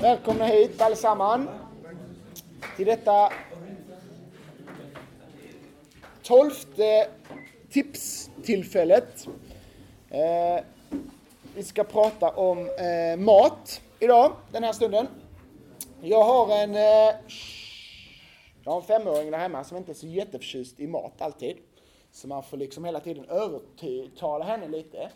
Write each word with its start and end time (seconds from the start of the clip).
Välkomna 0.00 0.44
hit 0.44 0.80
allesammans 0.80 1.48
till 2.76 2.86
detta 2.86 3.32
tolfte 6.22 7.08
tipstillfället. 7.70 9.26
Eh, 10.10 10.64
vi 11.54 11.62
ska 11.62 11.84
prata 11.84 12.30
om 12.30 12.58
eh, 12.58 13.18
mat 13.18 13.80
idag, 13.98 14.32
den 14.52 14.64
här 14.64 14.72
stunden. 14.72 15.06
Jag 16.00 16.24
har 16.24 16.56
en, 16.56 16.74
eh, 16.74 17.14
jag 18.64 18.72
har 18.72 18.76
en 18.76 18.82
femåring 18.82 19.30
där 19.30 19.38
hemma 19.38 19.64
som 19.64 19.76
inte 19.76 19.92
är 19.92 19.94
så 19.94 20.06
jätteförtjust 20.06 20.80
i 20.80 20.86
mat 20.86 21.22
alltid. 21.22 21.56
Så 22.12 22.28
man 22.28 22.42
får 22.42 22.56
liksom 22.56 22.84
hela 22.84 23.00
tiden 23.00 23.24
övertala 23.24 24.44
henne 24.44 24.68
lite. 24.68 25.10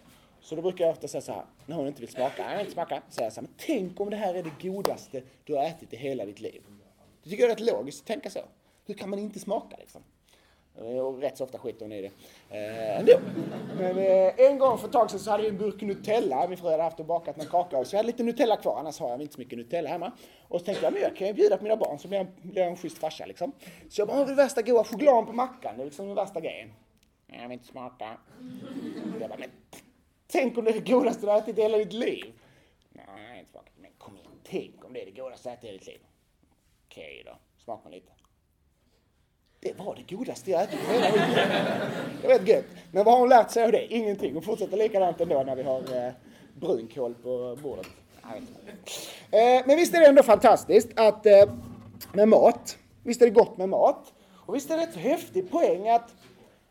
Så 0.45 0.55
då 0.55 0.63
brukar 0.63 0.85
jag 0.85 0.93
ofta 0.93 1.09
säga 1.09 1.21
så 1.21 1.33
här, 1.33 1.45
när 1.67 1.77
hon 1.77 1.87
inte 1.87 2.01
vill 2.01 2.11
smaka, 2.11 2.43
jag 2.43 2.51
vill 2.51 2.61
inte 2.61 2.73
smaka, 2.73 3.03
säger 3.09 3.27
jag 3.27 3.33
så 3.33 3.41
här, 3.41 3.49
men 3.49 3.57
tänk 3.57 4.01
om 4.01 4.11
det 4.11 4.17
här 4.17 4.35
är 4.35 4.43
det 4.43 4.69
godaste 4.69 5.23
du 5.45 5.55
har 5.55 5.65
ätit 5.65 5.93
i 5.93 5.97
hela 5.97 6.25
ditt 6.25 6.41
liv. 6.41 6.63
Det 7.23 7.31
tycker 7.31 7.43
jag 7.43 7.51
är 7.51 7.57
rätt 7.57 7.67
logiskt 7.75 8.01
att 8.01 8.07
tänka 8.07 8.31
så. 8.31 8.41
Hur 8.87 8.95
kan 8.95 9.11
man 9.11 9.19
inte 9.19 9.41
smaka 9.41 9.77
liksom? 9.77 10.03
Och 10.77 11.19
rätt 11.19 11.37
så 11.37 11.45
ofta 11.45 11.59
skiter 11.59 11.85
hon 11.85 11.93
i 11.93 12.03
det 12.03 12.11
Äh, 12.51 12.99
ändå. 12.99 13.13
Men 13.79 13.99
eh, 13.99 14.47
en 14.51 14.59
gång 14.59 14.79
för 14.79 14.87
ett 14.87 14.93
tag 14.93 15.11
sedan 15.11 15.21
så 15.21 15.31
hade 15.31 15.43
vi 15.43 15.49
en 15.49 15.59
burk 15.59 15.83
Nutella. 15.83 16.49
Min 16.49 16.59
fru 16.59 16.71
hade 16.71 16.83
haft 16.83 17.01
och 17.01 17.07
bakat 17.07 17.37
någon 17.37 17.47
kaka 17.47 17.85
så 17.85 17.95
jag 17.95 17.99
hade 17.99 18.07
lite 18.07 18.23
Nutella 18.23 18.57
kvar. 18.57 18.79
Annars 18.79 19.01
har 19.01 19.11
jag 19.11 19.21
inte 19.21 19.35
så 19.35 19.41
mycket 19.41 19.59
Nutella 19.59 19.89
hemma. 19.89 20.13
Och 20.49 20.61
så 20.61 20.67
tänkte 20.67 20.85
jag, 20.85 20.93
men 20.93 21.03
jag 21.03 21.17
kan 21.17 21.27
ju 21.27 21.33
bjuda 21.33 21.57
på 21.57 21.63
mina 21.63 21.77
barn 21.77 21.99
så 21.99 22.09
blir 22.09 22.19
jag, 22.19 22.27
blir 22.43 22.63
jag 22.63 22.71
en 22.71 22.77
schysst 22.77 22.99
farsa 22.99 23.27
liksom. 23.27 23.53
Så 23.89 24.01
jag 24.01 24.09
bara, 24.09 24.25
det 24.25 24.35
värsta 24.35 24.63
goda 24.63 24.85
chokladen 24.85 25.27
på 25.27 25.33
mackan. 25.33 25.77
Det 25.77 25.83
är 25.83 25.85
liksom 25.85 26.07
den 26.07 26.15
värsta 26.15 26.41
grejen. 26.41 26.73
Jag 27.27 27.43
vill 27.43 27.53
inte 27.53 27.67
smaka. 27.67 28.17
Jag 29.21 29.31
bara, 29.31 29.39
men 29.39 29.51
tänk 30.35 30.59
om 30.59 30.65
det 30.65 30.71
är 30.71 30.81
det 30.81 30.91
godaste 30.91 31.27
du 31.27 31.31
har 31.31 31.39
ätit 31.39 31.59
i 31.59 31.63
hela 31.63 31.79
ditt 31.79 31.93
liv. 31.93 32.33
Nej, 32.93 33.39
inte 33.39 33.51
smakat. 33.51 33.73
Men 33.81 33.91
kom 33.99 34.17
igen, 34.17 34.31
tänk 34.45 34.85
om 34.85 34.93
det 34.93 35.03
är 35.03 35.07
det 35.07 35.11
godaste 35.11 35.49
du 35.49 35.51
har 35.51 35.57
ätit 35.57 35.65
i 35.65 35.67
hela 35.67 35.79
ditt 35.79 35.87
liv. 35.87 36.01
Okej 36.87 37.23
då, 37.27 37.33
smaka 37.65 37.89
lite. 37.89 38.13
Det 39.61 39.79
var 39.79 39.95
det 39.95 40.17
godaste 40.17 40.51
jag 40.51 40.63
ätit 40.63 40.81
hela 40.81 41.07
mitt 41.07 41.37
liv. 41.37 41.47
Det 42.23 42.29
var 42.29 42.49
gött. 42.49 42.65
Men 42.93 43.05
vad 43.05 43.15
har 43.15 43.21
hon 43.21 43.29
lärt 43.29 43.51
sig 43.51 43.65
av 43.65 43.73
det? 43.73 43.95
Ingenting. 43.95 44.35
Hon 44.35 44.43
fortsätter 44.43 44.77
likadant 44.77 45.21
ändå 45.21 45.43
när 45.43 45.57
vi 45.57 45.63
har 45.63 46.07
eh, 46.07 46.13
brunkål 46.55 47.15
på 47.15 47.59
bordet. 47.63 47.87
Eh, 49.31 49.67
men 49.67 49.77
visst 49.77 49.95
är 49.95 50.01
det 50.01 50.07
ändå 50.07 50.23
fantastiskt 50.23 50.89
att 50.97 51.27
eh, 51.27 51.53
med 52.13 52.29
mat, 52.29 52.79
visst 53.03 53.23
är 53.23 53.27
det 53.27 53.33
gott 53.33 53.57
med 53.57 53.69
mat. 53.69 54.13
Och 54.47 54.55
visst 54.55 54.71
är 54.71 54.77
det 54.77 54.83
ett 54.83 54.97
häftig 54.97 55.51
poäng 55.51 55.89
att 55.89 56.15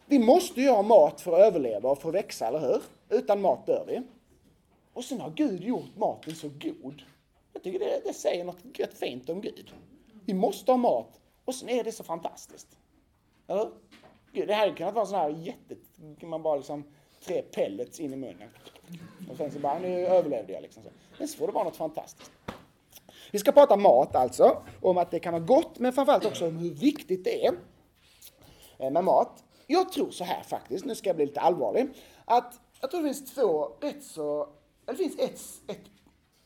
vi 0.05 0.19
måste 0.19 0.61
ju 0.61 0.69
ha 0.69 0.81
mat 0.81 1.21
för 1.21 1.33
att 1.33 1.39
överleva 1.39 1.89
och 1.89 2.01
för 2.01 2.09
att 2.09 2.15
växa, 2.15 2.47
eller 2.47 2.59
hur? 2.59 2.81
Utan 3.13 3.41
mat 3.41 3.65
dör 3.65 3.85
vi. 3.87 4.01
Och 4.93 5.03
sen 5.03 5.21
har 5.21 5.29
Gud 5.29 5.63
gjort 5.63 5.95
maten 5.95 6.35
så 6.35 6.49
god. 6.49 7.01
Jag 7.53 7.63
tycker 7.63 7.79
det, 7.79 8.01
det 8.05 8.13
säger 8.13 8.45
något 8.45 8.79
gött 8.79 8.93
fint 8.93 9.29
om 9.29 9.41
Gud. 9.41 9.73
Vi 10.25 10.33
måste 10.33 10.71
ha 10.71 10.77
mat 10.77 11.19
och 11.45 11.55
sen 11.55 11.69
är 11.69 11.83
det 11.83 11.91
så 11.91 12.03
fantastiskt. 12.03 12.77
Eller 13.47 13.71
Gud, 14.31 14.47
det 14.47 14.53
hade 14.53 14.73
kunnat 14.73 14.93
vara 14.93 15.05
sån 15.05 15.19
här 15.19 15.29
jätte... 15.29 15.75
Man 16.25 16.43
bara 16.43 16.55
liksom 16.55 16.83
tre 17.25 17.41
pellets 17.41 17.99
in 17.99 18.13
i 18.13 18.15
munnen. 18.15 18.49
Och 19.31 19.37
sen 19.37 19.51
så 19.51 19.59
bara, 19.59 19.79
nu 19.79 20.07
överlevde 20.07 20.53
jag 20.53 20.61
liksom. 20.61 20.83
Så. 20.83 20.89
Men 21.19 21.27
så 21.27 21.37
får 21.37 21.47
det 21.47 21.53
vara 21.53 21.63
något 21.63 21.75
fantastiskt. 21.75 22.31
Vi 23.31 23.39
ska 23.39 23.51
prata 23.51 23.75
mat 23.75 24.15
alltså, 24.15 24.63
om 24.81 24.97
att 24.97 25.11
det 25.11 25.19
kan 25.19 25.33
vara 25.33 25.43
gott, 25.43 25.79
men 25.79 25.93
framförallt 25.93 26.25
också 26.25 26.47
om 26.47 26.57
hur 26.57 26.69
viktigt 26.69 27.23
det 27.23 27.45
är 27.45 27.53
eh, 28.77 28.91
med 28.91 29.03
mat. 29.03 29.43
Jag 29.67 29.91
tror 29.91 30.11
så 30.11 30.23
här 30.23 30.43
faktiskt, 30.43 30.85
nu 30.85 30.95
ska 30.95 31.09
jag 31.09 31.15
bli 31.15 31.25
lite 31.25 31.41
allvarlig, 31.41 31.87
att 32.25 32.59
jag 32.83 32.91
tror 32.91 33.01
det 33.01 33.07
finns 33.07 33.33
två 33.35 33.71
rätt 33.81 34.03
så, 34.03 34.49
det 34.85 34.95
finns 34.95 35.19
ett, 35.19 35.41
ett, 35.67 35.91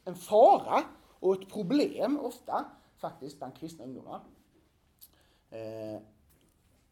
en 0.05 0.15
fara 0.15 0.83
och 1.19 1.41
ett 1.41 1.49
problem 1.49 2.19
ofta 2.19 2.65
faktiskt 2.97 3.37
bland 3.37 3.55
kristna 3.55 3.85
ungdomar. 3.85 4.21
Eh, 5.49 6.01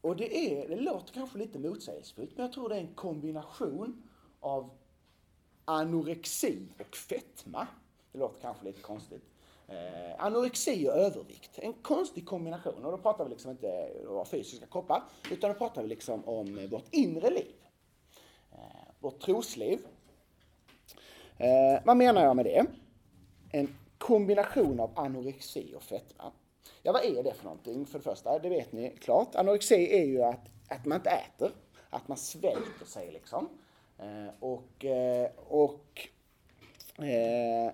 och 0.02 0.16
det, 0.16 0.38
är, 0.38 0.70
det 0.70 0.76
låter 0.76 1.14
kanske 1.14 1.38
lite 1.38 1.60
motsägelsefullt, 1.60 2.32
men 2.36 2.46
jag 2.46 2.54
tror 2.54 2.70
det 2.70 2.76
är 2.76 2.80
en 2.80 2.96
kombination 2.96 4.04
av 4.40 4.70
anorexi 5.66 6.68
och 6.80 6.96
fetma. 6.96 7.68
Det 8.12 8.18
låter 8.18 8.42
kanske 8.42 8.66
lite 8.66 8.82
konstigt. 8.82 9.24
Eh, 9.68 10.26
anorexi 10.26 10.88
och 10.88 10.94
övervikt, 10.94 11.60
en 11.60 11.74
konstig 11.74 12.28
kombination. 12.28 12.86
Och 12.86 12.92
då 12.92 12.98
pratar 12.98 13.24
vi 13.24 13.30
liksom 13.30 13.52
inte 13.52 13.92
om 14.08 14.26
fysiska 14.26 14.66
kroppar, 14.66 15.04
utan 15.32 15.52
då 15.52 15.58
pratar 15.58 15.82
vi 15.82 15.88
liksom 15.88 16.26
om 16.26 16.68
vårt 16.70 16.88
inre 16.94 17.30
liv. 17.30 17.54
Vårt 19.06 19.20
trosliv. 19.20 19.80
Eh, 21.38 21.80
vad 21.86 21.98
menar 21.98 22.24
jag 22.24 22.36
med 22.36 22.46
det? 22.46 22.66
En 23.52 23.76
kombination 23.98 24.80
av 24.80 24.92
anorexi 24.96 25.74
och 25.76 25.84
fetma. 25.84 26.32
Ja, 26.84 26.92
vad 26.92 27.06
är 27.06 27.24
det 27.24 27.34
för 27.34 27.44
någonting? 27.44 27.86
För 27.86 28.00
det 28.00 28.04
första, 28.04 28.40
det 28.40 28.50
vet 28.50 28.72
ni 28.72 28.98
klart. 29.02 29.36
Anorexi 29.36 29.76
är 29.76 30.06
ju 30.06 30.24
att, 30.24 30.40
att 30.70 30.86
man 30.86 30.98
inte 30.98 31.10
äter, 31.10 31.52
att 31.90 32.08
man 32.08 32.18
svälter 32.18 32.86
sig 32.86 33.12
liksom. 33.12 33.50
Eh, 33.98 34.34
och 34.40 34.86
eh, 34.86 35.30
och 35.48 36.08
eh, 36.98 37.74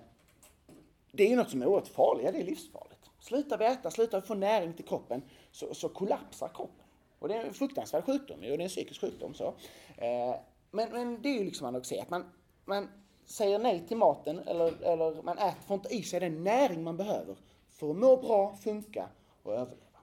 det 1.12 1.24
är 1.24 1.28
ju 1.28 1.36
något 1.36 1.50
som 1.50 1.62
är 1.62 1.66
oerhört 1.66 1.88
farligt, 1.88 2.24
ja, 2.24 2.32
det 2.32 2.40
är 2.40 2.44
livsfarligt. 2.44 3.10
Slutar 3.20 3.58
vi 3.58 3.64
äta, 3.64 3.90
slutar 3.90 4.20
vi 4.20 4.26
få 4.26 4.34
näring 4.34 4.72
till 4.72 4.84
kroppen 4.84 5.22
så, 5.50 5.74
så 5.74 5.88
kollapsar 5.88 6.48
kroppen. 6.54 6.86
Och 7.18 7.28
det 7.28 7.34
är 7.34 7.44
en 7.44 7.54
fruktansvärd 7.54 8.04
sjukdom 8.04 8.36
och 8.36 8.42
det 8.42 8.54
är 8.54 8.60
en 8.60 8.68
psykisk 8.68 9.00
sjukdom. 9.00 9.34
Så. 9.34 9.54
Eh, 9.96 10.34
men, 10.74 10.92
men 10.92 11.22
det 11.22 11.28
är 11.28 11.38
ju 11.38 11.44
liksom 11.44 11.66
anorexi, 11.66 11.98
att 12.00 12.10
man, 12.10 12.24
man 12.64 12.88
säger 13.24 13.58
nej 13.58 13.86
till 13.88 13.96
maten 13.96 14.38
eller, 14.38 14.82
eller 14.82 15.22
man 15.22 15.38
äter, 15.38 15.62
får 15.66 15.74
inte 15.74 15.94
i 15.94 16.02
sig 16.02 16.20
den 16.20 16.44
näring 16.44 16.82
man 16.82 16.96
behöver 16.96 17.36
för 17.68 17.90
att 17.90 17.96
må 17.96 18.16
bra, 18.16 18.56
funka 18.56 19.08
och 19.42 19.52
överleva. 19.52 19.98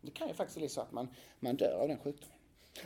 Det 0.00 0.10
kan 0.10 0.28
ju 0.28 0.34
faktiskt 0.34 0.58
bli 0.58 0.68
så 0.68 0.80
att 0.80 0.92
man, 0.92 1.08
man 1.40 1.56
dör 1.56 1.78
av 1.80 1.88
den 1.88 1.98
sjukdomen. 1.98 2.36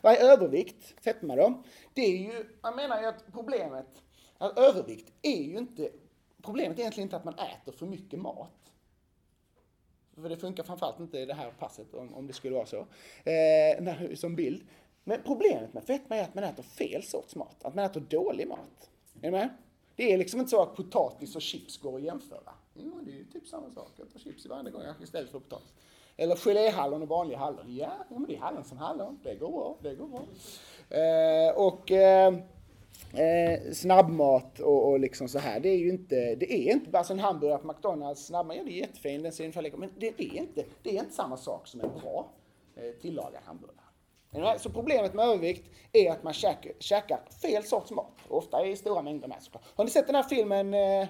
Vad 0.03 0.12
är 0.12 0.32
övervikt? 0.32 0.94
Fetma 1.00 1.36
då? 1.36 1.62
Det 1.94 2.00
är 2.00 2.16
ju, 2.16 2.58
man 2.62 2.76
menar 2.76 3.00
ju 3.00 3.06
att 3.06 3.25
problemet, 3.32 4.02
att 4.38 4.58
övervikt 4.58 5.12
är 5.22 5.42
ju 5.42 5.58
inte, 5.58 5.91
problemet 6.42 6.78
är 6.78 6.81
egentligen 6.81 7.06
inte 7.06 7.16
att 7.16 7.25
man 7.25 7.34
äter 7.34 7.72
för 7.72 7.87
mycket 7.87 8.20
mat. 8.20 8.72
För 10.14 10.28
det 10.28 10.37
funkar 10.37 10.62
framförallt 10.62 11.00
inte 11.00 11.19
i 11.19 11.26
det 11.26 11.34
här 11.34 11.50
passet 11.58 11.94
om, 11.94 12.14
om 12.14 12.26
det 12.26 12.32
skulle 12.32 12.54
vara 12.54 12.66
så, 12.66 12.87
eh, 13.31 14.14
som 14.14 14.37
bild. 14.37 14.62
Men 15.05 15.22
problemet 15.22 15.75
med 15.75 15.84
fetma 15.84 16.16
är 16.16 16.22
att 16.22 16.34
man 16.34 16.44
äter 16.44 16.62
fel 16.62 17.03
sorts 17.03 17.37
mat, 17.37 17.65
att 17.65 17.75
man 17.75 17.84
äter 17.84 18.00
dålig 18.00 18.49
mat. 18.49 18.91
Är 19.21 19.21
ni 19.22 19.31
med? 19.31 19.49
Det 19.97 20.12
är 20.12 20.19
liksom 20.19 20.41
inte 20.41 20.50
så 20.50 20.62
att 20.62 20.77
potatis 20.77 21.37
och 21.37 21.43
chips 21.43 21.78
går 21.78 21.97
att 21.97 22.03
jämföra. 22.03 22.53
Jo, 22.75 23.00
det 23.03 23.11
är 23.11 23.15
ju 23.15 23.25
typ 23.25 23.47
samma 23.47 23.71
sak. 23.71 23.91
Jag 23.97 24.12
tar 24.12 24.19
chips 24.19 24.47
varje 24.47 24.71
gång 24.71 24.83
istället 25.03 25.31
för 25.31 25.38
potatis. 25.38 25.72
Eller 26.16 26.37
geléhallon 26.37 27.03
och 27.03 27.09
vanliga 27.09 27.38
hallon. 27.38 27.77
Ja, 27.77 27.93
ja 28.11 28.19
men 28.19 28.27
det 28.27 28.34
är 28.34 28.38
hallon 28.38 28.65
som 28.65 28.78
hallon. 28.78 29.21
Det 29.22 29.34
går 29.34 29.50
bra, 29.50 29.77
det 29.83 29.94
går 29.94 30.06
bra. 30.06 30.22
Eh, 30.99 31.56
och 31.56 31.91
eh, 31.91 32.34
eh, 33.15 33.72
snabbmat 33.72 34.61
och, 34.61 34.91
och, 34.91 35.00
liksom 35.00 35.28
så 35.28 35.38
här. 35.38 35.61
Det 35.61 35.69
är 35.69 35.77
ju 35.77 35.91
inte, 35.91 36.34
det 36.34 36.53
är 36.53 36.72
inte 36.72 36.91
bara 36.91 37.05
en 37.11 37.19
hamburgare 37.19 37.59
på 37.59 37.67
McDonalds 37.67 38.27
snabbmat. 38.27 38.56
Ja, 38.56 38.65
det 38.65 38.71
är 38.71 38.81
jättefin, 38.81 39.22
den 39.22 39.32
ser 39.32 39.44
ungefär 39.44 39.62
lika 39.62 39.77
Men 39.77 39.91
det, 39.99 40.11
det, 40.17 40.25
är 40.25 40.38
inte, 40.38 40.65
det 40.82 40.97
är 40.97 41.00
inte 41.00 41.15
samma 41.15 41.37
sak 41.37 41.67
som 41.67 41.81
en 41.81 41.91
bra 42.00 42.28
eh, 42.77 43.00
tillagad 43.00 43.43
hamburgare. 43.44 43.79
Så 44.58 44.70
problemet 44.70 45.14
med 45.14 45.24
övervikt 45.24 45.70
är 45.92 46.10
att 46.10 46.22
man 46.22 46.32
käkar, 46.32 46.72
käkar 46.78 47.20
fel 47.42 47.64
sorts 47.64 47.91
mat. 47.91 48.16
Ofta 48.28 48.66
i 48.66 48.76
stora 48.76 49.02
mängder 49.02 49.28
med 49.28 49.42
såklart. 49.42 49.64
Har 49.74 49.84
ni 49.84 49.91
sett 49.91 50.06
den 50.06 50.14
här 50.14 50.22
filmen 50.22 50.74
eh, 50.74 51.08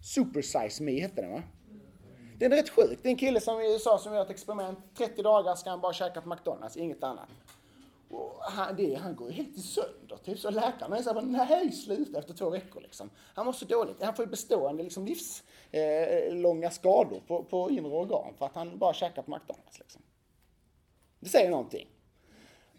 Super 0.00 0.42
Size 0.42 0.82
Me 0.82 1.00
hette 1.00 1.22
den 1.22 1.32
va? 1.32 1.42
Den 2.38 2.52
är 2.52 2.56
rätt 2.56 2.68
sjuk. 2.68 2.98
Det 3.02 3.08
är 3.08 3.10
en 3.10 3.18
kille 3.18 3.40
som 3.40 3.60
i 3.60 3.72
USA 3.72 3.98
som 3.98 4.14
gör 4.14 4.22
ett 4.22 4.30
experiment. 4.30 4.78
30 4.98 5.22
dagar 5.22 5.54
ska 5.54 5.70
han 5.70 5.80
bara 5.80 5.92
käka 5.92 6.20
på 6.20 6.28
McDonalds, 6.28 6.76
inget 6.76 7.04
annat. 7.04 7.28
Och 8.10 8.42
han, 8.42 8.76
det, 8.76 8.94
han 8.94 9.16
går 9.16 9.28
ju 9.28 9.34
helt 9.34 9.56
i 9.56 9.60
sönder. 9.60 10.16
Typ. 10.24 10.38
Så 10.38 10.50
läkarna 10.50 10.98
är 10.98 11.02
såhär, 11.02 11.22
nej 11.22 11.72
sluta 11.72 12.18
efter 12.18 12.34
två 12.34 12.50
veckor 12.50 12.80
liksom. 12.80 13.10
Han 13.34 13.46
mår 13.46 13.52
så 13.52 13.64
dåligt. 13.64 14.02
Han 14.02 14.14
får 14.14 14.24
ju 14.24 14.30
bestående 14.30 14.82
liksom, 14.82 15.06
livslånga 15.06 16.66
eh, 16.66 16.72
skador 16.72 17.20
på, 17.26 17.44
på 17.44 17.70
inre 17.70 17.92
organ 17.92 18.34
för 18.38 18.46
att 18.46 18.54
han 18.54 18.78
bara 18.78 18.94
käkar 18.94 19.22
på 19.22 19.30
McDonalds. 19.30 19.78
Liksom. 19.78 20.02
Det 21.20 21.28
säger 21.28 21.50
någonting. 21.50 21.88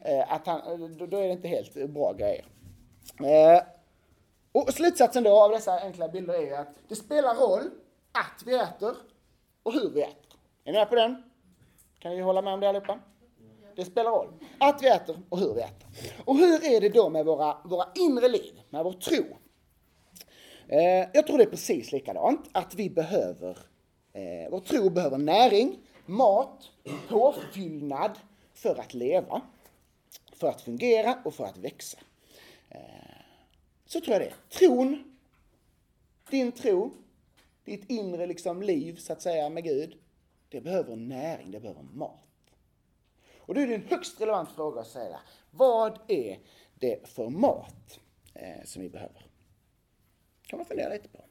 Eh, 0.02 0.34
att 0.34 0.48
han, 0.48 0.60
eh, 0.60 0.90
då 1.08 1.18
är 1.18 1.28
det 1.28 1.34
inte 1.34 1.48
helt 1.48 1.90
bra 1.90 2.14
grejer. 2.14 2.46
Eh, 3.20 3.64
och 4.52 4.74
slutsatsen 4.74 5.24
då 5.24 5.44
av 5.44 5.52
dessa 5.52 5.80
enkla 5.80 6.10
bilder 6.10 6.34
är 6.34 6.60
att 6.60 6.76
det 6.88 6.96
spelar 6.96 7.36
roll 7.36 7.70
att 8.12 8.44
vi 8.46 8.56
äter 8.56 8.96
och 9.64 9.74
hur 9.74 9.90
vi 9.90 10.02
äter. 10.02 10.40
Är 10.64 10.72
ni 10.72 10.78
med 10.78 10.90
på 10.90 10.96
den? 10.96 11.24
Kan 12.00 12.16
ni 12.16 12.22
hålla 12.22 12.42
med 12.42 12.54
om 12.54 12.60
det 12.60 12.70
allihopa? 12.70 13.00
Det 13.76 13.86
spelar 13.86 14.12
roll. 14.12 14.28
Att 14.60 14.84
vi 14.84 14.90
äter 14.90 15.20
och 15.30 15.40
hur 15.40 15.54
vi 15.54 15.62
äter. 15.62 15.88
Och 16.26 16.36
hur 16.38 16.66
är 16.66 16.82
det 16.82 16.90
då 16.90 17.10
med 17.10 17.26
våra, 17.26 17.58
våra 17.64 17.86
inre 17.96 18.28
liv, 18.28 18.62
med 18.70 18.84
vår 18.84 18.94
tro? 18.94 19.24
Eh, 20.68 21.10
jag 21.14 21.28
tror 21.28 21.38
det 21.38 21.44
är 21.44 21.50
precis 21.50 21.92
likadant, 21.92 22.50
att 22.52 22.76
vi 22.76 22.90
behöver, 22.90 23.58
eh, 24.14 24.52
vår 24.52 24.60
tro 24.60 24.90
behöver 24.90 25.18
näring, 25.18 25.80
mat, 26.06 26.70
påfyllnad 27.10 28.12
för 28.54 28.80
att 28.80 28.94
leva, 28.94 29.42
för 30.38 30.48
att 30.48 30.62
fungera 30.62 31.22
och 31.25 31.34
för 31.34 31.45
att 31.45 31.57
växa. 31.57 31.98
Eh, 32.69 32.81
så 33.86 34.01
tror 34.01 34.13
jag 34.13 34.22
det. 34.22 34.28
är. 34.28 34.36
Tron, 34.50 35.18
din 36.30 36.51
tro, 36.51 36.92
ditt 37.63 37.89
inre 37.89 38.28
liksom 38.28 38.62
liv 38.62 38.95
så 38.95 39.13
att 39.13 39.22
säga 39.22 39.50
med 39.50 39.63
Gud, 39.63 39.98
det 40.50 40.62
behöver 40.62 40.95
näring, 40.95 41.51
det 41.51 41.60
behöver 41.60 41.84
mat. 41.84 42.24
Och 43.39 43.56
då 43.56 43.62
är 43.62 43.68
det 43.68 43.75
en 43.75 43.88
högst 43.88 44.22
relevant 44.22 44.51
fråga 44.51 44.81
att 44.81 44.88
säga, 44.88 45.19
vad 45.51 46.00
är 46.07 46.40
det 46.75 47.07
för 47.07 47.30
mat 47.30 48.00
eh, 48.33 48.63
som 48.66 48.81
vi 48.81 48.90
behöver? 48.90 49.28
kan 50.48 50.60
man 50.60 50.66
fundera 50.66 50.90
lite 50.90 51.10
på. 51.10 51.24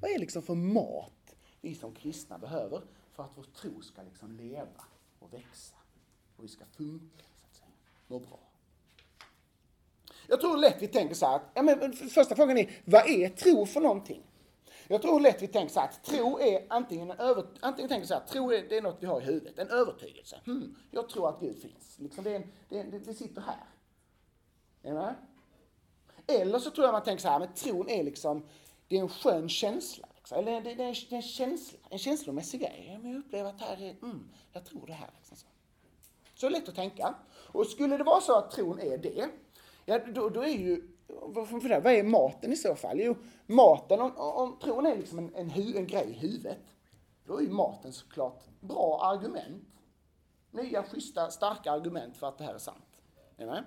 Vad 0.00 0.10
är 0.10 0.18
liksom 0.18 0.42
för 0.42 0.54
mat 0.54 1.36
vi 1.60 1.74
som 1.74 1.94
kristna 1.94 2.38
behöver 2.38 2.82
för 3.12 3.22
att 3.22 3.30
vår 3.36 3.42
tro 3.42 3.82
ska 3.82 4.02
liksom 4.02 4.36
leva 4.36 4.84
och 5.18 5.32
växa 5.32 5.76
och 6.36 6.44
vi 6.44 6.48
ska 6.48 6.64
funka, 6.64 7.24
Mår 8.06 8.20
bra? 8.20 8.38
Jag 10.28 10.40
tror 10.40 10.56
lätt 10.56 10.82
vi 10.82 10.88
tänker 10.88 11.14
så 11.14 11.26
här, 11.26 11.40
ja 11.54 11.62
men 11.62 11.92
första 11.92 12.36
frågan 12.36 12.58
är, 12.58 12.70
vad 12.84 13.08
är 13.08 13.28
tro 13.28 13.66
för 13.66 13.80
någonting? 13.80 14.22
Jag 14.88 15.02
tror 15.02 15.20
lätt 15.20 15.42
vi 15.42 15.48
tänker 15.48 15.74
så 15.74 15.80
här, 15.80 15.88
att 15.88 16.04
tro 16.04 16.40
är 16.40 16.66
antingen 16.68 17.10
en 17.10 17.20
över, 17.20 17.46
antingen 17.60 17.88
tänker 17.88 18.06
så 18.06 18.14
här, 18.14 18.20
tro 18.20 18.52
är, 18.52 18.68
det 18.68 18.76
är 18.76 18.82
något 18.82 18.96
vi 19.00 19.06
har 19.06 19.20
i 19.20 19.24
huvudet, 19.24 19.58
en 19.58 19.68
övertygelse. 19.68 20.40
Hmm, 20.46 20.76
jag 20.90 21.08
tror 21.08 21.28
att 21.28 21.40
Gud 21.40 21.62
finns. 21.62 21.98
Liksom 21.98 22.24
det, 22.24 22.30
är 22.30 22.36
en, 22.36 22.52
det, 22.68 22.78
är, 22.80 22.84
det 22.84 23.14
sitter 23.14 23.40
här. 23.40 23.64
Är 24.82 24.88
ni 24.88 24.94
med? 24.94 25.14
Eller 26.26 26.58
så 26.58 26.70
tror 26.70 26.86
jag 26.86 26.92
man 26.92 27.02
tänker 27.02 27.22
så 27.22 27.28
här, 27.28 27.38
men 27.38 27.54
tron 27.54 27.88
är 27.88 28.04
liksom, 28.04 28.46
det 28.88 28.96
är 28.96 29.00
en 29.00 29.08
skön 29.08 29.48
känsla. 29.48 30.08
Liksom. 30.16 30.38
Eller 30.38 30.60
det, 30.60 30.74
det, 30.74 30.84
är 30.84 30.88
en, 30.88 30.94
det 31.08 31.14
är 31.14 31.16
en 31.16 31.22
känsla, 31.22 31.78
en 31.90 31.98
känslomässig 31.98 32.60
grej. 32.60 33.00
Jag 33.02 33.14
upplever 33.14 33.50
att 33.50 33.60
här 33.60 33.82
är, 33.82 33.90
mm, 34.02 34.28
jag 34.52 34.64
tror 34.64 34.86
det 34.86 34.92
här. 34.92 35.10
Liksom 35.16 35.36
så. 35.36 35.46
så 36.34 36.46
är 36.46 36.50
lätt 36.50 36.68
att 36.68 36.74
tänka. 36.74 37.14
Och 37.46 37.66
skulle 37.66 37.96
det 37.96 38.04
vara 38.04 38.20
så 38.20 38.38
att 38.38 38.50
tron 38.50 38.80
är 38.80 38.98
det, 38.98 39.28
ja 39.84 39.98
då, 39.98 40.28
då 40.28 40.40
är 40.40 40.58
ju 40.58 40.96
vad 41.06 41.86
är 41.86 42.02
maten 42.02 42.52
i 42.52 42.56
så 42.56 42.74
fall? 42.74 43.00
Jo, 43.00 43.16
maten, 43.46 44.00
om, 44.00 44.16
om 44.16 44.58
tron 44.58 44.86
är 44.86 44.96
liksom 44.96 45.18
en, 45.18 45.34
en, 45.34 45.50
hu, 45.50 45.76
en 45.76 45.86
grej 45.86 46.06
i 46.10 46.12
huvudet, 46.12 46.58
då 47.24 47.36
är 47.36 47.42
ju 47.42 47.50
maten 47.50 47.92
såklart 47.92 48.44
bra 48.60 49.00
argument. 49.02 49.64
Nya, 50.50 50.82
schyssta, 50.82 51.30
starka 51.30 51.72
argument 51.72 52.16
för 52.16 52.28
att 52.28 52.38
det 52.38 52.44
här 52.44 52.54
är 52.54 52.58
sant. 52.58 53.00
Är 53.36 53.46
med? 53.46 53.64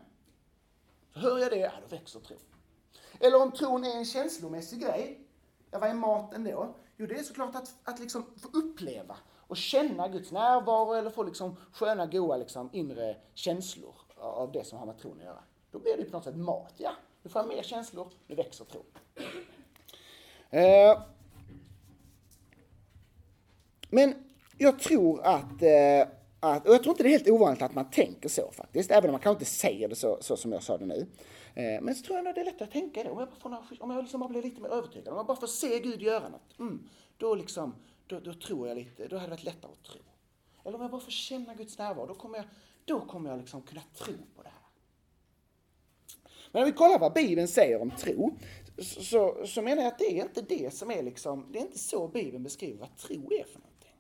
Så 1.14 1.20
hör 1.20 1.40
jag 1.40 1.52
det, 1.52 1.58
ja 1.58 1.72
då 1.82 1.96
växer 1.96 2.20
tron. 2.20 2.40
Eller 3.20 3.42
om 3.42 3.52
tron 3.52 3.84
är 3.84 3.98
en 3.98 4.06
känslomässig 4.06 4.82
grej, 4.82 5.28
ja 5.72 5.80
vad 5.80 5.90
är 5.90 5.94
maten 5.94 6.44
då? 6.44 6.76
Jo, 6.98 7.06
det 7.06 7.16
är 7.16 7.24
såklart 7.24 7.56
att, 7.56 7.76
att 7.84 8.00
liksom 8.00 8.26
få 8.38 8.48
uppleva 8.58 9.18
och 9.50 9.58
känna 9.58 10.08
Guds 10.08 10.32
närvaro 10.32 10.94
eller 10.94 11.10
få 11.10 11.24
liksom 11.24 11.56
sköna, 11.72 12.06
goa 12.06 12.38
liksom 12.38 12.70
inre 12.74 13.16
känslor 13.34 13.94
av 14.18 14.52
det 14.52 14.64
som 14.64 14.80
har 14.80 14.86
med 14.86 14.98
tron 14.98 15.18
att 15.18 15.26
göra. 15.26 15.44
Då 15.72 15.80
blir 15.80 15.98
det 15.98 16.06
på 16.06 16.12
något 16.12 16.24
sätt 16.24 16.36
mat, 16.36 16.74
ja. 16.78 16.92
Nu 17.24 17.30
får 17.30 17.42
jag 17.42 17.50
mer 17.50 17.64
känslor, 17.64 18.08
nu 18.28 18.36
växer 18.36 18.66
tron. 18.66 18.84
Eh, 20.50 21.02
men 23.90 24.14
jag 24.58 24.80
tror 24.80 25.22
att, 25.22 25.62
eh, 25.62 26.08
att, 26.40 26.68
och 26.68 26.74
jag 26.74 26.84
tror 26.84 26.94
inte 26.94 27.04
det 27.04 27.10
är 27.10 27.12
helt 27.12 27.30
ovanligt 27.30 27.62
att 27.62 27.76
man 27.76 27.90
tänker 27.90 28.30
så 28.30 28.52
faktiskt, 28.52 28.92
även 28.92 29.10
om 29.10 29.12
man 29.12 29.22
kanske 29.22 29.40
inte 29.42 29.52
säger 29.52 29.90
det 29.90 29.96
så, 29.96 30.18
så 30.22 30.38
som 30.38 30.52
jag 30.52 30.64
sa 30.64 30.78
det 30.78 30.86
nu. 30.86 31.08
Eh, 31.56 31.82
men 31.82 31.96
så 31.96 32.06
tror 32.06 32.18
jag 32.18 32.28
att 32.28 32.36
det 32.36 32.42
är 32.42 32.46
lättare 32.46 32.64
att 32.64 32.72
tänka 32.72 33.04
det, 33.04 33.10
om 33.10 33.20
jag, 33.20 33.30
får, 33.38 33.84
om 33.84 33.92
jag 33.92 34.02
liksom 34.02 34.20
bara 34.20 34.30
blir 34.30 34.44
lite 34.44 34.62
mer 34.62 34.70
övertygad, 34.70 35.08
om 35.08 35.18
jag 35.18 35.26
bara 35.26 35.38
får 35.40 35.48
se 35.48 35.80
Gud 35.80 36.02
göra 36.02 36.30
något, 36.30 36.60
mm, 36.60 36.90
då, 37.18 37.36
liksom, 37.36 37.76
då, 38.10 38.20
då 38.20 38.34
tror 38.34 38.68
jag 38.68 38.78
lite, 38.78 39.08
då 39.08 39.16
hade 39.16 39.28
det 39.28 39.32
varit 39.32 39.44
lättare 39.44 39.72
att 39.72 39.84
tro. 39.84 40.02
Eller 40.64 40.76
om 40.76 40.82
jag 40.82 40.92
bara 40.92 41.02
får 41.02 41.12
känna 41.12 41.54
Guds 41.54 41.78
närvaro, 41.78 42.08
då 42.08 42.16
kommer 42.16 42.38
jag, 42.38 42.48
då 42.86 43.06
kommer 43.06 43.30
jag 43.30 43.40
liksom 43.40 43.62
kunna 43.62 43.82
tro 43.94 44.14
på 44.36 44.44
det 44.44 44.50
här. 44.50 44.60
Men 46.52 46.64
om 46.64 46.66
vi 46.66 46.72
kollar 46.72 47.00
vad 47.00 47.14
Bibeln 47.14 47.48
säger 47.48 47.82
om 47.82 47.92
tro, 47.92 48.38
så, 48.82 49.46
så 49.46 49.62
menar 49.62 49.84
jag 49.84 49.92
att 49.92 50.00
det 50.00 50.20
är 50.20 50.24
inte 50.24 50.42
det 50.42 50.74
som 50.74 50.92
är 50.92 51.04
liksom, 51.04 51.52
det 51.52 51.60
är 51.60 51.62
inte 51.62 51.80
så 51.80 52.08
Bibeln 52.08 52.44
beskriver 52.44 52.80
vad 52.80 52.98
tro 52.98 53.34
är 53.34 53.44
för 53.44 53.60
någonting. 53.60 53.96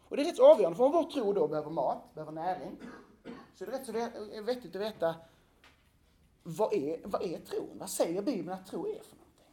Och 0.00 0.16
det 0.16 0.22
är 0.22 0.26
rätt 0.26 0.36
så 0.36 0.52
avgörande, 0.52 0.76
för 0.76 0.84
om 0.84 0.92
vår 0.92 1.10
tro 1.10 1.32
då 1.32 1.48
behöver 1.48 1.70
mat, 1.70 2.14
behöver 2.14 2.32
näring, 2.32 2.76
så 3.54 3.64
är 3.64 3.70
det 3.70 3.78
rätt 3.78 3.86
så 3.86 3.96
eh, 3.96 4.42
vettigt 4.42 4.76
att 4.76 4.82
veta 4.82 5.14
vad 6.42 6.72
är, 6.72 7.00
vad 7.04 7.22
är 7.22 7.38
tron? 7.38 7.78
Vad 7.78 7.90
säger 7.90 8.22
Bibeln 8.22 8.52
att 8.52 8.66
tro 8.66 8.86
är 8.86 9.02
för 9.02 9.16
någonting? 9.16 9.52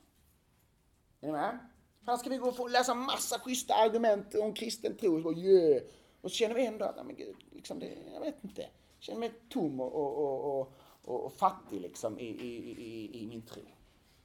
Är 1.22 1.28
ni 1.28 1.32
med? 1.32 1.60
Här 2.06 2.18
ska 2.18 2.30
vi 2.30 2.38
gå 2.38 2.50
och 2.50 2.70
läsa 2.70 2.94
massa 2.94 3.40
schyssta 3.40 3.74
argument 3.74 4.36
om 4.36 4.54
kristen 4.54 4.98
tro 4.98 5.28
och 5.28 5.34
yeah. 5.34 5.84
Och 6.22 6.32
så 6.32 6.36
känner 6.36 6.56
vi 6.56 6.66
ändå 6.66 6.86
att, 6.86 7.06
men 7.06 7.16
gud, 7.16 7.36
liksom 7.52 7.80
det, 7.80 7.98
jag 8.14 8.22
vet 8.22 8.44
inte. 8.44 8.62
Jag 8.62 8.70
känner 9.00 9.20
mig 9.20 9.34
tom 9.50 9.80
och, 9.80 9.94
och, 9.94 10.18
och, 10.18 10.72
och, 11.06 11.26
och 11.26 11.34
fattig 11.34 11.82
liksom 11.82 12.20
i, 12.20 12.26
i, 12.26 12.72
i, 12.82 13.24
i 13.24 13.28
min 13.28 13.42
tro. 13.42 13.62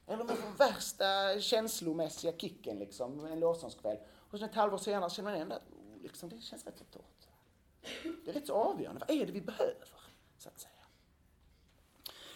Eller 0.07 0.23
man 0.23 0.37
får 0.37 0.57
värsta 0.57 1.39
känslomässiga 1.39 2.33
kicken 2.37 2.79
liksom 2.79 3.25
en 3.25 3.39
lovsångskväll. 3.39 3.97
Och 4.31 4.39
sen 4.39 4.49
ett 4.49 4.55
halvår 4.55 4.77
senare 4.77 5.09
känner 5.09 5.31
man 5.31 5.41
ändå 5.41 5.55
att 5.55 5.61
oh, 5.61 6.01
liksom, 6.01 6.29
det 6.29 6.41
känns 6.41 6.65
rätt 6.65 6.77
så 6.77 6.83
torrt. 6.83 7.27
Det 8.25 8.31
är 8.31 8.33
rätt 8.33 8.47
så 8.47 8.53
avgörande. 8.53 9.05
Vad 9.07 9.17
är 9.17 9.25
det 9.25 9.31
vi 9.31 9.41
behöver? 9.41 9.87
Så 10.37 10.49
att 10.49 10.59
säga. 10.59 10.71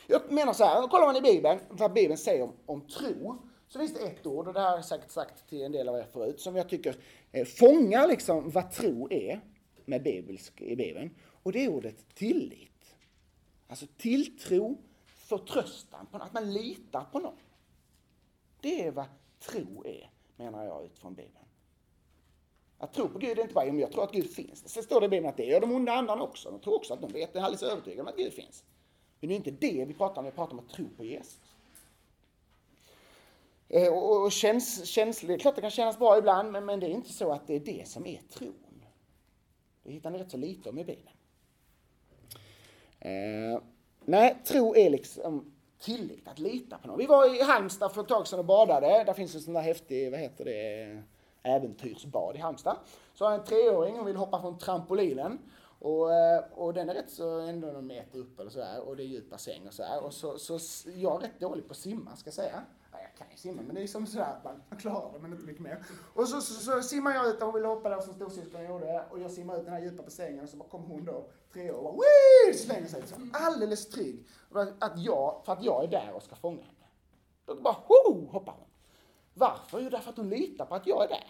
Jag 0.07 0.31
menar 0.31 0.53
så 0.53 0.63
här, 0.63 0.87
kollar 0.87 1.05
man 1.05 1.15
i 1.15 1.21
Bibeln, 1.21 1.59
vad 1.69 1.93
Bibeln 1.93 2.17
säger 2.17 2.43
om, 2.43 2.53
om 2.65 2.87
tro, 2.87 3.37
så 3.75 3.79
finns 3.79 3.93
det 3.93 3.99
ett 3.99 4.25
ord, 4.25 4.47
och 4.47 4.53
det 4.53 4.59
har 4.59 4.75
jag 4.75 4.85
säkert 4.85 5.11
sagt 5.11 5.49
till 5.49 5.61
en 5.61 5.71
del 5.71 5.89
av 5.89 5.97
er 5.97 6.07
förut, 6.11 6.39
som 6.39 6.55
jag 6.55 6.69
tycker 6.69 6.95
eh, 7.31 7.45
fångar 7.45 8.07
liksom 8.07 8.49
vad 8.49 8.71
tro 8.71 9.07
är 9.11 9.41
med 9.85 10.03
bibelsk, 10.03 10.61
i 10.61 10.75
Bibeln. 10.75 11.15
Och 11.43 11.51
det 11.51 11.65
är 11.65 11.69
ordet 11.69 12.15
tillit. 12.15 12.95
Alltså 13.67 13.85
tilltro, 13.97 14.77
förtröstan, 15.05 16.05
på 16.11 16.17
att 16.17 16.33
man 16.33 16.53
litar 16.53 17.03
på 17.11 17.19
någon. 17.19 17.37
Det 18.61 18.81
är 18.87 18.91
vad 18.91 19.05
tro 19.39 19.83
är, 19.85 20.09
menar 20.35 20.65
jag 20.65 20.85
utifrån 20.85 21.13
Bibeln. 21.13 21.45
Att 22.77 22.93
tro 22.93 23.07
på 23.07 23.19
Gud 23.19 23.39
är 23.39 23.41
inte 23.41 23.53
bara, 23.53 23.69
om 23.69 23.79
jag 23.79 23.91
tror 23.91 24.03
att 24.03 24.11
Gud 24.11 24.31
finns. 24.31 24.69
Sen 24.69 24.83
står 24.83 24.99
det 24.99 25.05
i 25.05 25.09
Bibeln 25.09 25.29
att 25.29 25.37
det 25.37 25.45
gör 25.45 25.61
de 25.61 25.71
onda 25.71 25.91
andarna 25.91 26.23
också. 26.23 26.51
De 26.51 26.59
tror 26.59 26.75
också 26.75 26.93
att 26.93 27.01
de 27.01 27.11
vet, 27.11 27.33
de 27.33 27.39
är 27.39 27.43
alldeles 27.43 27.63
övertygade 27.63 28.01
om 28.01 28.07
att 28.07 28.17
Gud 28.17 28.33
finns. 28.33 28.63
Men 29.19 29.27
det 29.27 29.33
är 29.33 29.37
inte 29.37 29.51
det 29.51 29.85
vi 29.85 29.93
pratar 29.93 30.21
om, 30.21 30.25
vi 30.25 30.31
pratar 30.31 30.53
om 30.53 30.59
att 30.59 30.69
tro 30.69 30.85
på 30.97 31.05
Jesus. 31.05 31.39
Eh, 33.69 33.93
och, 33.93 34.23
och 34.23 34.31
käns, 34.31 34.85
känsla, 34.85 35.27
det 35.27 35.33
är 35.33 35.37
klart 35.37 35.55
det 35.55 35.61
kan 35.61 35.71
kännas 35.71 35.99
bra 35.99 36.17
ibland, 36.17 36.51
men, 36.51 36.65
men 36.65 36.79
det 36.79 36.85
är 36.85 36.89
inte 36.89 37.13
så 37.13 37.31
att 37.31 37.47
det 37.47 37.55
är 37.55 37.59
det 37.59 37.87
som 37.87 38.05
är 38.05 38.21
tron. 38.33 38.53
Det 39.83 39.91
hittar 39.91 40.09
ni 40.09 40.19
rätt 40.19 40.31
så 40.31 40.37
lite 40.37 40.69
om 40.69 40.79
i 40.79 40.83
Bibeln. 40.83 41.09
Eh, 42.99 43.61
nej, 44.05 44.37
tro 44.45 44.75
är 44.75 44.89
liksom 44.89 45.53
tillit, 45.79 46.27
att 46.27 46.39
lita 46.39 46.77
på 46.77 46.87
någon. 46.87 46.97
Vi 46.97 47.05
var 47.05 47.35
i 47.35 47.41
Halmstad 47.41 47.93
för 47.93 48.01
ett 48.01 48.07
tag 48.07 48.27
sedan 48.27 48.39
och 48.39 48.45
badade. 48.45 49.03
Där 49.03 49.13
finns 49.13 49.35
en 49.35 49.41
sån 49.41 49.53
där 49.53 49.61
häftig, 49.61 50.11
vad 50.11 50.19
heter 50.19 50.45
det, 50.45 51.03
äventyrsbad 51.43 52.35
i 52.35 52.39
Halmstad. 52.39 52.77
Så 53.13 53.25
har 53.25 53.31
jag 53.31 53.39
en 53.39 53.45
treåring 53.45 53.99
och 53.99 54.07
vill 54.07 54.15
hoppa 54.15 54.41
från 54.41 54.57
trampolinen. 54.57 55.39
Och, 55.79 56.13
eh, 56.13 56.43
och 56.53 56.73
den 56.73 56.89
är 56.89 56.93
rätt 56.93 57.11
så 57.11 57.39
ändå 57.39 57.67
någon 57.67 57.87
meter 57.87 58.19
upp 58.19 58.39
eller 58.39 58.51
sådär 58.51 58.81
och 58.87 58.95
det 58.95 59.03
är 59.03 59.07
djup 59.07 59.29
bassäng 59.29 59.67
och 59.67 59.73
sådär. 59.73 60.03
Och 60.03 60.13
så, 60.13 60.37
så 60.37 60.59
jag 60.95 61.15
är 61.15 61.27
rätt 61.27 61.39
dålig 61.39 61.67
på 61.67 61.71
att 61.71 61.77
simma 61.77 62.15
ska 62.15 62.27
jag 62.27 62.33
säga. 62.33 62.63
Jag 63.17 63.27
kan 63.27 63.31
ju 63.31 63.37
simma 63.37 63.61
men 63.61 63.75
det 63.75 63.83
är 63.83 63.87
som 63.87 64.07
sådär 64.07 64.25
att 64.25 64.43
man 64.43 64.79
klarar 64.79 65.13
det 65.13 65.19
men 65.19 65.31
inte 65.31 65.45
mycket 65.45 65.61
mer. 65.61 65.85
Och 66.13 66.27
så, 66.27 66.41
så, 66.41 66.53
så 66.53 66.81
simmar 66.81 67.13
jag 67.13 67.27
ut 67.27 67.35
och 67.35 67.45
hon 67.45 67.53
vill 67.55 67.65
hoppa 67.65 67.89
där 67.89 68.01
som 68.01 68.13
storsyskon 68.13 68.65
gjorde 68.65 69.05
och 69.11 69.19
jag 69.19 69.31
simmar 69.31 69.57
ut 69.57 69.65
den 69.65 69.73
här 69.73 69.81
djupa 69.81 70.03
bassängen 70.03 70.43
och 70.43 70.49
så 70.49 70.57
bara 70.57 70.69
kommer 70.69 70.87
hon 70.87 71.05
då, 71.05 71.29
tre 71.53 71.71
år, 71.71 71.77
och 71.77 71.83
bara 71.83 71.97
Wii! 72.47 72.53
slänger 72.53 72.87
sig 72.87 73.07
så 73.07 73.15
alldeles 73.33 73.89
trygg. 73.89 74.27
Att 74.79 74.99
jag, 74.99 75.41
för 75.45 75.53
att 75.53 75.63
jag 75.63 75.83
är 75.83 75.87
där 75.87 76.13
och 76.13 76.23
ska 76.23 76.35
fånga 76.35 76.61
henne. 76.61 76.85
Då 77.45 77.55
bara 77.55 77.73
ho, 77.73 78.27
hoppar 78.27 78.53
hon. 78.53 78.67
Varför? 79.33 79.79
Jo, 79.79 79.89
därför 79.89 80.09
att 80.09 80.17
hon 80.17 80.29
litar 80.29 80.65
på 80.65 80.75
att 80.75 80.87
jag 80.87 81.03
är 81.03 81.07
där. 81.07 81.27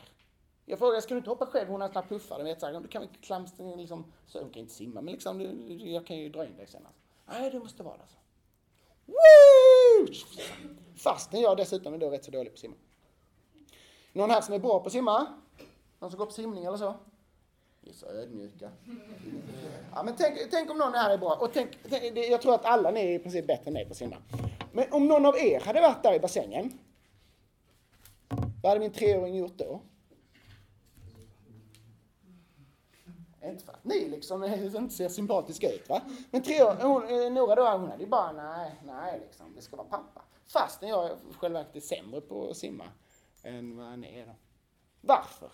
Jag 0.66 0.80
frågade, 0.80 1.02
ska 1.02 1.14
du 1.14 1.18
inte 1.18 1.30
hoppa 1.30 1.46
själv? 1.46 1.70
Hon 1.70 1.82
har 1.82 1.90
snabbt 1.90 2.10
puffar, 2.10 2.44
vet, 2.44 2.60
så 2.60 2.66
här, 2.66 2.82
du 2.82 2.88
kan 2.88 3.02
väl 3.02 3.10
klamstra 3.22 3.76
liksom, 3.76 4.14
så 4.28 4.40
hon 4.40 4.50
kan 4.50 4.62
inte 4.62 4.74
simma, 4.74 5.02
men 5.02 5.14
liksom, 5.14 5.42
jag 5.80 6.06
kan 6.06 6.18
ju 6.18 6.30
dra 6.30 6.46
in 6.46 6.58
dig 6.58 6.68
sen. 6.68 6.86
Alltså. 6.86 7.02
Nej, 7.26 7.52
du 7.52 7.60
måste 7.60 7.84
vara 7.84 7.98
där 7.98 8.06
så. 8.08 8.18
Woo! 9.06 9.65
Fastän 10.98 11.42
jag 11.42 11.58
dessutom 11.58 11.94
är 11.94 11.98
då 11.98 12.10
rätt 12.10 12.26
så 12.26 12.32
dålig 12.32 12.52
på 12.52 12.56
att 12.56 12.60
simma. 12.60 12.76
Någon 14.14 14.30
här 14.30 14.42
som 14.42 14.54
är 14.54 14.60
bra 14.60 14.80
på 14.80 14.86
att 14.86 14.92
simma? 14.92 15.28
Någon 16.00 16.12
som 16.12 16.18
går 16.18 16.26
på 16.26 16.32
simning 16.32 16.66
eller 16.66 16.78
så? 16.78 16.96
Ni 17.82 17.90
är 17.90 17.94
så 17.94 18.06
ödmjuka. 18.06 18.72
Ja, 19.96 20.04
men 20.04 20.16
tänk, 20.18 20.38
tänk 20.52 20.72
om 20.72 20.78
någon 20.78 20.94
här 20.94 21.10
är 21.10 21.18
bra. 21.18 21.36
Och 21.36 21.50
tänk, 21.54 21.70
tänk, 21.90 22.18
jag 22.18 22.42
tror 22.42 22.56
att 22.56 22.66
alla 22.66 22.92
ni 22.92 23.00
är 23.00 23.10
i 23.10 23.20
princip 23.20 23.48
bättre 23.48 23.68
än 23.68 23.74
mig 23.74 23.86
på 23.86 23.92
att 23.92 23.98
simma. 23.98 24.16
Men 24.72 24.86
om 24.92 25.08
någon 25.08 25.26
av 25.26 25.38
er 25.38 25.60
hade 25.60 25.82
varit 25.82 26.04
där 26.04 26.14
i 26.14 26.20
bassängen, 26.20 26.80
vad 28.62 28.70
hade 28.70 28.80
min 28.80 28.92
treåring 28.92 29.36
gjort 29.36 29.58
då? 29.58 29.82
Inte 33.50 33.66
för 33.66 33.74
att 33.74 33.84
ni 33.84 34.10
liksom 34.10 34.44
inte 34.76 34.96
ser 34.96 35.10
sympatiska 35.10 35.72
ut 35.72 35.90
va. 35.90 36.02
Men 36.32 36.44
tre 36.44 36.64
år, 36.64 36.76
hon, 36.82 37.04
eh, 37.04 37.32
Nora 37.32 37.56
då, 37.56 37.78
hon 37.78 37.90
hade 37.90 38.04
ju 38.04 38.10
bara 38.10 38.32
nej, 38.32 38.82
nej 38.86 39.20
liksom, 39.20 39.56
det 39.56 39.62
ska 39.62 39.76
vara 39.76 39.88
pappa. 39.88 40.22
Fastän 40.46 40.90
jag 40.90 41.18
själv 41.40 41.56
är 41.56 41.80
sämre 41.80 42.22
på 42.22 42.50
att 42.50 42.58
simma 42.58 42.86
än 43.44 43.78
vad 43.78 44.00
ni 44.00 44.20
är 44.20 44.26
då. 44.26 44.36
Varför? 45.02 45.52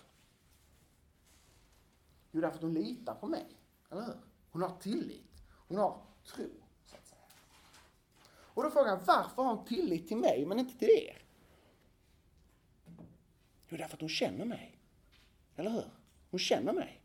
Jo, 2.30 2.40
därför 2.40 2.56
att 2.56 2.62
hon 2.62 2.74
litar 2.74 3.14
på 3.14 3.26
mig. 3.26 3.46
Eller 3.90 4.02
hur? 4.02 4.20
Hon 4.50 4.62
har 4.62 4.76
tillit. 4.80 5.44
Hon 5.68 5.78
har 5.78 6.00
tro, 6.24 6.48
så 6.86 6.96
att 6.96 7.06
säga. 7.06 7.20
Och 8.54 8.62
då 8.62 8.70
frågar 8.70 8.90
han, 8.90 9.04
varför 9.06 9.42
har 9.42 9.54
hon 9.54 9.64
tillit 9.64 10.08
till 10.08 10.16
mig 10.16 10.46
men 10.46 10.58
inte 10.58 10.78
till 10.78 10.90
er? 10.90 11.22
Jo, 13.68 13.76
därför 13.76 13.94
att 13.96 14.00
hon 14.00 14.08
känner 14.08 14.44
mig. 14.44 14.78
Eller 15.56 15.70
hur? 15.70 15.90
Hon 16.30 16.38
känner 16.38 16.72
mig. 16.72 17.01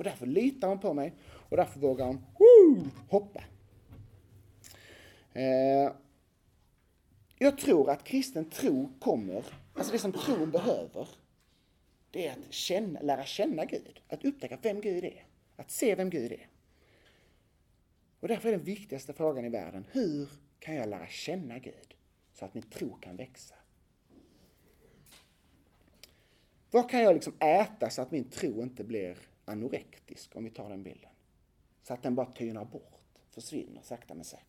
Och 0.00 0.04
därför 0.04 0.26
litar 0.26 0.68
hon 0.68 0.78
på 0.78 0.94
mig 0.94 1.12
och 1.24 1.56
därför 1.56 1.80
vågar 1.80 2.06
hon 2.06 2.24
woo, 2.38 2.90
hoppa. 3.08 3.44
Eh, 5.32 5.92
jag 7.38 7.58
tror 7.58 7.90
att 7.90 8.04
kristen 8.04 8.50
tro 8.50 8.92
kommer, 9.00 9.44
alltså 9.74 9.92
det 9.92 9.98
som 9.98 10.12
tron 10.12 10.50
behöver, 10.50 11.08
det 12.10 12.26
är 12.26 12.32
att 12.32 12.52
känna, 12.52 13.00
lära 13.00 13.24
känna 13.24 13.64
Gud. 13.64 14.00
Att 14.08 14.24
upptäcka 14.24 14.58
vem 14.62 14.80
Gud 14.80 15.04
är. 15.04 15.24
Att 15.56 15.70
se 15.70 15.94
vem 15.94 16.10
Gud 16.10 16.32
är. 16.32 16.48
Och 18.20 18.28
därför 18.28 18.48
är 18.48 18.52
den 18.52 18.64
viktigaste 18.64 19.12
frågan 19.12 19.44
i 19.44 19.48
världen, 19.48 19.86
hur 19.92 20.28
kan 20.58 20.74
jag 20.74 20.88
lära 20.88 21.06
känna 21.06 21.58
Gud? 21.58 21.94
Så 22.32 22.44
att 22.44 22.54
min 22.54 22.70
tro 22.70 22.94
kan 22.94 23.16
växa. 23.16 23.54
Vad 26.70 26.90
kan 26.90 27.00
jag 27.00 27.14
liksom 27.14 27.32
äta 27.40 27.90
så 27.90 28.02
att 28.02 28.10
min 28.10 28.30
tro 28.30 28.62
inte 28.62 28.84
blir 28.84 29.16
anorektisk, 29.50 30.36
om 30.36 30.44
vi 30.44 30.50
tar 30.50 30.68
den 30.68 30.82
bilden? 30.82 31.10
Så 31.82 31.94
att 31.94 32.02
den 32.02 32.14
bara 32.14 32.26
tynar 32.26 32.64
bort, 32.64 33.00
försvinner 33.30 33.82
sakta 33.82 34.14
men 34.14 34.24
säkert. 34.24 34.46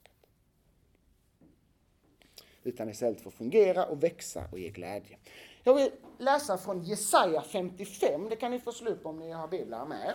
Utan 2.63 2.89
istället 2.89 3.21
får 3.21 3.31
fungera 3.31 3.85
och 3.85 4.03
växa 4.03 4.43
och 4.51 4.59
ge 4.59 4.69
glädje. 4.69 5.17
Jag 5.63 5.73
vill 5.73 5.91
läsa 6.17 6.57
från 6.57 6.83
Jesaja 6.83 7.41
55, 7.41 8.29
det 8.29 8.35
kan 8.35 8.51
ni 8.51 8.59
få 8.59 8.71
slut 8.71 9.03
på 9.03 9.09
om 9.09 9.19
ni 9.19 9.31
har 9.31 9.47
biblar 9.47 9.85
med. 9.85 10.13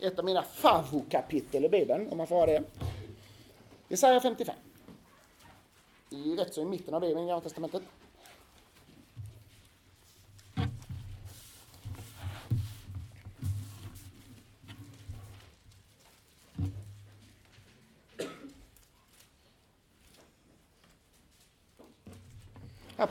Ett 0.00 0.18
av 0.18 0.24
mina 0.24 0.42
favoritkapitel 0.42 1.64
i 1.64 1.68
Bibeln, 1.68 2.08
om 2.08 2.18
man 2.18 2.26
får 2.26 2.36
ha 2.36 2.46
det. 2.46 2.64
Jesaja 3.88 4.20
55. 4.20 4.54
I 6.10 6.36
rätt 6.36 6.54
så 6.54 6.62
i 6.62 6.64
mitten 6.64 6.94
av 6.94 7.00
Bibeln, 7.00 7.24
i 7.24 7.28
Gamla 7.28 7.40
Testamentet. 7.40 7.82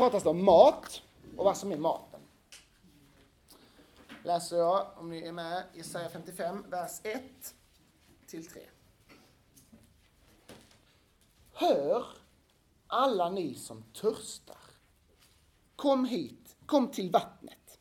Pratas 0.02 0.24
det 0.24 0.30
om 0.30 0.46
mat 0.46 1.02
och 1.38 1.46
vad 1.46 1.58
som 1.58 1.72
är 1.72 1.78
maten. 1.78 2.20
Läser 4.24 4.58
jag, 4.58 4.88
om 4.98 5.10
ni 5.10 5.22
är 5.28 5.32
med, 5.32 5.64
Jesaja 5.74 6.10
55, 6.10 6.66
vers 6.70 6.92
1 7.04 7.22
till 8.28 8.48
3. 8.48 8.62
Hör 11.54 12.06
alla 12.88 13.30
ni 13.30 13.56
som 13.56 13.84
törstar. 13.94 14.58
Kom 15.76 16.06
hit, 16.06 16.56
kom 16.66 16.88
till 16.88 17.12
vattnet. 17.12 17.80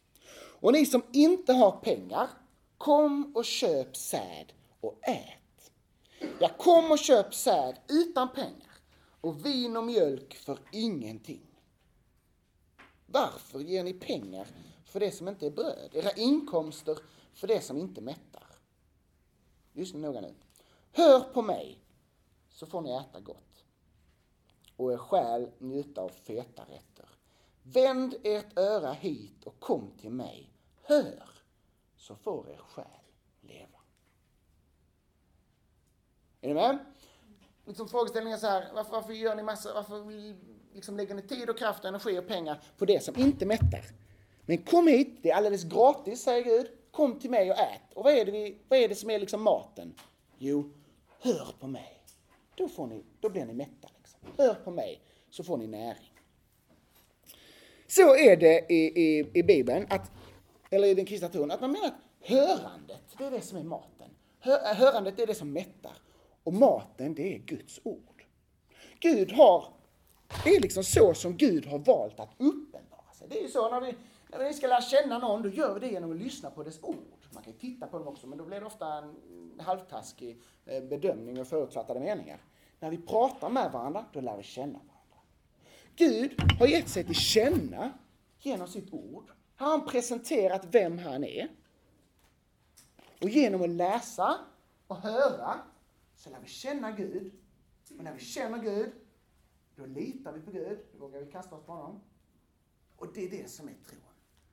Och 0.60 0.72
ni 0.72 0.86
som 0.86 1.02
inte 1.12 1.52
har 1.52 1.70
pengar, 1.70 2.28
kom 2.78 3.36
och 3.36 3.44
köp 3.44 3.96
säd 3.96 4.52
och 4.80 4.98
ät. 5.02 5.72
Ja, 6.38 6.50
kom 6.58 6.90
och 6.90 6.98
köp 6.98 7.34
säd 7.34 7.78
utan 7.88 8.32
pengar 8.32 8.74
och 9.20 9.46
vin 9.46 9.76
och 9.76 9.84
mjölk 9.84 10.34
för 10.34 10.58
ingenting. 10.72 11.49
Varför 13.12 13.60
ger 13.60 13.84
ni 13.84 13.92
pengar 13.92 14.46
för 14.84 15.00
det 15.00 15.10
som 15.10 15.28
inte 15.28 15.46
är 15.46 15.50
bröd, 15.50 15.90
era 15.92 16.12
inkomster 16.12 16.98
för 17.34 17.46
det 17.46 17.60
som 17.60 17.76
inte 17.76 18.00
mättar? 18.00 18.46
Lyssna 19.72 19.98
noga 19.98 20.20
nu. 20.20 20.34
Hör 20.92 21.20
på 21.20 21.42
mig, 21.42 21.78
så 22.50 22.66
får 22.66 22.80
ni 22.80 22.90
äta 22.90 23.20
gott 23.20 23.64
och 24.80 24.92
er 24.92 24.96
själ 24.96 25.50
njuta 25.58 26.00
av 26.00 26.08
feta 26.08 26.62
rätter. 26.62 27.08
Vänd 27.62 28.14
ert 28.22 28.58
öra 28.58 28.92
hit 28.92 29.44
och 29.44 29.60
kom 29.60 29.90
till 30.00 30.10
mig. 30.10 30.52
Hör, 30.82 31.28
så 31.96 32.16
får 32.16 32.50
er 32.50 32.56
själ 32.56 32.86
leva. 33.40 33.78
Är 36.40 36.48
ni 36.48 36.54
med? 36.54 36.78
Liksom 37.64 37.88
frågeställningen 37.88 38.36
är 38.36 38.40
så 38.40 38.46
här, 38.46 38.72
varför, 38.74 38.92
varför 38.92 39.12
gör 39.12 39.34
ni 39.34 39.42
massa, 39.42 39.74
varför 39.74 40.00
liksom 40.80 40.96
lägger 40.96 41.14
ni 41.14 41.22
tid 41.22 41.50
och 41.50 41.58
kraft, 41.58 41.80
och 41.80 41.88
energi 41.88 42.18
och 42.18 42.28
pengar 42.28 42.62
på 42.78 42.84
det 42.84 43.04
som 43.04 43.16
inte 43.16 43.46
mättar? 43.46 43.84
Men 44.46 44.58
kom 44.58 44.86
hit, 44.86 45.18
det 45.22 45.30
är 45.30 45.36
alldeles 45.36 45.64
gratis, 45.64 46.22
säger 46.22 46.44
Gud. 46.44 46.66
Kom 46.90 47.18
till 47.18 47.30
mig 47.30 47.50
och 47.50 47.58
ät. 47.58 47.94
Och 47.94 48.04
vad 48.04 48.12
är 48.12 48.24
det, 48.24 48.32
vi, 48.32 48.58
vad 48.68 48.78
är 48.78 48.88
det 48.88 48.94
som 48.94 49.10
är 49.10 49.18
liksom 49.18 49.42
maten? 49.42 49.94
Jo, 50.38 50.72
hör 51.20 51.54
på 51.60 51.66
mig. 51.66 52.02
Då, 52.54 52.68
får 52.68 52.86
ni, 52.86 53.04
då 53.20 53.28
blir 53.28 53.44
ni 53.44 53.52
mätta. 53.52 53.88
Liksom. 53.98 54.20
Hör 54.38 54.54
på 54.54 54.70
mig, 54.70 55.00
så 55.30 55.44
får 55.44 55.56
ni 55.56 55.66
näring. 55.66 56.12
Så 57.86 58.16
är 58.16 58.36
det 58.36 58.72
i, 58.72 59.02
i, 59.02 59.30
i 59.34 59.42
Bibeln, 59.42 59.86
att, 59.90 60.10
eller 60.70 60.88
i 60.88 60.94
den 60.94 61.04
kristna 61.04 61.28
tron, 61.28 61.50
att 61.50 61.60
man 61.60 61.72
menar 61.72 61.86
att 61.86 62.28
hörandet, 62.28 63.02
det 63.18 63.24
är 63.24 63.30
det 63.30 63.40
som 63.40 63.58
är 63.58 63.64
maten. 63.64 64.10
Hör, 64.38 64.74
hörandet 64.74 65.18
är 65.18 65.26
det 65.26 65.34
som 65.34 65.52
mättar. 65.52 65.96
Och 66.44 66.52
maten, 66.52 67.14
det 67.14 67.34
är 67.34 67.38
Guds 67.38 67.80
ord. 67.82 68.24
Gud 69.00 69.32
har, 69.32 69.79
det 70.44 70.50
är 70.50 70.60
liksom 70.60 70.84
så 70.84 71.14
som 71.14 71.36
Gud 71.36 71.66
har 71.66 71.78
valt 71.78 72.20
att 72.20 72.30
uppenbara 72.38 73.12
sig. 73.14 73.28
Det 73.28 73.38
är 73.38 73.42
ju 73.42 73.48
så 73.48 73.70
när 73.70 73.80
vi, 73.80 73.94
när 74.28 74.38
vi 74.38 74.54
ska 74.54 74.66
lära 74.66 74.80
känna 74.80 75.18
någon, 75.18 75.42
då 75.42 75.48
gör 75.48 75.74
vi 75.74 75.80
det 75.80 75.88
genom 75.88 76.10
att 76.10 76.16
lyssna 76.16 76.50
på 76.50 76.62
dess 76.62 76.82
ord. 76.82 76.96
Man 77.34 77.42
kan 77.42 77.52
titta 77.52 77.86
på 77.86 77.98
dem 77.98 78.08
också, 78.08 78.26
men 78.26 78.38
då 78.38 78.44
blir 78.44 78.60
det 78.60 78.66
ofta 78.66 78.94
en 78.94 79.60
halvtaskig 79.60 80.42
eh, 80.66 80.82
bedömning 80.82 81.40
och 81.40 81.46
förutfattade 81.46 82.00
meningar. 82.00 82.40
När 82.80 82.90
vi 82.90 82.98
pratar 82.98 83.48
med 83.48 83.72
varandra, 83.72 84.04
då 84.12 84.20
lär 84.20 84.36
vi 84.36 84.42
känna 84.42 84.78
varandra. 84.78 84.90
Gud 85.96 86.42
har 86.58 86.66
gett 86.66 86.88
sig 86.88 87.04
till 87.04 87.14
känna 87.14 87.92
genom 88.38 88.68
sitt 88.68 88.92
ord. 88.92 89.32
Här 89.56 89.66
har 89.66 89.78
han 89.78 89.86
presenterat 89.86 90.66
vem 90.70 90.98
han 90.98 91.24
är. 91.24 91.48
Och 93.22 93.28
genom 93.28 93.62
att 93.62 93.68
läsa 93.68 94.38
och 94.86 94.96
höra 94.96 95.58
så 96.16 96.30
lär 96.30 96.38
vi 96.42 96.48
känna 96.48 96.90
Gud. 96.90 97.32
Och 97.98 98.04
när 98.04 98.12
vi 98.12 98.20
känner 98.20 98.58
Gud, 98.58 98.92
då 99.80 99.86
litar 99.86 100.32
vi 100.32 100.40
på 100.40 100.50
Gud, 100.50 100.78
då 100.92 100.98
vågar 100.98 101.20
vi 101.20 101.32
kasta 101.32 101.56
oss 101.56 101.64
på 101.66 101.72
honom. 101.72 102.00
Och 102.96 103.06
det 103.14 103.24
är 103.24 103.30
det 103.30 103.50
som 103.50 103.68
är 103.68 103.74
tron. 103.88 104.00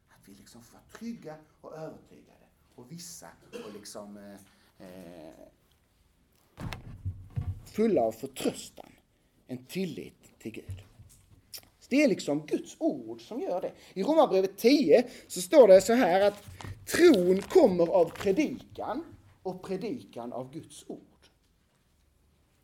Att 0.09 0.29
vi 0.29 0.33
liksom 0.33 0.63
får 0.63 0.73
vara 0.73 0.83
trygga 0.99 1.35
och 1.61 1.73
övertygade 1.73 2.47
och 2.75 2.91
vissa 2.91 3.27
och 3.65 3.73
liksom 3.73 4.17
eh, 4.17 4.87
eh, 4.87 5.33
fulla 7.65 8.01
av 8.01 8.11
förtröstan. 8.11 8.91
En 9.47 9.65
tillit 9.65 10.39
till 10.39 10.51
Gud. 10.51 10.83
Så 11.79 11.87
det 11.89 12.03
är 12.03 12.07
liksom 12.07 12.45
Guds 12.45 12.75
ord 12.79 13.21
som 13.21 13.41
gör 13.41 13.61
det. 13.61 13.71
I 13.93 14.03
Romarbrevet 14.03 14.57
10 14.57 15.07
så 15.27 15.41
står 15.41 15.67
det 15.67 15.81
så 15.81 15.93
här 15.93 16.21
att 16.21 16.43
tron 16.85 17.41
kommer 17.41 17.87
av 17.87 18.09
predikan 18.09 19.03
och 19.43 19.63
predikan 19.63 20.33
av 20.33 20.53
Guds 20.53 20.85
ord. 20.87 21.16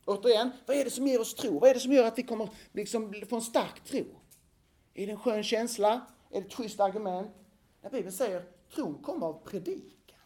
Återigen, 0.06 0.52
vad 0.66 0.78
är 0.78 0.84
det 0.84 0.92
som 0.92 1.08
ger 1.08 1.22
oss 1.22 1.36
tro? 1.36 1.60
Vad 1.60 1.70
är 1.70 1.74
det 1.74 1.80
som 1.80 1.94
gör 1.94 2.08
att 2.08 2.18
vi 2.18 2.24
kommer 2.24 2.50
liksom 2.72 3.14
få 3.30 3.36
en 3.36 3.42
stark 3.42 3.84
tro? 3.84 4.06
Är 4.94 5.06
det 5.06 5.12
en 5.12 5.20
skön 5.20 5.44
känsla? 5.44 6.06
Är 6.32 6.42
det 6.42 6.48
ett 6.48 6.54
schysst 6.54 6.80
argument? 6.80 7.32
När 7.82 7.90
Bibeln 7.90 8.12
säger 8.12 8.46
tron 8.76 9.02
kommer 9.02 9.28
av 9.28 9.44
predikan 9.46 10.20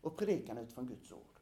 och 0.00 0.16
predikan 0.16 0.58
utifrån 0.58 0.86
Guds 0.86 1.12
ord. 1.12 1.40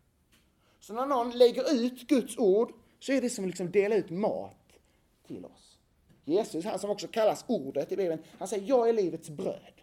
Så 0.80 0.92
när 0.92 1.06
någon 1.06 1.30
lägger 1.30 1.74
ut 1.74 2.06
Guds 2.06 2.38
ord 2.38 2.72
så 2.98 3.12
är 3.12 3.20
det 3.20 3.30
som 3.30 3.44
att 3.44 3.48
liksom 3.48 3.70
dela 3.70 3.94
ut 3.94 4.10
mat 4.10 4.78
till 5.26 5.44
oss. 5.44 5.78
Jesus, 6.24 6.64
han 6.64 6.78
som 6.78 6.90
också 6.90 7.08
kallas 7.08 7.44
ordet 7.48 7.92
i 7.92 7.96
Bibeln, 7.96 8.22
han 8.38 8.48
säger 8.48 8.68
jag 8.68 8.88
är 8.88 8.92
livets 8.92 9.30
bröd. 9.30 9.82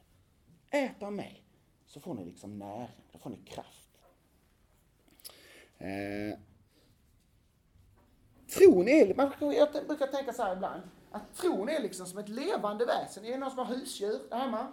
Ät 0.69 1.03
av 1.03 1.13
mig 1.13 1.43
så 1.85 1.99
får 1.99 2.13
ni 2.13 2.25
liksom 2.25 2.59
näring, 2.59 3.05
då 3.11 3.19
får 3.19 3.29
ni 3.29 3.37
kraft. 3.37 3.89
Eh, 5.77 6.39
tron 8.49 8.87
är, 8.87 9.07
liksom- 9.07 9.31
man, 9.39 9.53
jag 9.55 9.87
brukar 9.87 10.07
tänka 10.07 10.33
så 10.33 10.43
här 10.43 10.55
ibland, 10.55 10.81
att 11.11 11.35
tron 11.35 11.69
är 11.69 11.79
liksom 11.79 12.05
som 12.05 12.17
ett 12.19 12.29
levande 12.29 12.85
väsen. 12.85 13.25
Är 13.25 13.31
det 13.31 13.37
någon 13.37 13.49
som 13.49 13.59
har 13.59 13.65
husdjur 13.65 14.19
där 14.29 14.37
hemma? 14.37 14.67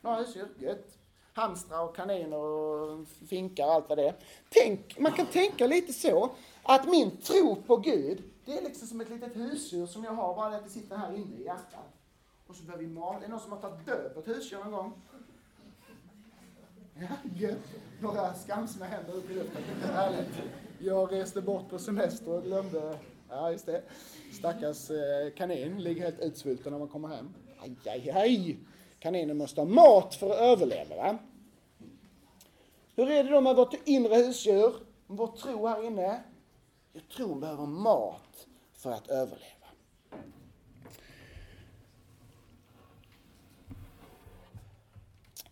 Några 0.00 0.16
husdjur? 0.16 0.48
Gött. 0.58 0.98
Hamstrar 1.34 1.84
och 1.84 1.96
kaniner 1.96 2.36
och 2.36 3.06
finkar 3.28 3.66
och 3.66 3.72
allt 3.72 3.88
vad 3.88 3.98
det 3.98 4.08
är. 4.08 4.14
Tänk, 4.50 4.98
man 4.98 5.12
kan 5.12 5.26
tänka 5.26 5.66
lite 5.66 5.92
så, 5.92 6.30
att 6.62 6.88
min 6.88 7.16
tro 7.16 7.56
på 7.56 7.76
Gud, 7.76 8.22
det 8.44 8.58
är 8.58 8.62
liksom 8.62 8.88
som 8.88 9.00
ett 9.00 9.10
litet 9.10 9.36
husdjur 9.36 9.86
som 9.86 10.04
jag 10.04 10.12
har, 10.12 10.34
bara 10.34 10.56
att 10.56 10.64
det 10.64 10.70
sitter 10.70 10.96
här 10.96 11.12
inne 11.12 11.36
i 11.36 11.44
hjärtat. 11.44 11.92
Och 12.46 12.56
så 12.56 12.62
behöver 12.64 12.84
vi 12.84 12.90
mat. 12.90 13.16
Är 13.16 13.20
det 13.20 13.28
någon 13.28 13.40
som 13.40 13.52
har 13.52 13.60
tagit 13.60 13.86
död 13.86 14.14
på 14.14 14.20
ett 14.20 14.28
husdjur 14.28 14.58
någon 14.58 14.72
gång? 14.72 14.92
Ja, 16.94 17.08
gött. 17.34 17.58
Några 18.00 18.34
skamsna 18.34 18.86
händer 18.86 19.12
upp 19.14 19.30
i 19.30 19.34
luften. 19.34 19.62
Härligt. 19.94 20.28
Jag 20.84 21.12
reste 21.12 21.42
bort 21.42 21.68
på 21.68 21.78
semester 21.78 22.28
och 22.30 22.42
glömde, 22.42 22.98
ja 23.28 23.52
just 23.52 23.66
det, 23.66 23.82
stackars 24.32 24.90
eh, 24.90 25.34
kanin 25.36 25.82
ligger 25.82 26.02
helt 26.02 26.20
utsvulten 26.20 26.72
när 26.72 26.78
man 26.78 26.88
kommer 26.88 27.08
hem. 27.08 27.34
Aj, 27.58 27.76
aj, 27.86 28.10
aj! 28.10 28.58
Kaninen 28.98 29.36
måste 29.36 29.60
ha 29.60 29.68
mat 29.68 30.14
för 30.14 30.30
att 30.30 30.36
överleva. 30.36 30.96
Va? 30.96 31.18
Hur 32.94 33.10
är 33.10 33.24
det 33.24 33.30
då 33.30 33.40
med 33.40 33.56
vårt 33.56 33.88
inre 33.88 34.14
husdjur? 34.14 34.72
Vår 35.06 35.26
tro 35.26 35.66
här 35.66 35.86
inne? 35.86 36.22
Jag 36.92 37.08
tror 37.08 37.40
behöver 37.40 37.66
mat 37.66 38.46
för 38.74 38.90
att 38.90 39.08
överleva. 39.08 39.66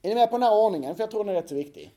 Är 0.02 0.08
ni 0.08 0.14
med 0.14 0.30
på 0.30 0.36
den 0.36 0.42
här 0.42 0.64
ordningen? 0.64 0.96
För 0.96 1.02
jag 1.02 1.10
tror 1.10 1.24
den 1.24 1.36
är 1.36 1.40
rätt 1.40 1.48
så 1.48 1.54
viktig. 1.54 1.94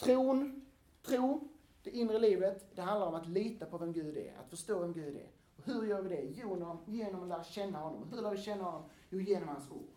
Tron, 0.00 0.66
tro, 1.06 1.48
det 1.86 1.96
inre 1.96 2.18
livet, 2.18 2.66
det 2.74 2.82
handlar 2.82 3.06
om 3.06 3.14
att 3.14 3.28
lita 3.28 3.66
på 3.66 3.78
vem 3.78 3.92
Gud 3.92 4.16
är, 4.16 4.34
att 4.38 4.50
förstå 4.50 4.78
vem 4.78 4.92
Gud 4.92 5.16
är. 5.16 5.28
Och 5.56 5.64
hur 5.64 5.86
gör 5.86 6.02
vi 6.02 6.08
det? 6.08 6.22
Genom, 6.22 6.78
genom 6.86 7.22
att 7.22 7.28
lära 7.28 7.44
känna 7.44 7.78
honom. 7.78 8.08
Hur 8.12 8.22
lär 8.22 8.30
vi 8.30 8.42
känna 8.42 8.64
honom? 8.64 8.90
Jo, 9.10 9.20
genom 9.20 9.48
hans 9.48 9.70
ord. 9.70 9.90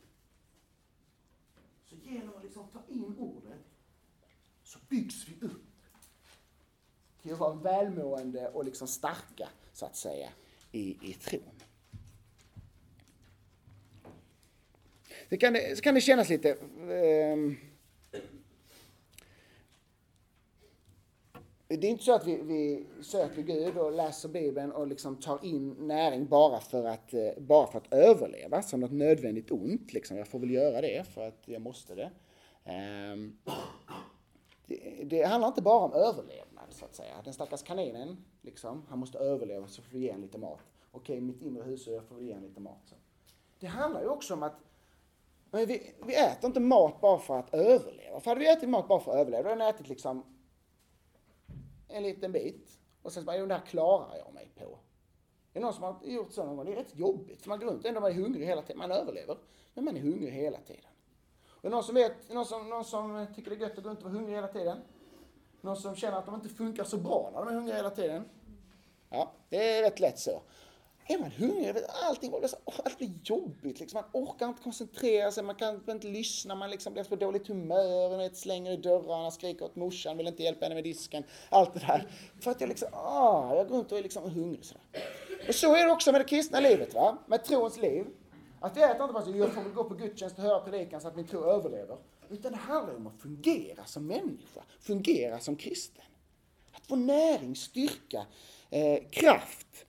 Så 1.86 1.96
genom 1.96 2.36
att 2.38 2.43
liksom 2.43 2.67
ta 2.67 2.79
in 2.88 3.15
ordet 3.17 3.60
så 4.63 4.79
byggs 4.89 5.27
vi 5.27 5.46
upp 5.46 5.65
till 7.22 7.34
att 7.34 7.39
vara 7.39 7.53
välmående 7.53 8.50
och 8.50 8.65
liksom 8.65 8.88
starka, 8.88 9.50
så 9.74 9.86
att 9.86 9.96
säga, 9.96 10.29
i, 10.72 11.10
i 11.10 11.13
tron. 11.13 11.62
Så 15.29 15.38
kan 15.38 15.53
det, 15.53 15.75
så 15.75 15.84
kan 15.84 15.96
det 15.96 16.01
kännas 16.01 16.29
lite... 16.29 16.50
Eh, 16.50 17.69
det 21.78 21.88
är 21.88 21.92
inte 21.92 22.04
så 22.04 22.14
att 22.14 22.28
vi, 22.28 22.42
vi, 22.42 22.86
söker 23.02 23.42
Gud 23.42 23.78
och 23.78 23.92
läser 23.92 24.30
Bibeln 24.30 24.72
och 24.72 24.88
liksom 24.88 25.16
tar 25.16 25.46
in 25.46 25.76
näring 25.80 26.28
bara 26.28 26.60
för 26.60 26.86
att, 26.86 27.14
eh, 27.14 27.30
bara 27.38 27.68
för 27.68 27.78
att 27.78 27.94
överleva, 27.94 28.62
som 28.62 28.80
något 28.80 28.92
nödvändigt 28.92 29.52
ont. 29.52 29.94
Liksom. 29.94 30.18
Jag 30.18 30.28
får 30.28 30.40
väl 30.40 30.52
göra 30.52 30.82
det 30.82 31.08
för 31.08 31.28
att 31.28 31.42
jag 31.46 31.62
måste 31.62 31.96
det. 31.96 32.12
Ehm, 32.64 33.38
det, 34.66 35.04
det, 35.04 35.24
handlar 35.24 35.48
inte 35.48 35.62
bara 35.62 35.86
om 35.86 35.94
överlevnad, 35.94 36.66
så 36.70 36.86
att 36.86 36.96
säga. 36.96 37.14
Den 37.24 37.34
stackars 37.34 37.64
kaninen, 37.64 38.26
liksom, 38.42 38.86
han 38.90 39.00
måste 39.00 39.18
överleva 39.18 39.68
så 39.68 39.82
får 39.82 39.92
vi 39.92 40.00
ge 40.00 40.12
honom 40.12 40.22
lite 40.22 40.38
mat. 40.38 40.60
Okej, 40.92 41.22
mitt 41.22 41.42
inre 41.42 41.64
husdjur 41.64 42.02
får 42.02 42.16
väl 42.16 42.26
ge 42.26 42.34
honom 42.34 42.48
lite 42.48 42.62
mat. 42.62 42.82
Så. 42.86 42.96
Det 43.60 43.68
handlar 43.68 44.02
ju 44.02 44.08
också 44.08 44.34
om 44.34 44.44
att 44.44 44.56
men 45.52 45.66
vi, 45.66 45.94
vi 46.06 46.16
äter 46.16 46.48
inte 46.48 46.60
mat 46.60 47.02
bara 47.02 47.20
för 47.20 47.40
att 47.40 47.54
överleva. 47.54 48.20
För 48.20 48.32
hade 48.32 48.40
vi 48.40 48.50
ätit 48.50 48.70
mat 48.70 48.88
bara 48.88 49.00
för 49.00 49.12
att 49.12 49.18
överleva, 49.18 49.44
då 49.44 49.50
hade 49.50 49.64
vi 49.64 49.70
ätit 49.70 49.90
liksom 49.90 50.38
en 51.89 52.03
liten 52.03 52.31
bit. 52.31 52.79
Och 53.01 53.12
sen 53.12 53.24
så 53.24 53.25
bara, 53.25 53.38
jo, 53.38 53.46
det 53.46 53.53
här 53.53 53.65
klarar 53.65 54.17
jag 54.17 54.34
mig 54.34 54.51
på. 54.55 54.79
Det 55.53 55.60
är 55.60 55.63
någon 55.63 55.74
som 55.74 55.84
har 55.84 56.00
gjort 56.03 56.31
så 56.31 56.46
någon 56.46 56.55
gång. 56.55 56.65
Det 56.65 56.72
är 56.72 56.75
rätt 56.75 56.96
jobbigt, 56.96 57.41
för 57.41 57.50
man 57.50 57.60
går 57.60 57.67
runt 57.67 57.86
ändå 57.86 58.01
man 58.01 58.12
är 58.12 58.15
hungrig 58.15 58.46
hela 58.46 58.62
tiden. 58.62 58.77
Man 58.77 58.91
överlever, 58.91 59.38
men 59.74 59.86
man 59.86 59.98
är 59.98 60.01
hungrig 60.01 60.31
hela 60.31 60.58
tiden. 60.58 60.91
Och 61.62 61.72
någon 61.72 61.84
som 61.84 61.96
vet, 61.96 62.34
någon 62.34 62.46
som, 62.46 62.69
någon 62.69 62.86
som 62.86 63.27
tycker 63.36 63.50
det 63.50 63.55
är 63.55 63.60
gött 63.60 63.77
att 63.77 63.84
gå 63.84 63.89
runt 63.89 64.00
och 64.00 64.05
vara 64.05 64.13
hungrig 64.13 64.36
hela 64.36 64.48
tiden? 64.48 64.77
Någon 65.62 65.77
som 65.77 65.96
känner 65.96 66.17
att 66.17 66.25
de 66.25 66.36
inte 66.36 66.50
funkar 66.50 66.84
så 66.84 66.98
bra 66.98 67.29
när 67.34 67.39
de 67.39 67.48
är 67.48 67.53
hungriga 67.53 67.75
hela 67.75 67.89
tiden? 67.89 68.24
Ja, 69.10 69.31
det 69.50 69.77
är 69.77 69.84
rätt 69.84 70.00
lätt 70.00 70.19
så 70.19 70.41
är 71.13 71.20
man 71.20 71.32
hungrig, 71.32 71.75
allting 72.04 72.32
blir, 72.32 72.50
allt 72.66 72.98
blir 72.98 73.12
jobbigt. 73.24 73.80
Liksom. 73.80 74.01
Man 74.01 74.24
orkar 74.24 74.48
inte 74.48 74.63
koncentrera 74.63 75.32
sig, 75.32 75.44
man 75.44 75.56
kan 75.56 75.82
inte 75.89 76.08
lyssna, 76.08 76.56
man 76.56 76.70
liksom 76.70 76.94
blir 76.94 77.04
på 77.04 77.16
dåligt 77.16 77.48
humör, 77.48 78.18
vet, 78.18 78.38
slänger 78.38 78.72
i 78.72 78.78
dörrarna, 78.78 79.32
skriker 79.32 79.66
åt 79.66 79.75
morsan, 79.75 80.18
vill 80.18 80.28
inte 80.28 80.44
hjälpa 80.44 80.66
henne 80.66 80.75
med 80.75 80.84
disken. 80.84 81.24
Allt 81.50 81.74
det 81.74 81.80
där. 81.80 82.08
För 82.39 82.51
att 82.51 82.62
jag 82.62 82.68
liksom, 82.68 82.88
ah, 82.92 83.56
jag 83.56 83.68
går 83.68 83.78
runt 83.78 83.92
och 83.92 83.98
är 83.98 84.04
liksom 84.04 84.32
hungrig 84.32 84.66
sådär. 84.66 84.84
Och 85.48 85.56
så 85.56 85.75
är 85.75 85.86
det 85.86 85.92
också 85.92 86.12
med 86.12 86.22
det 86.22 86.25
kristna 86.25 86.60
livet, 86.60 86.94
va? 86.94 87.18
med 87.28 87.44
trons 87.44 87.78
liv. 87.78 88.06
Att 88.60 88.75
jag 88.75 88.92
äter 88.92 89.01
inte 89.01 89.13
bara 89.13 89.25
så 89.25 89.32
jag 89.32 89.54
får 89.54 89.62
väl 89.62 89.74
gå 89.74 89.84
på 89.84 89.94
gudstjänst 89.94 90.38
och 90.38 90.44
höra 90.44 90.60
predikan 90.60 91.01
så 91.01 91.08
att 91.08 91.16
min 91.16 91.28
tro 91.28 91.44
överlever. 91.44 91.98
Utan 92.30 92.51
det 92.51 92.58
handlar 92.58 92.96
om 92.96 93.08
att 93.08 93.22
fungera 93.22 93.86
som 93.86 94.08
människa, 94.08 94.62
fungera 94.80 95.39
som 95.39 95.56
kristen. 95.56 96.04
Att 96.72 96.88
få 96.88 96.96
näring, 96.96 97.56
styrka, 97.56 98.25
eh, 98.70 99.00
kraft 99.12 99.86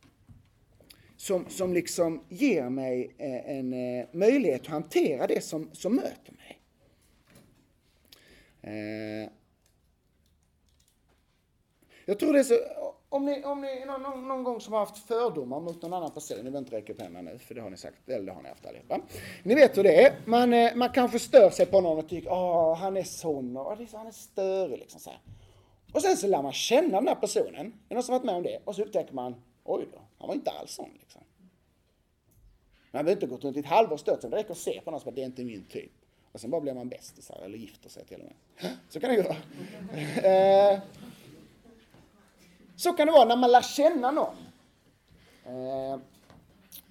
som, 1.21 1.47
som 1.49 1.73
liksom 1.75 2.25
ger 2.29 2.69
mig 2.69 3.15
eh, 3.19 3.57
en 3.57 3.73
eh, 3.73 4.07
möjlighet 4.13 4.61
att 4.61 4.67
hantera 4.67 5.27
det 5.27 5.45
som, 5.45 5.71
som 5.73 5.97
möter 5.97 6.33
mig. 6.33 6.61
Eh, 8.63 9.31
jag 12.05 12.19
tror 12.19 12.33
det 12.33 12.39
är 12.39 12.45
så, 12.45 12.55
om 13.09 13.25
ni, 13.25 13.45
om 13.45 13.61
ni 13.61 13.85
någon, 13.85 14.29
någon 14.29 14.45
gång 14.45 14.61
som 14.61 14.73
har 14.73 14.81
haft 14.81 15.07
fördomar 15.07 15.61
mot 15.61 15.83
någon 15.83 15.93
annan 15.93 16.11
person, 16.11 16.37
ni 16.37 16.43
behöver 16.43 16.59
inte 16.59 16.77
räcka 16.77 16.93
upp 16.93 17.01
händerna 17.01 17.31
nu, 17.31 17.39
för 17.39 17.55
det 17.55 17.61
har 17.61 17.71
ni 17.71 17.77
sagt, 17.77 18.09
eller 18.09 18.27
det 18.27 18.33
har 18.33 18.43
ni 18.43 18.49
haft 18.49 18.67
allihopa. 18.67 19.01
Ni 19.43 19.55
vet 19.55 19.79
hur 19.79 19.83
det 19.83 20.05
är, 20.05 20.15
man, 20.25 20.79
man 20.79 20.91
kanske 20.91 21.19
stör 21.19 21.51
sig 21.51 21.67
på 21.67 21.81
någon 21.81 21.99
och 21.99 22.09
tycker, 22.09 22.33
åh, 22.33 22.77
han 22.77 22.97
är 22.97 23.03
sån, 23.03 23.57
och 23.57 23.77
han 23.93 24.07
är 24.07 24.11
störig 24.11 24.79
liksom 24.79 25.01
så 25.01 25.11
här. 25.11 25.21
Och 25.93 26.03
sen 26.03 26.17
så 26.17 26.27
lär 26.27 26.43
man 26.43 26.53
känna 26.53 26.99
den 27.01 27.09
här 27.09 27.15
personen, 27.15 27.67
är 27.67 27.73
det 27.89 27.95
någon 27.95 28.03
som 28.03 28.13
varit 28.13 28.25
med 28.25 28.35
om 28.35 28.43
det? 28.43 28.59
Och 28.65 28.75
så 28.75 28.83
upptäcker 28.83 29.15
man, 29.15 29.35
oj 29.65 29.89
då, 29.93 29.99
han 30.21 30.29
var 30.29 30.35
inte 30.35 30.51
alls 30.51 30.75
sån. 30.75 30.91
Liksom. 31.01 31.23
Man 32.91 33.05
behöver 33.05 33.13
inte 33.13 33.27
gå 33.27 33.37
runt 33.37 33.57
i 33.57 33.61
ett 33.61 33.67
halvår 33.67 33.97
stört, 33.97 34.21
det 34.21 34.29
räcker 34.29 34.51
att 34.51 34.59
se 34.59 34.81
på 34.81 34.91
någon 34.91 35.01
som 35.01 35.09
att 35.09 35.15
det 35.15 35.23
är 35.23 35.27
inte 35.27 35.45
min 35.45 35.65
typ. 35.65 35.93
Och 36.33 36.41
sen 36.41 36.51
bara 36.51 36.61
blir 36.61 36.75
man 36.75 36.89
bästisar 36.89 37.43
eller 37.45 37.59
gifter 37.59 37.89
sig 37.89 38.05
till 38.05 38.21
och 38.21 38.27
med. 38.27 38.77
Så 38.89 39.01
kan 39.01 39.11
det 39.11 39.23
gå. 39.23 39.37
Eh, 40.29 40.81
så 42.77 42.93
kan 42.93 43.07
det 43.07 43.13
vara 43.13 43.25
när 43.25 43.37
man 43.37 43.53
lär 43.53 43.63
känna 43.63 44.11
någon. 44.11 44.37
Eh, 45.45 45.99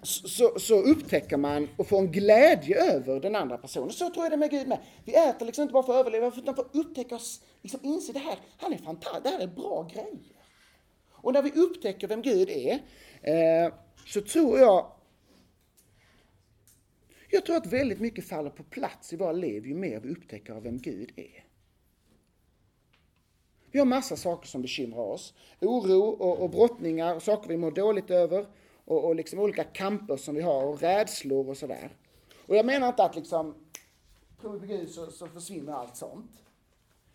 så, 0.03 0.59
så, 0.59 0.75
upptäcker 0.75 1.37
man 1.37 1.69
och 1.77 1.87
får 1.87 1.99
en 1.99 2.11
glädje 2.11 2.93
över 2.93 3.19
den 3.19 3.35
andra 3.35 3.57
personen. 3.57 3.89
Så 3.91 4.09
tror 4.09 4.25
jag 4.25 4.31
det 4.31 4.35
är 4.35 4.37
med 4.37 4.51
Gud 4.51 4.67
med. 4.67 4.79
Vi 5.05 5.15
äter 5.15 5.45
liksom 5.45 5.61
inte 5.61 5.73
bara 5.73 5.83
för 5.83 5.93
att 5.93 5.99
överleva, 5.99 6.27
utan 6.27 6.55
för 6.55 6.61
att 6.61 6.75
upptäcka 6.75 7.15
oss, 7.15 7.41
liksom 7.61 7.79
inse 7.83 8.13
det 8.13 8.19
här, 8.19 8.39
han 8.57 8.73
är 8.73 8.77
fantastisk, 8.77 9.23
det 9.23 9.29
här 9.29 9.39
är 9.39 9.47
bra 9.47 9.83
grejer. 9.93 10.19
Och 11.11 11.33
när 11.33 11.41
vi 11.41 11.51
upptäcker 11.51 12.07
vem 12.07 12.21
Gud 12.21 12.49
är, 12.49 12.79
eh, 13.21 13.73
så 14.05 14.21
tror 14.21 14.60
jag 14.60 14.91
jag 17.32 17.45
tror 17.45 17.55
att 17.55 17.65
väldigt 17.65 17.99
mycket 17.99 18.27
faller 18.27 18.49
på 18.49 18.63
plats 18.63 19.13
i 19.13 19.15
våra 19.15 19.32
liv 19.32 19.65
ju 19.65 19.75
mer 19.75 19.99
vi 19.99 20.10
upptäcker 20.10 20.53
av 20.53 20.63
vem 20.63 20.77
Gud 20.77 21.12
är. 21.15 21.45
Vi 23.71 23.79
har 23.79 23.86
massa 23.86 24.15
saker 24.15 24.47
som 24.47 24.62
bekymrar 24.62 25.03
oss. 25.03 25.34
Oro 25.62 26.01
och, 26.01 26.39
och 26.39 26.49
brottningar, 26.49 27.15
och 27.15 27.23
saker 27.23 27.49
vi 27.49 27.58
mår 27.58 27.71
dåligt 27.71 28.10
över 28.10 28.45
och, 28.86 29.05
och 29.05 29.15
liksom 29.15 29.39
olika 29.39 29.63
kamper 29.63 30.17
som 30.17 30.36
vi 30.36 30.41
har 30.41 30.63
och 30.63 30.82
rädslor 30.82 31.49
och 31.49 31.58
sådär. 31.58 31.97
Och 32.45 32.55
jag 32.55 32.65
menar 32.65 32.88
inte 32.88 33.03
att 33.03 33.15
liksom, 33.15 33.55
tror 34.41 34.53
vi 34.53 34.60
på 34.60 34.65
Gud 34.65 34.89
så, 34.89 35.12
så 35.12 35.27
försvinner 35.27 35.73
allt 35.73 35.95
sånt. 35.95 36.32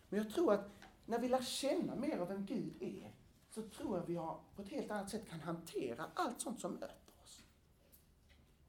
Men 0.09 0.19
jag 0.19 0.35
tror 0.35 0.53
att 0.53 0.71
när 1.07 1.19
vi 1.19 1.29
lär 1.29 1.43
känna 1.43 1.95
mer 1.95 2.19
av 2.19 2.29
vem 2.29 2.47
Gud 2.47 2.73
är 2.81 3.11
så 3.55 3.62
tror 3.62 3.99
jag 3.99 4.07
vi 4.07 4.17
har, 4.17 4.40
på 4.57 4.62
ett 4.62 4.69
helt 4.69 4.90
annat 4.90 5.11
sätt 5.11 5.29
kan 5.31 5.40
hantera 5.40 6.07
allt 6.14 6.40
sånt 6.40 6.61
som 6.61 6.73
möter 6.73 7.12
oss. 7.23 7.43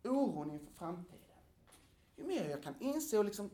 Oron 0.04 0.52
inför 0.52 0.74
framtiden. 0.74 1.20
Ju 2.16 2.24
mer 2.24 2.50
jag 2.50 2.64
kan 2.64 2.76
inse 2.80 3.18
och 3.18 3.26
liksom 3.26 3.50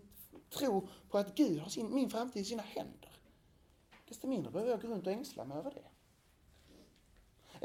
tro 0.49 0.87
på 1.09 1.17
att 1.17 1.35
Gud 1.35 1.59
har 1.59 1.69
sin, 1.69 1.95
min 1.95 2.09
framtid 2.09 2.41
i 2.41 2.45
sina 2.45 2.63
händer, 2.63 3.11
desto 4.07 4.27
mindre 4.27 4.51
behöver 4.51 4.71
jag 4.71 4.81
gå 4.81 4.87
runt 4.87 5.07
och 5.07 5.13
ängsla 5.13 5.45
mig 5.45 5.57
över 5.57 5.71
det. 5.71 5.87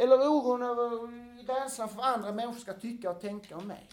Eller 0.02 0.16
oron 0.16 0.62
över 0.62 1.06
rädslan 1.46 1.88
för 1.88 1.96
vad 1.96 2.06
andra 2.06 2.32
människor 2.32 2.60
ska 2.60 2.72
tycka 2.72 3.10
och 3.10 3.20
tänka 3.20 3.56
om 3.56 3.68
mig. 3.68 3.88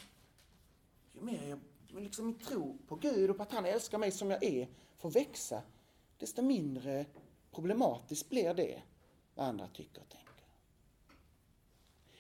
Ju 1.14 1.22
mer 1.22 1.60
jag 1.88 2.04
liksom 2.04 2.34
tro 2.34 2.78
på 2.88 2.96
Gud 2.96 3.30
och 3.30 3.38
på 3.38 3.44
att 3.44 3.52
han 3.52 3.66
älskar 3.66 3.98
mig 3.98 4.12
som 4.12 4.32
jag 4.32 4.44
är 4.44 4.68
får 4.98 5.12
växa, 5.12 5.62
desto 6.18 6.42
mindre 6.42 7.06
problematiskt 7.52 8.30
blir 8.30 8.54
det 8.54 8.82
vad 9.36 9.46
andra 9.46 9.68
tycker 9.68 10.02
och 10.02 10.10
tänker. 10.10 10.34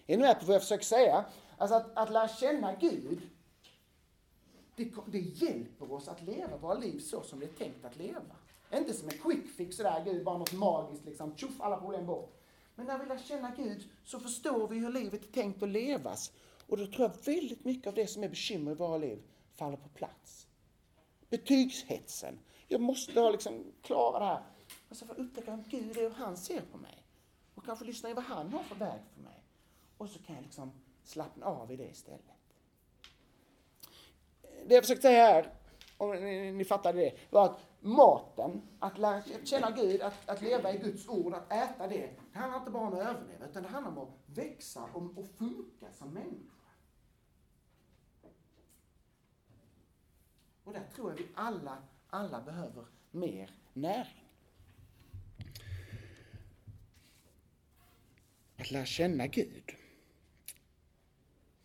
Är 0.05 0.17
ni 0.17 0.23
med 0.23 0.39
på 0.39 0.45
vad 0.45 0.55
jag 0.55 0.61
försöker 0.61 0.85
säga? 0.85 1.25
Alltså 1.57 1.75
att, 1.75 1.97
att 1.97 2.11
lära 2.11 2.27
känna 2.27 2.75
Gud, 2.75 3.21
det, 4.75 4.91
det 5.07 5.19
hjälper 5.19 5.91
oss 5.91 6.07
att 6.07 6.21
leva 6.21 6.57
våra 6.57 6.73
liv 6.73 6.99
så 6.99 7.23
som 7.23 7.39
det 7.39 7.45
är 7.45 7.53
tänkt 7.53 7.85
att 7.85 7.95
leva. 7.95 8.35
Inte 8.73 8.93
som 8.93 9.09
en 9.09 9.17
quick 9.17 9.47
fix 9.57 9.75
sådär, 9.75 10.03
Gud, 10.05 10.23
bara 10.23 10.37
något 10.37 10.53
magiskt 10.53 11.05
liksom, 11.05 11.35
tjoff, 11.35 11.61
alla 11.61 11.77
problem 11.77 12.05
bort. 12.05 12.39
Men 12.75 12.85
när 12.85 12.97
vi 12.97 13.05
lär 13.05 13.17
känna 13.17 13.55
Gud 13.55 13.89
så 14.05 14.19
förstår 14.19 14.67
vi 14.67 14.77
hur 14.77 14.91
livet 14.91 15.23
är 15.23 15.31
tänkt 15.31 15.63
att 15.63 15.69
levas. 15.69 16.31
Och 16.67 16.77
då 16.77 16.87
tror 16.87 17.01
jag 17.01 17.33
väldigt 17.33 17.65
mycket 17.65 17.87
av 17.87 17.93
det 17.93 18.07
som 18.07 18.23
är 18.23 18.29
bekymmer 18.29 18.71
i 18.71 18.75
våra 18.75 18.97
liv 18.97 19.23
faller 19.55 19.77
på 19.77 19.89
plats. 19.89 20.47
Betygshetsen. 21.29 22.39
Jag 22.67 22.81
måste 22.81 23.19
ha 23.19 23.29
liksom 23.29 23.63
klara 23.81 24.19
det 24.19 24.25
här. 24.25 24.43
Alltså 24.89 25.05
för 25.05 25.13
att 25.13 25.19
upptäcka 25.19 25.51
vem 25.51 25.63
Gud 25.67 25.97
är 25.97 26.05
och 26.05 26.11
hur 26.11 26.25
han 26.25 26.37
ser 26.37 26.61
på 26.61 26.77
mig. 26.77 27.02
Och 27.63 27.67
kanske 27.67 27.85
lyssna 27.85 28.09
i 28.09 28.13
vad 28.13 28.23
han 28.23 28.53
har 28.53 28.63
för 28.63 28.75
väg 28.75 29.01
för 29.13 29.21
mig. 29.21 29.43
Och 29.97 30.09
så 30.09 30.19
kan 30.19 30.35
jag 30.35 30.43
liksom 30.43 30.71
slappna 31.03 31.45
av 31.45 31.71
i 31.71 31.75
det 31.75 31.89
istället. 31.89 32.21
Det 34.65 34.75
jag 34.75 34.83
försökte 34.83 35.01
säga 35.01 35.25
här, 35.25 35.53
om 35.97 36.11
ni, 36.11 36.51
ni 36.51 36.65
fattade 36.65 36.99
det, 36.99 37.17
var 37.29 37.45
att 37.45 37.59
maten, 37.79 38.61
att 38.79 38.97
lära 38.97 39.21
känna 39.43 39.71
Gud, 39.71 40.01
att, 40.01 40.29
att 40.29 40.41
leva 40.41 40.73
i 40.73 40.77
Guds 40.77 41.07
ord, 41.07 41.33
att 41.33 41.53
äta 41.53 41.87
det, 41.87 42.15
det 42.33 42.39
handlar 42.39 42.59
inte 42.59 42.71
bara 42.71 42.87
om 42.87 42.93
att 42.93 42.99
överleva, 42.99 43.45
utan 43.45 43.63
det 43.63 43.69
handlar 43.69 43.91
om 43.91 43.97
att 43.97 44.37
växa 44.37 44.83
och, 44.93 45.17
och 45.17 45.27
funka 45.37 45.91
som 45.91 46.13
människa. 46.13 46.69
Och 50.63 50.73
där 50.73 50.87
tror 50.95 51.11
jag 51.11 51.17
vi 51.17 51.27
alla, 51.35 51.77
alla 52.09 52.41
behöver 52.41 52.85
mer 53.11 53.51
näring. 53.73 54.22
Att 58.63 58.71
lära 58.71 58.85
känna 58.85 59.27
Gud. 59.27 59.75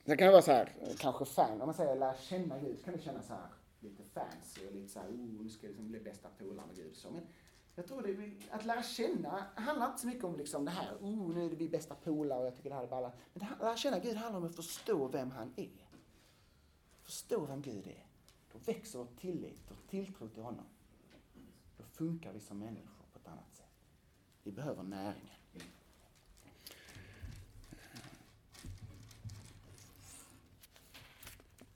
Det 0.04 0.16
kan 0.16 0.32
vara 0.32 0.42
så 0.42 0.52
här, 0.52 0.72
kanske 0.98 1.24
fan, 1.24 1.60
om 1.60 1.66
man 1.66 1.74
säger 1.74 1.96
lära 1.96 2.16
känna 2.16 2.58
Gud, 2.58 2.78
så 2.78 2.84
kan 2.84 2.96
det 2.96 3.02
kännas 3.02 3.26
så 3.26 3.32
här. 3.32 3.48
lite 3.80 4.02
fancy 4.02 4.66
och 4.66 4.74
lite 4.74 4.88
så 4.88 5.00
här, 5.00 5.08
oh, 5.08 5.42
nu 5.42 5.50
ska 5.50 5.66
jag 5.66 5.70
liksom 5.70 5.88
bli 5.88 6.00
bästa 6.00 6.28
polare 6.38 6.66
med 6.66 6.76
Gud. 6.76 6.96
Så, 6.96 7.10
men 7.10 7.26
jag 7.74 7.86
tror 7.86 8.02
det, 8.02 8.32
att 8.50 8.64
lära 8.64 8.82
känna 8.82 9.46
handlar 9.54 9.86
inte 9.86 10.00
så 10.00 10.06
mycket 10.06 10.24
om 10.24 10.36
liksom 10.36 10.64
det 10.64 10.70
här, 10.70 10.94
oh, 11.00 11.34
nu 11.34 11.46
är 11.46 11.50
vi 11.50 11.68
bästa 11.68 11.94
polare 11.94 12.40
och 12.40 12.46
jag 12.46 12.56
tycker 12.56 12.70
det 12.70 12.76
här 12.76 12.82
är 12.82 12.88
ballat. 12.88 13.16
Men 13.32 13.46
det, 13.46 13.64
lära 13.64 13.76
känna 13.76 13.98
Gud 13.98 14.16
handlar 14.16 14.40
om 14.40 14.46
att 14.46 14.56
förstå 14.56 15.08
vem 15.08 15.30
han 15.30 15.52
är. 15.56 15.88
Förstå 17.02 17.46
vem 17.46 17.62
Gud 17.62 17.86
är. 17.86 18.06
Då 18.52 18.58
växer 18.58 18.98
vår 18.98 19.08
tillit 19.20 19.70
och 19.70 19.90
tilltro 19.90 20.28
till 20.28 20.42
honom. 20.42 20.66
Då 21.76 21.84
funkar 21.84 22.32
vi 22.32 22.40
som 22.40 22.58
människor 22.58 23.04
på 23.12 23.18
ett 23.18 23.28
annat 23.28 23.54
sätt. 23.54 23.66
Vi 24.42 24.52
behöver 24.52 24.82
näringen. 24.82 25.34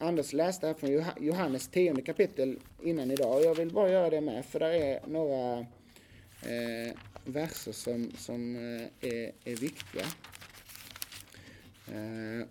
Anders 0.02 0.32
läste 0.32 0.66
här 0.66 0.74
från 0.74 1.04
Johannes 1.20 1.68
10 1.68 2.02
kapitel 2.02 2.58
innan 2.82 3.10
idag 3.10 3.36
och 3.36 3.42
jag 3.42 3.54
vill 3.54 3.72
bara 3.72 3.90
göra 3.90 4.10
det 4.10 4.20
med 4.20 4.44
för 4.44 4.60
där 4.60 4.70
är 4.70 5.00
några 5.06 5.58
eh, 6.42 6.94
verser 7.24 7.72
som, 7.72 8.10
som 8.18 8.56
eh, 8.56 9.10
är, 9.10 9.32
är 9.44 9.56
viktiga. 9.56 10.04
Eh, 11.88 12.46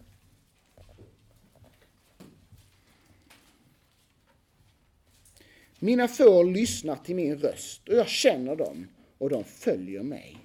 Mina 5.80 6.08
får 6.08 6.44
lyssnar 6.44 6.96
till 6.96 7.16
min 7.16 7.38
röst 7.38 7.90
och 7.90 7.96
jag 7.96 8.08
känner 8.08 8.56
dem 8.56 8.88
och 9.18 9.30
de 9.30 9.44
följer 9.44 10.04
mig. 10.04 10.38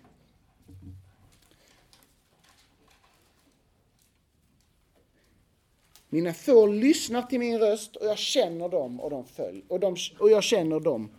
Mina 6.16 6.34
får 6.34 6.68
lyssnar 6.68 7.22
till 7.22 7.38
min 7.38 7.58
röst 7.58 7.96
och 7.96 8.06
jag 8.06 8.18
känner 8.18 8.68
dem 8.68 9.00
och 9.00 9.10
de 9.10 9.24
följer. 9.24 9.64
Och, 9.68 9.80
de, 9.80 9.96
och 10.18 10.30
jag 10.30 10.42
känner 10.42 10.80
dem 10.80 11.10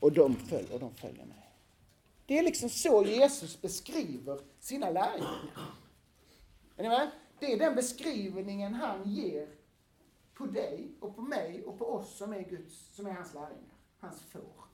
och 0.00 0.12
de 0.12 0.36
följer, 0.36 0.74
och 0.74 0.80
de 0.80 0.94
följer 0.94 1.24
mig. 1.24 1.50
Det 2.26 2.38
är 2.38 2.42
liksom 2.42 2.68
så 2.68 3.04
Jesus 3.04 3.60
beskriver 3.60 4.40
sina 4.60 4.90
lärjungar. 4.90 5.74
Är 6.76 6.82
ni 6.82 6.88
med? 6.88 7.10
Det 7.38 7.52
är 7.52 7.58
den 7.58 7.74
beskrivningen 7.74 8.74
han 8.74 9.14
ger 9.14 9.48
på 10.34 10.46
dig 10.46 10.88
och 11.00 11.16
på 11.16 11.22
mig 11.22 11.62
och 11.66 11.78
på 11.78 11.84
oss 11.84 12.16
som 12.16 12.32
är 12.32 12.42
Guds, 12.42 12.94
som 12.96 13.06
är 13.06 13.12
hans 13.12 13.34
lärjungar, 13.34 13.74
hans 14.00 14.20
får. 14.32 14.64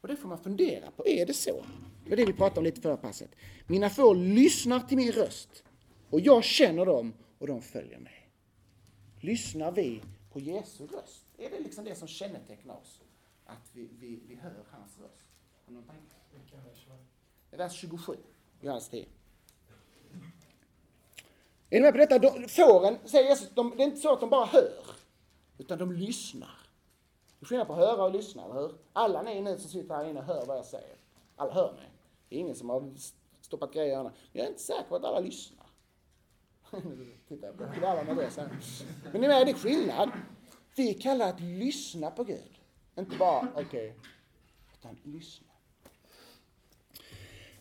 Och 0.00 0.08
det 0.08 0.16
får 0.16 0.28
man 0.28 0.38
fundera 0.38 0.90
på, 0.90 1.06
är 1.06 1.26
det 1.26 1.34
så? 1.34 1.64
Det 2.04 2.10
var 2.10 2.16
det 2.16 2.24
vi 2.24 2.32
pratade 2.32 2.60
om 2.60 2.64
lite 2.64 2.80
förra 2.80 2.96
passet. 2.96 3.30
Mina 3.66 3.90
får 3.90 4.14
lyssnar 4.14 4.80
till 4.80 4.96
min 4.96 5.12
röst 5.12 5.64
och 6.10 6.20
jag 6.20 6.44
känner 6.44 6.86
dem 6.86 7.14
och 7.38 7.46
de 7.46 7.62
följer 7.62 7.98
mig. 7.98 8.27
Lyssnar 9.20 9.72
vi 9.72 10.02
på 10.32 10.40
Jesu 10.40 10.86
röst? 10.86 11.24
Är 11.38 11.50
det 11.50 11.60
liksom 11.60 11.84
det 11.84 11.94
som 11.94 12.08
kännetecknar 12.08 12.74
oss? 12.74 13.00
Att 13.46 13.70
vi, 13.72 13.88
vi, 13.98 14.20
vi 14.28 14.34
hör 14.34 14.64
hans 14.70 14.98
röst? 14.98 15.28
Har 15.66 15.74
någon 15.74 15.82
tanke? 15.82 16.18
Vers 17.50 17.72
27, 17.72 18.16
Johannes 18.60 18.88
10. 18.88 19.06
Är 21.70 21.76
ni 21.76 21.80
med 21.80 21.92
på 21.92 21.98
detta? 21.98 22.18
De, 22.18 22.48
fåren, 22.48 22.98
säger 23.04 23.28
Jesus, 23.28 23.50
de, 23.54 23.74
det 23.76 23.82
är 23.82 23.86
inte 23.86 24.00
så 24.00 24.12
att 24.12 24.20
de 24.20 24.30
bara 24.30 24.46
hör, 24.46 24.84
utan 25.58 25.78
de 25.78 25.92
lyssnar. 25.92 26.58
Det 27.38 27.44
är 27.44 27.46
skillnad 27.46 27.66
på 27.66 27.72
att 27.72 27.78
höra 27.78 28.04
och 28.04 28.12
lyssna, 28.12 28.44
eller 28.44 28.54
hur? 28.54 28.74
Alla 28.92 29.22
ni 29.22 29.40
nu 29.40 29.58
som 29.58 29.70
sitter 29.70 29.94
här 29.94 30.04
inne 30.04 30.20
hör 30.20 30.46
vad 30.46 30.56
jag 30.56 30.64
säger. 30.64 30.96
Alla 31.36 31.52
hör 31.52 31.72
mig. 31.72 31.90
Det 32.28 32.36
är 32.36 32.40
ingen 32.40 32.54
som 32.54 32.68
har 32.68 32.92
stoppat 33.40 33.72
grejer 33.72 33.92
i 33.92 33.94
öronen. 33.94 34.12
Jag 34.32 34.44
är 34.44 34.48
inte 34.48 34.62
säker 34.62 34.88
på 34.88 34.96
att 34.96 35.04
alla 35.04 35.20
lyssnar 35.20 35.57
tittar 37.28 37.46
jag 37.46 37.56
blir 37.56 37.84
alla 37.84 38.02
nervösa. 38.02 38.50
Men 39.12 39.20
ni 39.20 39.28
med, 39.28 39.46
det 39.46 39.50
är 39.50 39.54
skillnad. 39.54 40.10
Vi 40.76 40.94
kallar 40.94 41.28
att 41.28 41.40
lyssna 41.40 42.10
på 42.10 42.24
Gud. 42.24 42.60
Inte 42.98 43.16
bara, 43.16 43.48
okej, 43.54 43.64
okay, 43.64 43.92
utan 44.78 44.98
lyssna. 45.02 45.46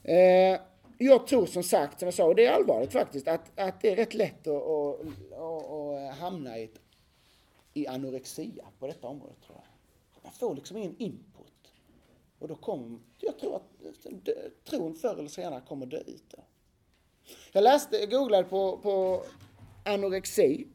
Eh, 0.03 0.61
jag 0.97 1.27
tror 1.27 1.45
som 1.45 1.63
sagt, 1.63 1.99
som 1.99 2.05
jag 2.05 2.13
sa, 2.13 2.25
och 2.25 2.35
det 2.35 2.45
är 2.45 2.53
allvarligt 2.53 2.91
faktiskt, 2.91 3.27
att, 3.27 3.59
att 3.59 3.81
det 3.81 3.91
är 3.91 3.95
rätt 3.95 4.13
lätt 4.13 4.47
att, 4.47 4.63
att, 4.63 5.01
att, 5.33 5.69
att 5.71 6.17
hamna 6.17 6.57
i, 6.57 6.69
i 7.73 7.87
anorexia 7.87 8.65
på 8.79 8.87
detta 8.87 9.07
område, 9.07 9.33
tror 9.45 9.57
jag. 9.57 10.23
Man 10.23 10.33
får 10.33 10.55
liksom 10.55 10.77
ingen 10.77 10.97
input. 10.97 11.73
Och 12.39 12.47
då 12.47 12.55
kommer, 12.55 12.99
jag 13.19 13.39
tror 13.39 13.55
att 13.55 13.71
tron 14.63 14.95
förr 14.95 15.15
eller 15.17 15.29
senare 15.29 15.61
kommer 15.67 15.85
dö 15.85 15.97
ut. 15.97 16.23
Då. 16.29 16.43
Jag 17.51 17.63
läste, 17.63 18.05
googlade 18.05 18.43
på, 18.43 18.77
på 18.77 19.23
anorexi. 19.85 20.67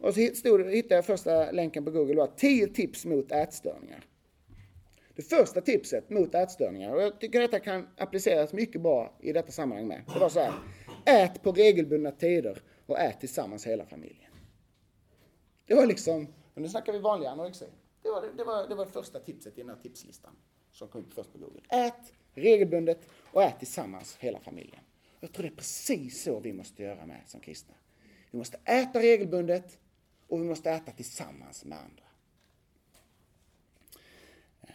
Och 0.00 0.14
så 0.14 0.20
stod, 0.34 0.70
hittade 0.70 0.94
jag 0.94 1.06
första 1.06 1.50
länken 1.50 1.84
på 1.84 1.90
Google, 1.90 2.16
var 2.16 2.30
10 2.36 2.66
tips 2.66 3.04
mot 3.04 3.32
ätstörningar. 3.32 4.04
Det 5.16 5.22
första 5.22 5.60
tipset 5.60 6.10
mot 6.10 6.34
ätstörningar, 6.34 6.94
och 6.94 7.02
jag 7.02 7.20
tycker 7.20 7.40
detta 7.40 7.60
kan 7.60 7.88
appliceras 7.96 8.52
mycket 8.52 8.80
bra 8.80 9.16
i 9.20 9.32
detta 9.32 9.52
sammanhang 9.52 9.86
med. 9.86 10.02
Det 10.14 10.18
var 10.18 10.28
så 10.28 10.40
här. 10.40 10.52
Ät 11.04 11.42
på 11.42 11.52
regelbundna 11.52 12.10
tider 12.10 12.62
och 12.86 12.98
ät 12.98 13.20
tillsammans 13.20 13.66
hela 13.66 13.86
familjen. 13.86 14.30
Det 15.66 15.74
var 15.74 15.86
liksom, 15.86 16.26
nu 16.54 16.68
snackar 16.68 16.92
vi 16.92 16.98
vanlig 16.98 17.26
anorexi. 17.26 17.66
Det 18.02 18.10
var 18.10 18.24
det, 18.36 18.44
var, 18.44 18.68
det 18.68 18.74
var 18.74 18.84
det 18.84 18.90
första 18.90 19.20
tipset 19.20 19.58
i 19.58 19.60
den 19.60 19.70
här 19.70 19.76
tipslistan 19.82 20.36
som 20.72 20.88
kom 20.88 21.00
upp 21.00 21.12
först 21.12 21.32
på 21.32 21.38
Google. 21.38 21.60
Ät 21.68 22.12
regelbundet 22.34 23.08
och 23.32 23.42
ät 23.42 23.58
tillsammans 23.58 24.16
hela 24.16 24.40
familjen. 24.40 24.80
Jag 25.20 25.32
tror 25.32 25.42
det 25.42 25.48
är 25.48 25.56
precis 25.56 26.22
så 26.22 26.40
vi 26.40 26.52
måste 26.52 26.82
göra 26.82 27.06
med 27.06 27.22
som 27.26 27.40
kristna. 27.40 27.74
Vi 28.30 28.38
måste 28.38 28.58
äta 28.64 28.98
regelbundet 28.98 29.78
och 30.28 30.40
vi 30.40 30.44
måste 30.44 30.70
äta 30.70 30.92
tillsammans 30.92 31.64
med 31.64 31.78
andra. 31.78 32.04
Eh, 34.62 34.70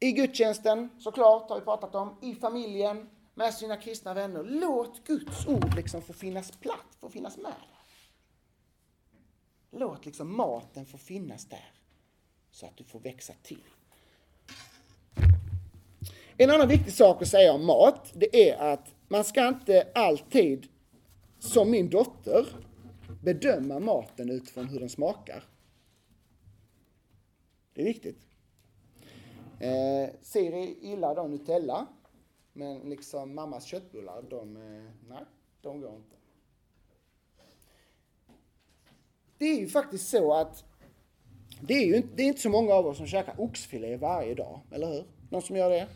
I 0.00 0.12
gudstjänsten, 0.12 0.90
såklart, 0.98 1.48
har 1.48 1.58
vi 1.58 1.64
pratat 1.64 1.94
om. 1.94 2.18
I 2.22 2.34
familjen, 2.34 3.10
med 3.34 3.54
sina 3.54 3.76
kristna 3.76 4.14
vänner. 4.14 4.44
Låt 4.44 5.06
Guds 5.06 5.46
ord 5.46 5.74
liksom 5.76 6.02
få 6.02 6.12
finnas 6.12 6.50
platt, 6.50 6.96
få 7.00 7.10
finnas 7.10 7.36
med. 7.36 7.52
Låt 9.70 10.06
liksom 10.06 10.36
maten 10.36 10.86
få 10.86 10.98
finnas 10.98 11.44
där, 11.44 11.72
så 12.50 12.66
att 12.66 12.76
du 12.76 12.84
får 12.84 13.00
växa 13.00 13.32
till. 13.42 13.64
En 16.36 16.50
annan 16.50 16.68
viktig 16.68 16.92
sak 16.92 17.22
att 17.22 17.28
säga 17.28 17.52
om 17.52 17.66
mat, 17.66 18.12
det 18.14 18.50
är 18.50 18.72
att 18.72 18.93
man 19.08 19.24
ska 19.24 19.48
inte 19.48 19.88
alltid, 19.94 20.66
som 21.38 21.70
min 21.70 21.90
dotter, 21.90 22.46
bedöma 23.22 23.78
maten 23.78 24.30
utifrån 24.30 24.68
hur 24.68 24.80
den 24.80 24.88
smakar. 24.88 25.44
Det 27.74 27.80
är 27.80 27.84
viktigt. 27.84 28.18
Eh, 29.60 30.08
Siri 30.22 30.78
gillar 30.80 31.14
då 31.14 31.22
Nutella. 31.22 31.86
Men 32.56 32.78
liksom 32.78 33.34
mammas 33.34 33.64
köttbullar, 33.64 34.22
de, 34.30 34.56
eh, 34.56 34.90
nej, 35.08 35.24
de 35.60 35.80
går 35.80 35.96
inte. 35.96 36.16
Det 39.38 39.44
är 39.44 39.60
ju 39.60 39.68
faktiskt 39.68 40.08
så 40.08 40.34
att 40.34 40.64
det 41.60 41.74
är 41.74 41.86
ju 41.86 41.96
inte, 41.96 42.08
det 42.14 42.22
är 42.22 42.26
inte 42.26 42.40
så 42.40 42.50
många 42.50 42.74
av 42.74 42.86
oss 42.86 42.96
som 42.96 43.06
käkar 43.06 43.40
oxfilé 43.40 43.96
varje 43.96 44.34
dag, 44.34 44.60
eller 44.70 44.86
hur? 44.86 45.04
Någon 45.30 45.42
som 45.42 45.56
gör 45.56 45.70
det? 45.70 45.88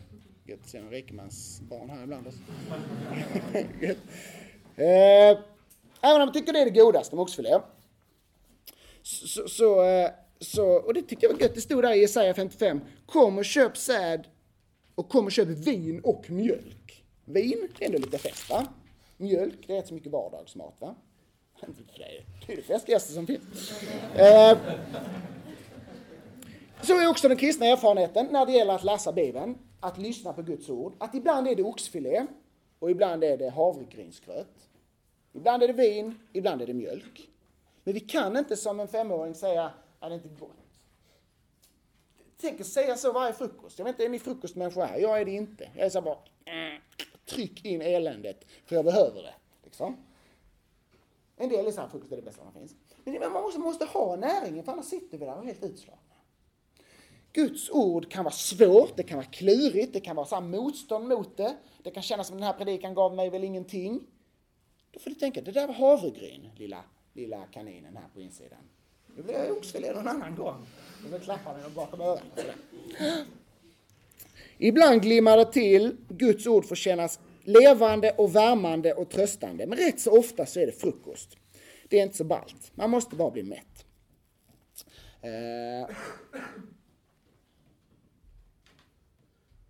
Gött 0.49 0.59
att 0.63 0.69
se 0.69 0.77
en 0.77 0.89
rikemans 0.89 1.61
barn 1.61 1.89
här 1.89 2.03
ibland. 2.03 2.27
eh, 4.75 5.39
även 6.01 6.21
om 6.21 6.27
jag 6.27 6.33
tycker 6.33 6.53
det 6.53 6.59
är 6.59 6.65
det 6.65 6.79
godaste 6.79 7.15
med 7.15 7.23
oxfilé. 7.23 7.59
Så, 9.01 9.47
så, 9.47 9.83
eh, 9.83 10.09
så, 10.39 10.65
och 10.65 10.93
det 10.93 11.01
tycker 11.01 11.27
jag 11.27 11.33
var 11.33 11.41
gött. 11.41 11.55
Det 11.55 11.61
stod 11.61 11.83
där 11.83 11.93
i 11.93 11.99
Jesaja 11.99 12.33
55. 12.33 12.81
Kom 13.05 13.37
och 13.37 13.45
köp 13.45 13.77
säd 13.77 14.27
och 14.95 15.09
kom 15.09 15.25
och 15.25 15.31
köp 15.31 15.47
vin 15.47 16.01
och 16.03 16.29
mjölk. 16.29 17.03
Vin, 17.25 17.67
det 17.77 17.85
är 17.85 17.89
ändå 17.89 17.97
lite 17.97 18.17
fest 18.17 18.49
va? 18.49 18.67
Mjölk, 19.17 19.67
det 19.67 19.73
är 19.73 19.77
rätt 19.77 19.87
så 19.87 19.93
mycket 19.93 20.11
vardagsmat 20.11 20.75
va? 20.79 20.95
Det 22.47 22.53
är 22.53 22.55
det 22.55 22.61
festligaste 22.61 23.13
som 23.13 23.27
finns. 23.27 23.83
Eh, 24.15 24.57
så 26.81 26.99
är 26.99 27.07
också 27.07 27.27
den 27.27 27.37
kristna 27.37 27.65
erfarenheten 27.65 28.27
när 28.31 28.45
det 28.45 28.51
gäller 28.51 28.73
att 28.73 28.83
läsa 28.83 29.11
Bibeln, 29.11 29.57
att 29.79 29.97
lyssna 29.97 30.33
på 30.33 30.41
Guds 30.41 30.69
ord, 30.69 30.93
att 30.97 31.15
ibland 31.15 31.47
är 31.47 31.55
det 31.55 31.63
oxfilé 31.63 32.25
och 32.79 32.91
ibland 32.91 33.23
är 33.23 33.37
det 33.37 33.49
havregrynsgröt. 33.49 34.69
Ibland 35.33 35.63
är 35.63 35.67
det 35.67 35.73
vin, 35.73 36.19
ibland 36.33 36.61
är 36.61 36.67
det 36.67 36.73
mjölk. 36.73 37.29
Men 37.83 37.93
vi 37.93 37.99
kan 37.99 38.37
inte 38.37 38.57
som 38.57 38.79
en 38.79 38.87
femåring 38.87 39.35
säga, 39.35 39.71
att 39.99 40.09
det 40.09 40.15
inte 40.15 40.29
är 40.29 40.39
gott? 40.39 40.51
Tänk 42.41 42.61
att 42.61 42.67
säga 42.67 42.97
så 42.97 43.11
varje 43.11 43.33
frukost. 43.33 43.79
Jag 43.79 43.85
vet 43.85 43.93
inte, 43.93 44.05
är 44.05 44.09
ni 44.09 44.19
frukostmänniskor 44.19 44.81
här? 44.81 44.99
Jag 44.99 45.21
är 45.21 45.25
det 45.25 45.31
inte. 45.31 45.69
Jag 45.75 45.85
är 45.85 45.89
så 45.89 46.01
bara, 46.01 46.17
tryck 47.25 47.65
in 47.65 47.81
eländet, 47.81 48.45
för 48.65 48.75
jag 48.75 48.85
behöver 48.85 49.23
det. 49.23 49.33
Liksom. 49.63 49.97
En 51.37 51.49
del 51.49 51.67
är 51.67 51.71
så 51.71 51.81
här, 51.81 51.87
frukost 51.87 52.11
är 52.11 52.15
det 52.15 52.21
bästa 52.21 52.43
som 52.43 52.53
finns. 52.53 52.75
Men 53.03 53.19
man 53.19 53.43
måste, 53.43 53.59
måste 53.59 53.85
ha 53.85 54.15
näringen, 54.15 54.63
för 54.63 54.71
annars 54.71 54.85
sitter 54.85 55.17
vi 55.17 55.25
där 55.25 55.35
och 55.35 55.41
är 55.41 55.45
helt 55.45 55.63
utslagna. 55.63 56.08
Guds 57.33 57.69
ord 57.69 58.11
kan 58.11 58.23
vara 58.23 58.33
svårt, 58.33 58.97
det 58.97 59.03
kan 59.03 59.17
vara 59.17 59.27
klurigt, 59.27 59.93
det 59.93 59.99
kan 59.99 60.15
vara 60.15 60.25
så 60.25 60.41
motstånd 60.41 61.07
mot 61.07 61.37
det. 61.37 61.55
Det 61.83 61.91
kan 61.91 62.03
kännas 62.03 62.27
som 62.27 62.37
den 62.37 62.45
här 62.45 62.53
predikan 62.53 62.93
gav 62.93 63.15
mig 63.15 63.29
väl 63.29 63.43
ingenting. 63.43 64.01
Då 64.91 64.99
får 64.99 65.09
du 65.09 65.15
tänka, 65.15 65.41
det 65.41 65.51
där 65.51 65.67
var 65.67 65.73
havregryn, 65.73 66.49
lilla, 66.57 66.83
lilla 67.13 67.43
kaninen 67.43 67.97
här 67.97 68.07
på 68.13 68.21
insidan. 68.21 68.59
Nu 69.15 69.23
blir 69.23 69.33
jag 69.33 69.57
oxfilé 69.57 69.93
någon 69.93 70.07
annan 70.07 70.35
gång. 70.35 70.65
Och 71.05 71.09
så 71.11 71.19
klappar 71.19 71.57
den 71.57 71.73
bakom 71.73 72.01
örat. 72.01 72.23
Ibland 74.57 75.01
glimmar 75.01 75.37
det 75.37 75.45
till. 75.45 75.97
Guds 76.09 76.47
ord 76.47 76.65
får 76.65 76.75
kännas 76.75 77.19
levande 77.43 78.11
och 78.11 78.35
värmande 78.35 78.93
och 78.93 79.09
tröstande. 79.09 79.67
Men 79.67 79.77
rätt 79.77 79.99
så 79.99 80.19
ofta 80.19 80.45
så 80.45 80.59
är 80.59 80.65
det 80.65 80.71
frukost. 80.71 81.37
Det 81.87 81.99
är 81.99 82.03
inte 82.03 82.17
så 82.17 82.23
ballt. 82.23 82.71
Man 82.75 82.89
måste 82.89 83.15
bara 83.15 83.31
bli 83.31 83.43
mätt. 83.43 83.85
Eh. 85.21 85.95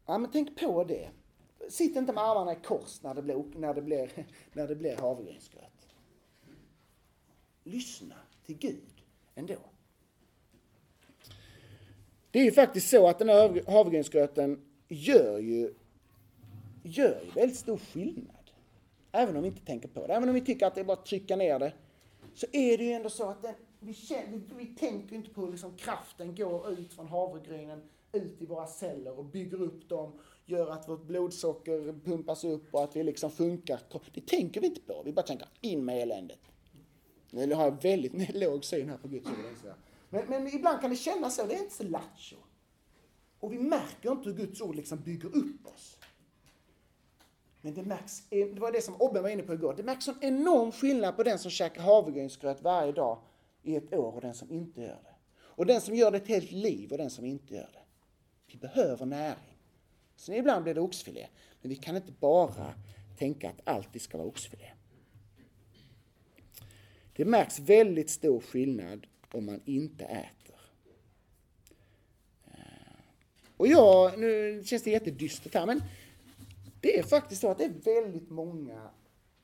Ja, 0.09 0.17
men 0.17 0.31
tänk 0.31 0.59
på 0.59 0.83
det. 0.83 1.09
Sitt 1.69 1.95
inte 1.95 2.13
med 2.13 2.23
armarna 2.23 2.53
i 2.53 2.55
kors 2.55 3.01
när 3.01 3.13
det 3.13 3.21
blir, 3.21 3.43
när 3.55 3.73
det 3.73 3.81
blir, 3.81 4.11
när 4.53 4.67
det 4.67 4.75
blir 4.75 4.97
havregrynsgröt. 4.97 5.87
Lyssna 7.63 8.15
till 8.45 8.57
Gud 8.57 9.03
ändå. 9.35 9.55
Det 12.31 12.39
är 12.39 12.43
ju 12.43 12.51
faktiskt 12.51 12.89
så 12.89 13.07
att 13.07 13.19
den 13.19 13.29
här 13.29 13.71
havregrynsgröten 13.71 14.61
gör 14.87 15.39
ju, 15.39 15.73
gör 16.83 17.21
ju 17.25 17.31
väldigt 17.31 17.57
stor 17.57 17.77
skillnad. 17.77 18.51
Även 19.11 19.35
om 19.35 19.41
vi 19.41 19.47
inte 19.47 19.65
tänker 19.65 19.87
på 19.87 20.07
det. 20.07 20.13
Även 20.13 20.29
om 20.29 20.35
vi 20.35 20.41
tycker 20.41 20.65
att 20.65 20.75
det 20.75 20.81
är 20.81 20.85
bara 20.85 20.97
att 20.97 21.05
trycka 21.05 21.35
ner 21.35 21.59
det. 21.59 21.73
Så 22.33 22.47
är 22.51 22.77
det 22.77 22.83
ju 22.83 22.91
ändå 22.91 23.09
så 23.09 23.29
att 23.29 23.41
den, 23.41 23.55
vi, 23.79 23.93
känner, 23.93 24.27
vi, 24.27 24.41
vi 24.57 24.65
tänker 24.65 25.15
inte 25.15 25.29
på 25.29 25.41
hur 25.41 25.51
liksom 25.51 25.77
kraften 25.77 26.35
går 26.35 26.71
ut 26.71 26.93
från 26.93 27.07
havregrynen 27.07 27.81
ut 28.11 28.41
i 28.41 28.45
våra 28.45 28.67
celler 28.67 29.19
och 29.19 29.25
bygger 29.25 29.61
upp 29.61 29.89
dem, 29.89 30.19
gör 30.45 30.71
att 30.71 30.89
vårt 30.89 31.03
blodsocker 31.03 31.99
pumpas 32.05 32.43
upp 32.43 32.73
och 32.73 32.83
att 32.83 32.95
vi 32.95 33.03
liksom 33.03 33.31
funkar. 33.31 33.79
Det 34.13 34.21
tänker 34.21 34.61
vi 34.61 34.67
inte 34.67 34.81
på. 34.81 35.01
Vi 35.05 35.13
bara 35.13 35.25
tänker 35.25 35.47
in 35.61 35.85
med 35.85 36.01
eländet. 36.01 36.39
Nu 37.31 37.53
har 37.53 37.63
jag 37.63 37.81
väldigt 37.81 38.35
låg 38.35 38.65
syn 38.65 38.89
här 38.89 38.97
på 38.97 39.07
Guds 39.07 39.27
ord. 39.27 39.73
Men, 40.09 40.25
men 40.29 40.47
ibland 40.47 40.81
kan 40.81 40.89
det 40.89 40.95
kännas 40.95 41.35
så. 41.35 41.45
Det 41.45 41.55
är 41.55 41.59
inte 41.59 41.75
så 41.75 41.83
lattjo. 41.83 42.37
Och 43.39 43.53
vi 43.53 43.59
märker 43.59 44.11
inte 44.11 44.29
hur 44.29 44.35
Guds 44.35 44.61
ord 44.61 44.75
liksom 44.75 44.99
bygger 44.99 45.27
upp 45.27 45.67
oss. 45.67 45.97
Men 47.61 47.73
det 47.73 47.83
märks, 47.83 48.23
det 48.29 48.59
var 48.59 48.71
det 48.71 48.81
som 48.81 48.95
Obben 48.95 49.23
var 49.23 49.29
inne 49.29 49.43
på 49.43 49.53
igår, 49.53 49.73
det 49.77 49.83
märks 49.83 50.07
en 50.07 50.17
enorm 50.21 50.71
skillnad 50.71 51.15
på 51.15 51.23
den 51.23 51.39
som 51.39 51.51
käkar 51.51 51.81
havregrynsgröt 51.81 52.61
varje 52.61 52.91
dag 52.91 53.19
i 53.63 53.75
ett 53.75 53.93
år 53.93 54.15
och 54.15 54.21
den 54.21 54.33
som 54.33 54.51
inte 54.51 54.81
gör 54.81 54.99
det. 55.03 55.15
Och 55.39 55.65
den 55.65 55.81
som 55.81 55.95
gör 55.95 56.11
det 56.11 56.17
ett 56.17 56.27
helt 56.27 56.51
liv 56.51 56.91
och 56.91 56.97
den 56.97 57.09
som 57.09 57.25
inte 57.25 57.53
gör 57.53 57.69
det. 57.73 57.78
Vi 58.51 58.57
behöver 58.57 59.05
näring. 59.05 59.57
Sen 60.15 60.35
ibland 60.35 60.63
blir 60.63 60.73
det 60.73 60.81
oxfilé, 60.81 61.27
men 61.61 61.69
vi 61.69 61.75
kan 61.75 61.95
inte 61.95 62.11
bara 62.11 62.73
tänka 63.17 63.49
att 63.49 63.67
alltid 63.67 64.01
ska 64.01 64.17
vara 64.17 64.27
oxfilé. 64.27 64.71
Det 67.13 67.25
märks 67.25 67.59
väldigt 67.59 68.09
stor 68.09 68.39
skillnad 68.39 69.07
om 69.31 69.45
man 69.45 69.61
inte 69.65 70.05
äter. 70.05 70.59
Eh, 72.45 73.01
och 73.57 73.67
ja, 73.67 74.13
nu 74.17 74.63
känns 74.65 74.83
det 74.83 74.91
jättedystert 74.91 75.53
här, 75.53 75.65
men 75.65 75.81
det 76.81 76.99
är 76.99 77.03
faktiskt 77.03 77.41
så 77.41 77.51
att 77.51 77.57
det 77.57 77.65
är 77.65 78.01
väldigt 78.03 78.29
många 78.29 78.89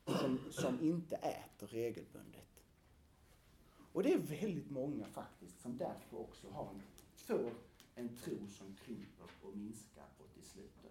som, 0.04 0.40
som 0.50 0.80
inte 0.82 1.16
äter 1.16 1.66
regelbundet. 1.66 2.46
Och 3.92 4.02
det 4.02 4.12
är 4.12 4.18
väldigt 4.18 4.70
många 4.70 5.06
faktiskt 5.06 5.60
som 5.60 5.76
därför 5.76 6.20
också 6.20 6.48
har 6.50 6.68
en, 6.70 6.82
får 7.16 7.52
en 7.98 8.16
tro 8.16 8.46
som 8.48 8.74
krymper 8.74 9.26
och 9.42 9.56
minskar 9.56 10.04
och 10.18 10.32
till 10.32 10.42
slut 10.42 10.82
dör. 10.82 10.90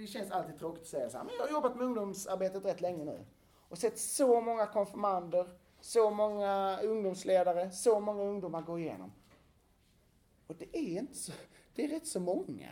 Det 0.00 0.06
känns 0.06 0.30
alltid 0.30 0.58
tråkigt 0.58 0.82
att 0.82 0.88
säga 0.88 1.10
så 1.10 1.18
här, 1.18 1.24
men 1.24 1.34
jag 1.34 1.42
har 1.42 1.52
jobbat 1.52 1.76
med 1.76 1.86
ungdomsarbetet 1.86 2.64
rätt 2.64 2.80
länge 2.80 3.04
nu 3.04 3.26
och 3.68 3.78
sett 3.78 3.98
så 3.98 4.40
många 4.40 4.66
konfirmander, 4.66 5.58
så 5.80 6.10
många 6.10 6.80
ungdomsledare, 6.82 7.70
så 7.70 8.00
många 8.00 8.22
ungdomar 8.22 8.62
gå 8.62 8.78
igenom. 8.78 9.12
Och 10.46 10.56
det 10.56 10.78
är 10.78 10.98
inte 10.98 11.14
så, 11.14 11.32
det 11.74 11.84
är 11.84 11.88
rätt 11.88 12.06
så 12.06 12.20
många 12.20 12.70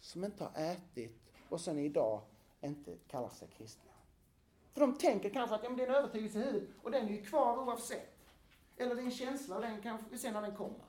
som 0.00 0.24
inte 0.24 0.44
har 0.44 0.62
ätit 0.62 1.22
och 1.48 1.60
sen 1.60 1.78
idag 1.78 2.22
inte 2.60 2.96
kallar 3.08 3.28
sig 3.28 3.48
kristna. 3.48 3.92
För 4.72 4.80
de 4.80 4.98
tänker 4.98 5.30
kanske 5.30 5.54
att 5.54 5.62
ja, 5.62 5.68
men 5.68 5.78
det 5.78 5.84
är 5.84 5.88
en 5.88 5.94
övertygelse 5.94 6.38
i 6.38 6.42
huvudet 6.42 6.68
och 6.82 6.90
den 6.90 7.06
är 7.08 7.10
ju 7.10 7.22
kvar 7.22 7.58
oavsett. 7.58 8.15
Eller 8.76 8.94
det 8.94 9.00
är 9.00 9.04
en 9.04 9.10
känsla 9.10 9.60
den 9.60 9.82
kanske 9.82 10.06
vi 10.10 10.18
ser 10.18 10.32
när 10.32 10.42
den 10.42 10.56
kommer. 10.56 10.84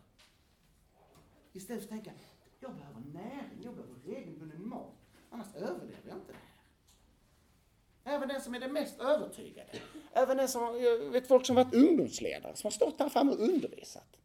Istället 1.54 1.88
för 1.88 1.96
att 1.96 2.04
tänka, 2.04 2.20
jag 2.60 2.76
behöver 2.76 3.00
näring, 3.00 3.64
jag 3.64 3.76
behöver 3.76 3.96
regelbunden 4.06 4.68
mat. 4.68 4.96
Annars 5.30 5.56
överlever 5.56 6.08
jag 6.08 6.18
inte 6.18 6.32
det 6.32 6.38
här. 6.38 8.16
Även 8.16 8.28
den 8.28 8.42
som 8.42 8.56
är 8.56 8.60
den 8.60 8.74
mest 8.74 9.00
övertygade. 9.00 9.72
Även 10.14 10.38
den 10.38 10.48
som, 10.48 10.82
jag 10.82 10.98
vet 10.98 11.28
folk 11.28 11.46
som 11.46 11.56
varit 11.56 11.74
ungdomsledare, 11.74 12.56
som 12.56 12.68
har 12.68 12.72
stått 12.72 13.00
här 13.00 13.10
framme 13.10 13.32
och 13.32 13.40
undervisat. 13.40 14.18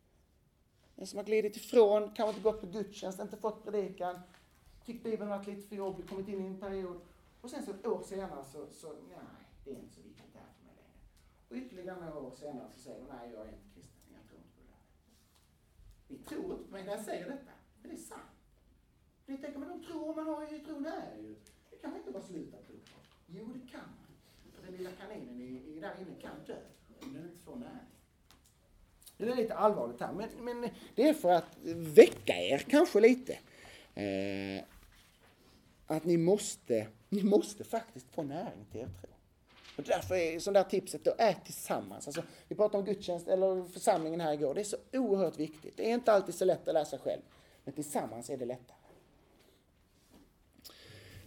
Den 0.97 1.07
som 1.07 1.17
har 1.17 1.25
glidit 1.25 1.57
ifrån, 1.57 2.03
kanske 2.15 2.29
inte 2.29 2.41
gått 2.41 2.61
på 2.61 2.67
gudstjänst, 2.67 3.21
inte 3.21 3.37
fått 3.37 3.65
predikan, 3.65 4.21
tyckt 4.87 5.05
Bibeln 5.05 5.31
varit 5.31 5.47
lite 5.47 5.69
för 5.69 5.77
jobbig, 5.77 6.09
kommit 6.09 6.29
in 6.29 6.45
i 6.45 6.47
en 6.47 6.61
period. 6.61 7.01
Och 7.41 7.51
sen 7.51 7.65
så 7.65 7.71
ett 7.71 7.87
år 7.87 8.03
senare 8.03 8.45
så, 8.53 8.67
så 8.73 8.93
nej, 9.09 9.19
det 9.65 9.71
är 9.71 9.75
inte 9.75 9.95
så 9.95 10.01
viktigt 10.01 10.33
det 10.33 10.39
här 10.39 10.47
för 10.59 10.65
mig 10.65 10.75
längre. 10.77 10.99
Och 11.53 11.59
ytterligare 11.59 12.01
några 12.01 12.19
år 12.19 12.31
senare 12.31 12.69
så 12.75 12.81
säger 12.81 12.99
de, 12.99 13.07
nej 13.07 13.31
jag 13.33 13.41
är 13.41 13.53
inte 13.53 13.75
kristen, 13.75 14.13
jag 14.13 14.29
tror 14.29 14.41
inte 14.41 14.53
på 14.57 14.61
det 14.63 14.73
där. 14.73 14.85
Ni 16.09 16.17
tror 16.19 16.53
inte 16.53 16.65
på 16.65 16.73
mig 16.73 16.85
när 16.85 16.93
jag 16.93 17.05
säger 17.05 17.25
detta, 17.25 17.53
men 17.83 17.91
det 17.91 17.97
är 17.97 18.01
sant. 18.01 18.37
Ni 19.27 19.39
tänker, 19.39 19.59
men 19.59 19.69
de 19.69 19.85
tror 19.85 20.15
man 20.15 20.27
har 20.27 20.53
ju 20.53 20.59
tro 20.59 20.81
nära 20.81 21.17
ju. 21.23 21.37
Det 21.71 21.77
kan 21.77 21.91
man 21.91 21.99
inte 21.99 22.13
bara 22.13 22.23
sluta 22.23 22.57
tro 22.57 22.75
på. 22.75 22.99
Jo, 23.27 23.47
det 23.55 23.71
kan 23.71 23.81
man. 23.81 24.13
För 24.55 24.63
den 24.67 24.77
lilla 24.77 24.91
kaninen 24.91 25.41
i, 25.41 25.77
i 25.77 25.81
där 25.81 25.95
inne 26.01 26.21
kan 26.21 26.45
dö 26.47 26.57
om 27.03 27.15
den 27.15 27.25
inte 27.25 27.45
får 27.45 27.57
näring. 27.57 27.93
Det 29.17 29.29
är 29.29 29.37
lite 29.37 29.55
allvarligt 29.55 30.01
här, 30.01 30.13
men, 30.13 30.45
men 30.45 30.71
det 30.95 31.09
är 31.09 31.15
för 31.15 31.33
att 31.33 31.57
väcka 31.75 32.33
er 32.33 32.59
kanske 32.59 33.01
lite. 33.01 33.39
Eh, 33.95 34.65
att 35.87 36.05
ni 36.05 36.17
måste, 36.17 36.87
ni 37.09 37.23
måste 37.23 37.65
faktiskt 37.65 38.15
få 38.15 38.23
näring 38.23 38.65
till 38.71 38.81
er 38.81 38.89
tro. 39.01 39.12
Och 39.77 39.83
därför 39.83 40.15
är 40.15 40.39
sånt 40.39 40.55
där 40.55 40.63
tipset, 40.63 41.05
då 41.05 41.15
ät 41.19 41.45
tillsammans. 41.45 42.07
Alltså, 42.07 42.23
vi 42.49 42.55
pratade 42.55 42.79
om 42.79 42.85
gudstjänst, 42.85 43.29
eller 43.29 43.65
församlingen 43.65 44.21
här 44.21 44.33
igår. 44.33 44.55
Det 44.55 44.61
är 44.61 44.65
så 44.65 44.77
oerhört 44.93 45.39
viktigt. 45.39 45.77
Det 45.77 45.91
är 45.91 45.95
inte 45.95 46.13
alltid 46.13 46.35
så 46.35 46.45
lätt 46.45 46.69
att 46.69 46.75
läsa 46.75 46.99
själv. 46.99 47.23
Men 47.65 47.75
tillsammans 47.75 48.31
är 48.31 48.37
det 48.37 48.45
lättare. 48.45 48.77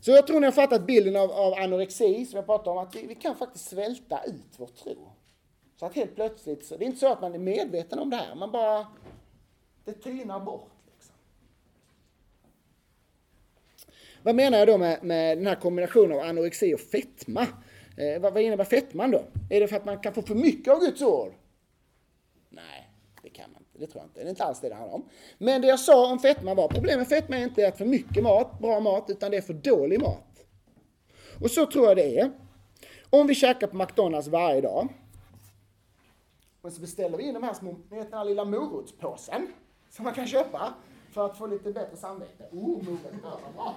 Så 0.05 0.11
jag 0.11 0.27
tror 0.27 0.39
ni 0.39 0.45
har 0.45 0.51
fattat 0.51 0.85
bilden 0.85 1.15
av, 1.15 1.31
av 1.31 1.53
anorexi 1.53 2.25
som 2.25 2.37
jag 2.37 2.45
pratade 2.45 2.69
om, 2.69 2.77
att 2.77 2.95
vi, 2.95 3.07
vi, 3.07 3.15
kan 3.15 3.35
faktiskt 3.35 3.69
svälta 3.69 4.23
ut 4.23 4.55
vår 4.57 4.67
tro. 4.67 5.11
Så 5.79 5.85
att 5.85 5.95
helt 5.95 6.15
plötsligt, 6.15 6.65
så, 6.65 6.77
det 6.77 6.83
är 6.83 6.87
inte 6.87 6.99
så 6.99 7.11
att 7.11 7.21
man 7.21 7.33
är 7.33 7.39
medveten 7.39 7.99
om 7.99 8.09
det 8.09 8.15
här, 8.15 8.35
man 8.35 8.51
bara, 8.51 8.87
det 9.85 9.93
tynar 9.93 10.39
bort. 10.39 10.71
Liksom. 10.93 11.15
Vad 14.23 14.35
menar 14.35 14.57
jag 14.57 14.67
då 14.67 14.77
med, 14.77 15.03
med 15.03 15.37
den 15.37 15.47
här 15.47 15.55
kombinationen 15.55 16.11
av 16.11 16.19
anorexi 16.19 16.73
och 16.73 16.79
fetma? 16.79 17.47
Eh, 17.97 18.21
vad, 18.21 18.33
vad 18.33 18.43
innebär 18.43 18.63
fetman 18.63 19.11
då? 19.11 19.23
Är 19.49 19.59
det 19.59 19.67
för 19.67 19.75
att 19.75 19.85
man 19.85 19.99
kan 19.99 20.13
få 20.13 20.21
för 20.21 20.35
mycket 20.35 20.73
av 20.73 20.79
Guds 20.79 21.01
ord? 21.01 21.33
Nej, 22.49 22.89
det 23.23 23.29
kan 23.29 23.51
man 23.51 23.61
inte. 23.61 23.79
Det 23.79 23.87
tror 23.87 24.01
jag 24.01 24.09
inte. 24.09 24.19
Det 24.19 24.25
är 24.25 24.29
inte 24.29 24.43
alls 24.43 24.59
det 24.59 24.69
det 24.69 24.75
handlar 24.75 24.95
om. 24.95 25.09
Men 25.37 25.61
det 25.61 25.67
jag 25.67 25.79
sa 25.79 26.11
om 26.11 26.19
fetma 26.19 26.53
var, 26.53 26.67
problemet 26.67 26.97
med 26.97 27.07
fetma 27.07 27.37
är 27.37 27.43
inte 27.43 27.67
att 27.67 27.77
för 27.77 27.85
mycket 27.85 28.23
mat, 28.23 28.59
bra 28.59 28.79
mat, 28.79 29.09
utan 29.09 29.31
det 29.31 29.37
är 29.37 29.41
för 29.41 29.53
dålig 29.53 30.01
mat. 30.01 30.45
Och 31.41 31.51
så 31.51 31.65
tror 31.65 31.87
jag 31.87 31.97
det 31.97 32.19
är. 32.19 32.31
Om 33.09 33.27
vi 33.27 33.35
käkar 33.35 33.67
på 33.67 33.77
McDonalds 33.77 34.27
varje 34.27 34.61
dag, 34.61 34.87
och 36.61 36.71
så 36.71 36.81
beställer 36.81 37.17
vi 37.17 37.23
in 37.23 37.33
de 37.33 37.43
här 37.43 37.53
små, 37.53 37.71
ni 37.89 37.97
vet 37.97 38.09
den 38.09 38.17
här 38.17 38.25
lilla 38.25 38.45
morotspåsen 38.45 39.47
som 39.89 40.05
man 40.05 40.13
kan 40.13 40.27
köpa 40.27 40.73
för 41.15 41.25
att 41.25 41.37
få 41.37 41.47
lite 41.47 41.71
bättre 41.71 41.97
samvete. 41.97 42.49
Oh, 42.51 42.83
morot, 42.83 43.21
bra, 43.21 43.39
bra. 43.55 43.75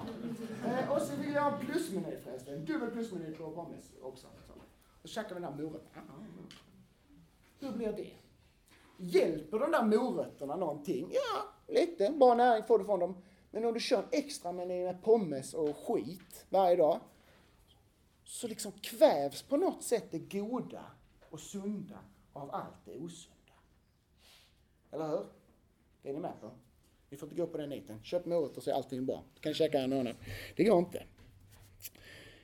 Eh, 0.67 0.93
och 0.93 1.03
så 1.03 1.17
vill 1.17 1.35
jag 1.35 1.43
ha 1.43 1.59
plusmeny 1.59 2.17
förresten. 2.17 2.65
Dubbel 2.65 2.91
plusmeny 2.91 3.35
på 3.35 3.51
pommes 3.51 3.93
också. 4.03 4.27
Så. 4.47 4.53
Och 5.03 5.09
så 5.09 5.09
käkar 5.09 5.35
vi 5.35 5.41
den 5.41 5.57
där 5.57 5.63
morötterna. 5.63 6.03
Hur 7.59 7.73
blir 7.73 7.93
det? 7.93 8.11
Hjälper 8.97 9.59
de 9.59 9.71
där 9.71 9.83
morötterna 9.83 10.57
någonting? 10.57 11.11
Ja, 11.13 11.75
lite. 11.75 12.11
Bra 12.11 12.35
näring 12.35 12.65
får 12.65 12.79
du 12.79 12.85
från 12.85 13.01
dem. 13.01 13.23
Men 13.51 13.65
om 13.65 13.75
du 13.75 13.81
kör 13.81 13.99
en 13.99 14.09
extra 14.13 14.53
meny 14.53 14.85
med 14.85 15.03
pommes 15.03 15.55
och 15.55 15.77
skit 15.77 16.47
varje 16.49 16.77
dag, 16.77 17.01
så 18.25 18.49
liksom 18.49 18.73
kvävs 18.73 19.43
på 19.43 19.57
något 19.57 19.83
sätt 19.83 20.11
det 20.11 20.19
goda 20.19 20.85
och 21.31 21.41
sunda 21.41 21.99
av 22.33 22.55
allt 22.55 22.85
det 22.85 22.99
osunda. 22.99 23.55
Eller 24.91 25.09
hur? 25.09 25.27
Det 26.03 26.09
är 26.09 26.15
ni 26.15 26.21
med 26.21 26.41
på? 26.41 26.51
Vi 27.11 27.17
får 27.17 27.29
inte 27.29 27.41
gå 27.41 27.47
på 27.47 27.59
den 27.59 27.69
niten. 27.69 28.01
Köp 28.03 28.27
morötter 28.27 28.61
så 28.61 28.71
är 28.71 28.75
allting 28.75 29.07
bra. 29.07 29.25
Du 29.35 29.41
kan 29.41 29.55
käka 29.55 29.81
en 29.81 29.93
annan. 29.93 30.15
Det 30.57 30.65
går 30.65 30.79
inte. 30.79 31.03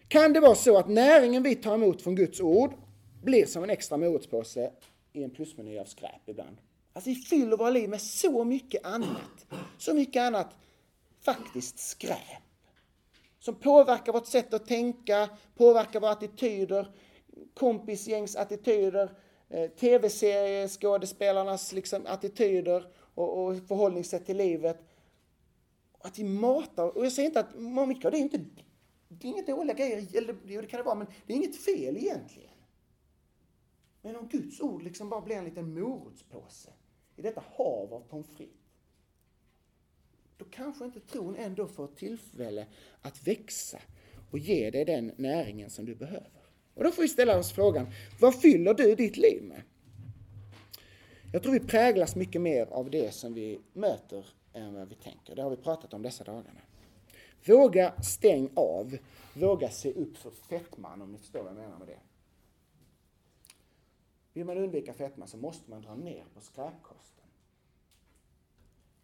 Kan 0.09 0.33
det 0.33 0.41
vara 0.41 0.55
så 0.55 0.79
att 0.79 0.89
näringen 0.89 1.43
vi 1.43 1.55
tar 1.55 1.75
emot 1.75 2.03
från 2.03 2.15
Guds 2.15 2.41
ord 2.41 2.75
blir 3.23 3.47
som 3.47 3.65
en 3.65 3.71
extra 3.71 3.97
morotspåse 3.97 4.71
i 5.13 5.23
en 5.23 5.31
plusmeny 5.31 5.79
av 5.79 5.85
skräp 5.85 6.29
ibland? 6.29 6.57
Alltså 6.93 7.11
vi 7.11 7.17
fyller 7.17 7.57
våra 7.57 7.71
liv 7.71 7.89
med 7.89 8.01
så 8.01 8.45
mycket 8.45 8.87
annat. 8.87 9.47
Så 9.79 9.95
mycket 9.95 10.23
annat 10.23 10.57
faktiskt 11.23 11.79
skräp. 11.79 12.43
Som 13.39 13.55
påverkar 13.55 14.13
vårt 14.13 14.27
sätt 14.27 14.55
att 14.55 14.67
tänka, 14.67 15.29
påverkar 15.57 16.01
våra 16.01 16.11
attityder, 16.11 16.91
kompisgängs 17.55 18.37
attityder, 18.37 19.11
eh, 19.49 19.71
tv-serieskådespelarnas 19.71 21.73
liksom, 21.73 22.07
attityder 22.07 22.87
och, 23.15 23.45
och 23.45 23.57
förhållningssätt 23.69 24.27
till 24.27 24.37
livet. 24.37 24.85
Att 25.99 26.19
vi 26.19 26.25
matar, 26.25 26.97
och 26.97 27.05
jag 27.05 27.13
säger 27.13 27.29
inte 27.29 27.41
att 27.41 27.89
mycket 27.89 28.05
av 28.05 28.11
det 28.11 28.19
är 28.19 28.21
inte, 28.21 28.45
det 29.09 29.27
är 29.29 29.33
inget 29.33 29.47
dåliga 29.47 29.77
grejer, 29.77 30.17
eller 30.17 30.37
jo 30.47 30.61
det 30.61 30.67
kan 30.67 30.79
det 30.79 30.85
vara, 30.85 30.95
men 30.95 31.07
det 31.27 31.33
är 31.33 31.37
inget 31.37 31.57
fel 31.57 31.97
egentligen. 31.97 32.51
Men 34.03 34.17
om 34.17 34.29
Guds 34.29 34.61
ord 34.61 34.83
liksom 34.83 35.09
bara 35.09 35.21
blir 35.21 35.37
en 35.37 35.45
liten 35.45 35.75
morotspåse 35.75 36.71
i 37.17 37.23
detta 37.23 37.43
hav 37.57 37.95
av 37.95 38.01
pommes 38.01 38.29
frites, 38.29 38.57
då 40.37 40.45
kanske 40.45 40.85
inte 40.85 41.01
tron 41.01 41.37
ändå 41.37 41.67
får 41.67 41.87
tillfälle 41.87 42.67
att 43.03 43.27
växa 43.27 43.79
och 44.31 44.39
ge 44.39 44.71
dig 44.71 44.85
den 44.85 45.13
näringen 45.17 45.71
som 45.71 45.85
du 45.85 45.95
behöver. 45.95 46.43
Och 46.75 46.85
då 46.85 46.91
får 46.91 47.03
vi 47.03 47.09
ställa 47.09 47.39
oss 47.39 47.53
frågan, 47.53 47.87
vad 48.21 48.41
fyller 48.41 48.75
du 48.75 48.95
ditt 48.95 49.17
liv 49.17 49.43
med? 49.43 49.63
Jag 51.35 51.43
tror 51.43 51.53
vi 51.53 51.61
präglas 51.61 52.17
mycket 52.17 52.41
mer 52.41 52.67
av 52.67 52.91
det 52.91 53.15
som 53.15 53.35
vi 53.35 53.61
möter 53.73 54.27
än 54.53 54.75
vad 54.75 54.89
vi 54.89 54.95
tänker. 54.95 55.37
Det 55.37 55.43
har 55.43 55.51
vi 55.51 55.57
pratat 55.57 55.95
om 55.95 56.03
dessa 56.03 56.25
dagarna. 56.25 56.61
Våga 57.47 58.03
stäng 58.03 58.51
av. 58.55 58.99
Våga 59.35 59.71
se 59.71 59.93
upp 59.93 60.17
för 60.17 60.31
fetman, 60.31 61.03
om 61.03 61.13
ni 61.13 61.19
förstår 61.19 61.43
vad 61.43 61.49
jag 61.49 61.57
menar 61.57 61.79
med 61.79 61.89
det. 61.89 61.99
Vill 64.33 64.45
man 64.45 64.59
undvika 64.59 64.95
fetma 64.95 65.27
så 65.27 65.37
måste 65.37 65.71
man 65.71 65.83
dra 65.83 65.95
ner 65.95 66.25
på 66.35 66.41
skräpkosten. 66.41 67.25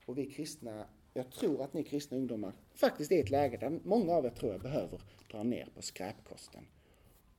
Och 0.06 0.18
vi 0.18 0.26
kristna, 0.26 0.86
jag 1.14 1.30
tror 1.30 1.62
att 1.62 1.74
ni 1.74 1.84
kristna 1.84 2.16
ungdomar 2.16 2.52
faktiskt 2.74 3.12
är 3.12 3.16
i 3.16 3.20
ett 3.20 3.30
läge 3.30 3.56
där 3.56 3.80
många 3.84 4.12
av 4.12 4.26
er 4.26 4.30
tror 4.30 4.52
jag 4.52 4.60
behöver 4.60 5.00
dra 5.30 5.42
ner 5.42 5.68
på 5.74 5.82
skräpkosten 5.82 6.66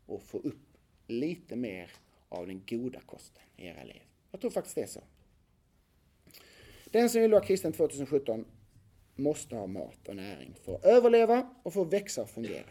och 0.05 0.23
få 0.23 0.37
upp 0.37 0.77
lite 1.07 1.55
mer 1.55 1.91
av 2.29 2.47
den 2.47 2.61
goda 2.67 2.99
kosten 2.99 3.43
i 3.55 3.65
era 3.65 3.83
liv. 3.83 4.01
Jag 4.31 4.41
tror 4.41 4.51
faktiskt 4.51 4.75
det 4.75 4.81
är 4.81 4.87
så. 4.87 5.01
Den 6.85 7.09
som 7.09 7.21
vill 7.21 7.31
vara 7.31 7.45
kristen 7.45 7.73
2017 7.73 8.45
måste 9.15 9.55
ha 9.55 9.67
mat 9.67 10.07
och 10.07 10.15
näring 10.15 10.55
för 10.65 10.75
att 10.75 10.85
överleva 10.85 11.49
och 11.63 11.73
för 11.73 11.81
att 11.81 11.93
växa 11.93 12.21
och 12.21 12.29
fungera. 12.29 12.69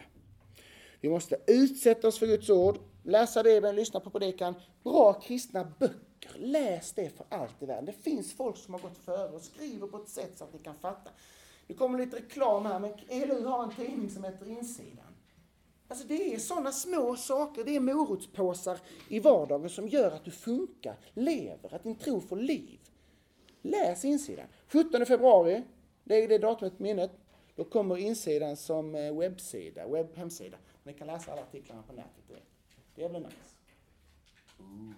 Vi 1.01 1.09
måste 1.09 1.37
utsätta 1.47 2.09
oss 2.09 2.19
för 2.19 2.27
Guds 2.27 2.51
ord, 2.51 2.79
läsa 3.03 3.43
Bibeln, 3.43 3.77
lyssna 3.77 4.01
på 4.01 4.11
predikan. 4.11 4.55
Bra 4.83 5.13
kristna 5.13 5.73
böcker, 5.79 6.31
läs 6.39 6.93
det 6.93 7.17
för 7.17 7.27
allt 7.29 7.63
i 7.63 7.67
världen. 7.67 7.85
Det 7.85 7.93
finns 7.93 8.33
folk 8.33 8.57
som 8.57 8.75
har 8.75 8.81
gått 8.81 8.99
före 8.99 9.29
och 9.29 9.43
skriver 9.43 9.87
på 9.87 9.97
ett 9.97 10.09
sätt 10.09 10.33
så 10.39 10.45
att 10.45 10.53
ni 10.53 10.59
kan 10.59 10.75
fatta. 10.75 11.11
Det 11.67 11.75
kommer 11.75 11.99
lite 11.99 12.17
reklam 12.17 12.67
här, 12.67 12.79
men 12.79 12.93
ELU 13.09 13.45
har 13.45 13.63
en 13.63 13.75
tidning 13.75 14.11
som 14.11 14.25
heter 14.25 14.49
Insidan. 14.49 15.10
Alltså 15.91 16.07
det 16.07 16.35
är 16.35 16.39
sådana 16.39 16.73
små 16.73 17.17
saker, 17.17 17.65
det 17.65 17.77
är 17.77 17.81
morotspåsar 17.81 18.79
i 19.09 19.21
vardagen 19.21 19.71
som 19.71 19.89
gör 19.89 20.11
att 20.11 20.25
du 20.25 20.31
funkar, 20.31 20.97
lever, 21.15 21.75
att 21.75 21.83
din 21.83 21.95
tro 21.95 22.21
får 22.21 22.37
liv. 22.37 22.81
Läs 23.63 24.05
insidan. 24.05 24.47
17 24.69 25.07
februari, 25.07 25.63
lägg 26.05 26.29
det 26.29 26.39
datumet 26.39 26.77
på 26.77 26.83
minnet. 26.83 27.11
Då 27.57 27.65
kommer 27.65 27.97
insidan 27.97 28.57
som 28.57 28.95
eh, 28.95 29.19
webbsida, 29.19 29.89
webbhemsida. 29.89 30.57
Ni 30.83 30.93
kan 30.93 31.07
läsa 31.07 31.33
alla 31.33 31.43
artiklarna 31.43 31.83
på 31.83 31.93
nätet 31.93 32.29
direkt. 32.29 32.47
Det 32.95 33.09
blir 33.09 33.21
nice. 33.21 33.37
Ooh, 34.61 34.93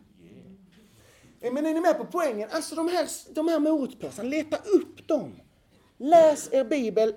yeah. 1.40 1.54
Men 1.54 1.66
är 1.66 1.74
ni 1.74 1.80
med 1.80 1.98
på 1.98 2.04
poängen? 2.04 2.48
Alltså 2.52 2.74
de 2.74 2.88
här, 2.88 3.08
de 3.34 3.48
här 3.48 3.58
morotspåsarna, 3.58 4.28
leta 4.28 4.56
upp 4.56 5.08
dem. 5.08 5.32
Läs 5.96 6.52
er 6.52 6.64
bibel, 6.64 7.14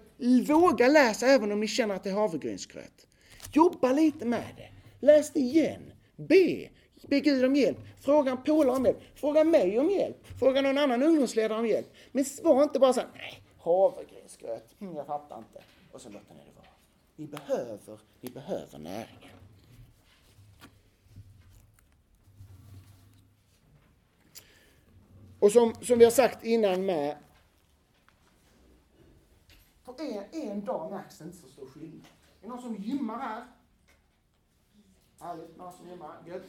våga 0.47 0.87
läsa 0.87 1.27
även 1.27 1.51
om 1.51 1.59
ni 1.59 1.67
känner 1.67 1.95
att 1.95 2.03
det 2.03 2.09
är 2.09 2.13
havregrynsgröt. 2.13 3.07
Jobba 3.51 3.91
lite 3.91 4.25
med 4.25 4.53
det. 4.57 4.69
Läs 5.05 5.33
det 5.33 5.39
igen. 5.39 5.93
Be. 6.15 6.69
Be 7.07 7.19
Gud 7.19 7.45
om 7.45 7.55
hjälp. 7.55 7.77
Fråga 8.01 8.31
en 8.31 8.43
polare 8.43 8.75
om 8.75 8.85
hjälp. 8.85 8.99
Fråga 9.15 9.43
mig 9.43 9.79
om 9.79 9.89
hjälp. 9.89 10.27
Fråga 10.39 10.61
någon 10.61 10.77
annan 10.77 11.03
ungdomsledare 11.03 11.59
om 11.59 11.67
hjälp. 11.67 11.93
Men 12.11 12.25
var 12.43 12.63
inte 12.63 12.79
bara 12.79 12.93
så 12.93 12.99
här, 12.99 13.09
nej, 13.13 13.43
havregrynsgröt, 13.59 14.81
mm, 14.81 14.95
jag 14.95 15.07
fattar 15.07 15.37
inte. 15.37 15.63
Och 15.91 16.01
så 16.01 16.09
låter 16.09 16.33
ni 16.33 16.41
det 16.45 16.55
vara. 16.55 16.67
Vi 17.15 17.27
behöver, 17.27 17.99
vi 18.21 18.29
behöver 18.29 18.79
näringen. 18.79 19.35
Och 25.39 25.51
som, 25.51 25.73
som 25.81 25.99
vi 25.99 26.03
har 26.03 26.11
sagt 26.11 26.43
innan 26.43 26.85
med, 26.85 27.17
på 29.85 29.95
en, 29.99 30.41
en 30.49 30.65
dag 30.65 30.91
märks 30.91 31.17
det 31.17 31.23
inte 31.23 31.37
så 31.37 31.47
stor 31.47 31.65
skillnad. 31.65 32.07
Är 32.45 32.49
det 32.49 32.55
någon 32.55 32.61
som 32.61 32.75
gymmar 32.75 33.19
här? 33.19 33.45
Härligt, 35.19 35.57
någon 35.57 35.73
som 35.73 35.89
gymmar. 35.89 36.15
Gött. 36.25 36.43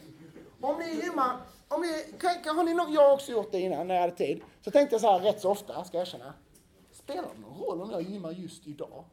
Om 0.61 0.79
ni 0.79 1.05
gymmar, 1.05 1.37
om 1.69 1.81
ni, 1.81 2.19
kan, 2.19 2.57
har 2.57 2.65
ni 2.65 2.75
nog, 2.75 2.91
jag 2.91 3.03
har 3.03 3.13
också 3.15 3.33
gjort 3.33 3.53
det 3.53 3.61
innan 3.61 3.89
när 3.89 3.95
jag 3.95 4.03
hade 4.03 4.17
tid. 4.17 4.43
Så 4.61 4.71
tänkte 4.71 4.95
jag 4.95 5.01
så 5.01 5.11
här 5.11 5.21
rätt 5.21 5.41
så 5.41 5.51
ofta, 5.51 5.85
ska 5.85 5.99
jag 5.99 6.07
erkänna. 6.07 6.35
Spelar 6.93 7.23
det 7.23 7.41
någon 7.41 7.59
roll 7.61 7.81
om 7.81 7.91
jag 7.91 8.03
gymmar 8.03 8.31
just 8.31 8.67
idag? 8.67 9.05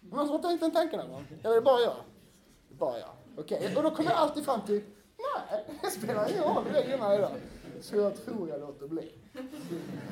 Någon 0.00 0.26
som 0.26 0.36
har 0.36 0.42
tänkt 0.42 0.60
den 0.60 0.70
tanken 0.70 0.98
någon 0.98 1.10
gång? 1.10 1.26
Eller 1.40 1.50
är 1.50 1.54
det 1.54 1.60
bara 1.60 1.80
jag? 1.80 1.96
Bara 2.78 2.98
jag. 2.98 3.10
Okej, 3.36 3.58
okay. 3.58 3.76
och 3.76 3.82
då 3.82 3.90
kommer 3.90 4.10
jag 4.10 4.18
alltid 4.18 4.44
fram 4.44 4.60
till, 4.60 4.84
nej, 5.18 5.64
det 5.82 5.90
spelar 5.90 6.30
ingen 6.30 6.42
roll 6.42 6.56
om 6.56 6.74
jag 6.74 6.88
gymmar 6.88 7.14
idag. 7.14 7.32
Så 7.80 7.96
jag 7.96 8.24
tror 8.24 8.48
jag 8.48 8.60
låter 8.60 8.88
bli. 8.88 9.12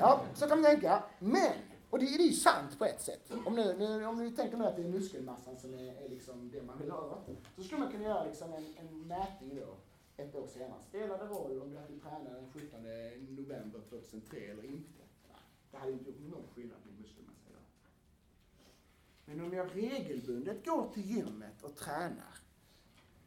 Ja, 0.01 0.21
så 0.35 0.49
kan 0.49 0.61
man 0.61 0.71
tänka. 0.71 1.03
Men 1.19 1.53
och 1.91 1.99
det, 1.99 2.05
det 2.05 2.23
är 2.23 2.27
ju 2.27 2.33
sant 2.33 2.79
på 2.79 2.85
ett 2.85 3.03
sätt. 3.03 3.31
Om, 3.47 3.55
nu, 3.55 3.77
nu, 3.79 4.07
om 4.07 4.25
ni 4.25 4.31
tänker 4.31 4.57
nu 4.57 4.65
att 4.65 4.77
det 4.77 4.83
är 4.83 4.89
muskelmassan 4.89 5.57
som 5.57 5.75
är, 5.75 6.05
är 6.05 6.09
liksom 6.09 6.51
det 6.51 6.63
man 6.63 6.79
vill 6.79 6.91
ha, 6.91 7.19
så 7.57 7.63
skulle 7.63 7.81
man 7.81 7.93
kunna 7.93 8.05
göra 8.05 8.25
liksom 8.25 8.53
en, 8.53 8.75
en 8.77 9.07
mätning 9.07 9.57
då, 9.57 9.77
ett 10.23 10.35
år 10.35 10.47
senare. 10.47 10.83
Spelar 10.89 11.19
det 11.19 11.25
roll 11.25 11.63
om 11.63 11.71
du 11.71 11.77
hade 11.77 11.99
tränat 11.99 12.35
den 12.35 12.51
17 12.53 12.81
november 13.37 13.81
2003 13.89 14.39
eller 14.39 14.65
inte? 14.65 15.01
Det 15.71 15.77
hade 15.77 15.93
inte 15.93 16.11
gjort 16.11 16.21
någon 16.21 16.49
skillnad 16.55 16.79
på 16.83 17.03
muskelmassa 17.03 17.51
idag. 17.51 17.63
Men 19.25 19.41
om 19.41 19.53
jag 19.53 19.77
regelbundet 19.77 20.65
går 20.65 20.91
till 20.95 21.11
gymmet 21.11 21.63
och 21.63 21.77
tränar, 21.77 22.39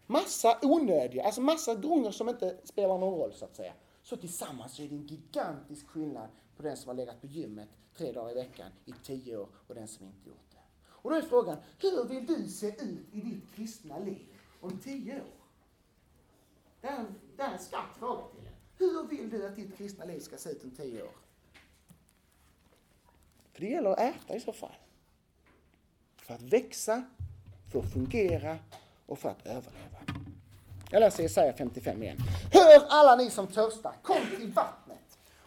massa 0.06 0.60
onödiga, 0.62 1.24
alltså 1.24 1.42
massa 1.42 1.76
gånger 1.76 2.12
som 2.12 2.30
inte 2.30 2.58
spelar 2.64 2.98
någon 2.98 3.20
roll 3.20 3.34
så 3.34 3.46
att 3.46 3.56
säga, 3.56 3.74
så 4.04 4.18
tillsammans 4.18 4.76
så 4.76 4.82
är 4.82 4.88
det 4.88 4.96
en 4.96 5.08
gigantisk 5.08 5.88
skillnad 5.88 6.30
på 6.58 6.64
den 6.64 6.78
som 6.78 6.88
har 6.88 6.96
legat 6.96 7.22
på 7.22 7.28
gymmet 7.28 7.70
tre 7.98 8.12
dagar 8.12 8.32
i 8.32 8.34
veckan 8.34 8.72
i 8.86 8.94
tio 9.04 9.38
år 9.38 9.48
och 9.68 9.76
den 9.76 9.88
som 9.88 10.06
inte 10.06 10.30
gjort 10.30 10.52
det. 10.52 10.58
Och 10.88 11.12
då 11.12 11.18
är 11.18 11.22
frågan, 11.22 11.58
hur 11.80 12.04
vill 12.04 12.26
du 12.26 12.48
se 12.48 12.68
ut 12.68 13.08
i 13.12 13.22
ditt 13.22 13.56
kristna 13.56 14.00
liv 14.00 14.28
om 14.62 14.80
tio 14.80 15.16
år? 15.16 15.44
Det 16.82 16.88
är 16.88 16.98
en, 16.98 17.16
det 17.38 17.44
är 17.44 17.52
en 17.52 17.60
skarp 17.60 17.98
fråga 18.00 18.24
till 18.24 18.46
er. 18.48 18.54
Hur 18.78 19.08
vill 19.08 19.30
du 19.30 19.48
att 19.48 19.56
ditt 19.56 19.78
kristna 19.78 20.06
liv 20.06 20.20
ska 20.20 20.38
se 20.38 20.50
ut 20.50 20.64
om 20.64 20.72
tio 20.72 21.04
år? 21.04 21.16
För 23.54 23.62
det 23.62 23.68
gäller 23.68 23.90
att 23.90 24.00
äta 24.00 24.36
i 24.36 24.40
så 24.40 24.54
fall. 24.54 24.76
För 26.18 26.34
att 26.34 26.42
växa, 26.42 27.04
för 27.72 27.80
att 27.80 27.94
fungera 27.94 28.58
och 29.06 29.20
för 29.20 29.30
att 29.30 29.46
överleva. 29.46 29.98
Jag 30.92 31.00
läser 31.00 31.24
Jesaja 31.24 31.54
55 31.54 32.04
igen. 32.04 32.18
Hör 32.52 32.86
alla 32.90 33.16
ni 33.16 33.30
som 33.30 33.48
törstar, 33.48 33.96
kom 34.02 34.18
till 34.38 34.52
vattnet. 34.52 34.83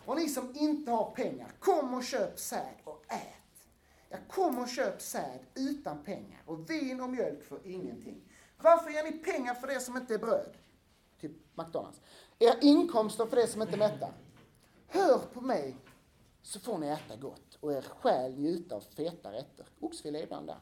Och 0.06 0.16
ni 0.16 0.28
som 0.28 0.56
inte 0.56 0.90
har 0.90 1.10
pengar, 1.10 1.52
kom 1.58 1.94
och 1.94 2.04
köp 2.04 2.38
säd 2.38 2.74
och 2.84 3.04
ät. 3.08 3.68
Ja, 4.08 4.16
kom 4.28 4.58
och 4.58 4.68
köp 4.68 5.02
säd 5.02 5.40
utan 5.54 6.04
pengar 6.04 6.42
och 6.46 6.70
vin 6.70 7.00
och 7.00 7.10
mjölk 7.10 7.44
för 7.44 7.66
ingenting. 7.66 8.22
Varför 8.58 8.90
ger 8.90 9.02
ni 9.04 9.12
pengar 9.12 9.54
för 9.54 9.66
det 9.66 9.80
som 9.80 9.96
inte 9.96 10.14
är 10.14 10.18
bröd? 10.18 10.56
Typ 11.20 11.32
McDonalds. 11.54 12.00
Era 12.38 12.60
inkomster 12.60 13.26
för 13.26 13.36
det 13.36 13.46
som 13.46 13.62
inte 13.62 13.76
mättar. 13.76 14.12
Hör 14.86 15.18
på 15.18 15.40
mig 15.40 15.76
så 16.42 16.60
får 16.60 16.78
ni 16.78 16.86
äta 16.86 17.16
gott 17.16 17.58
och 17.60 17.72
er 17.72 17.82
själ 17.82 18.38
njuta 18.38 18.74
av 18.74 18.80
feta 18.80 19.32
rätter. 19.32 19.66
Oxfilé 19.80 20.22
ibland 20.22 20.46
där. 20.46 20.58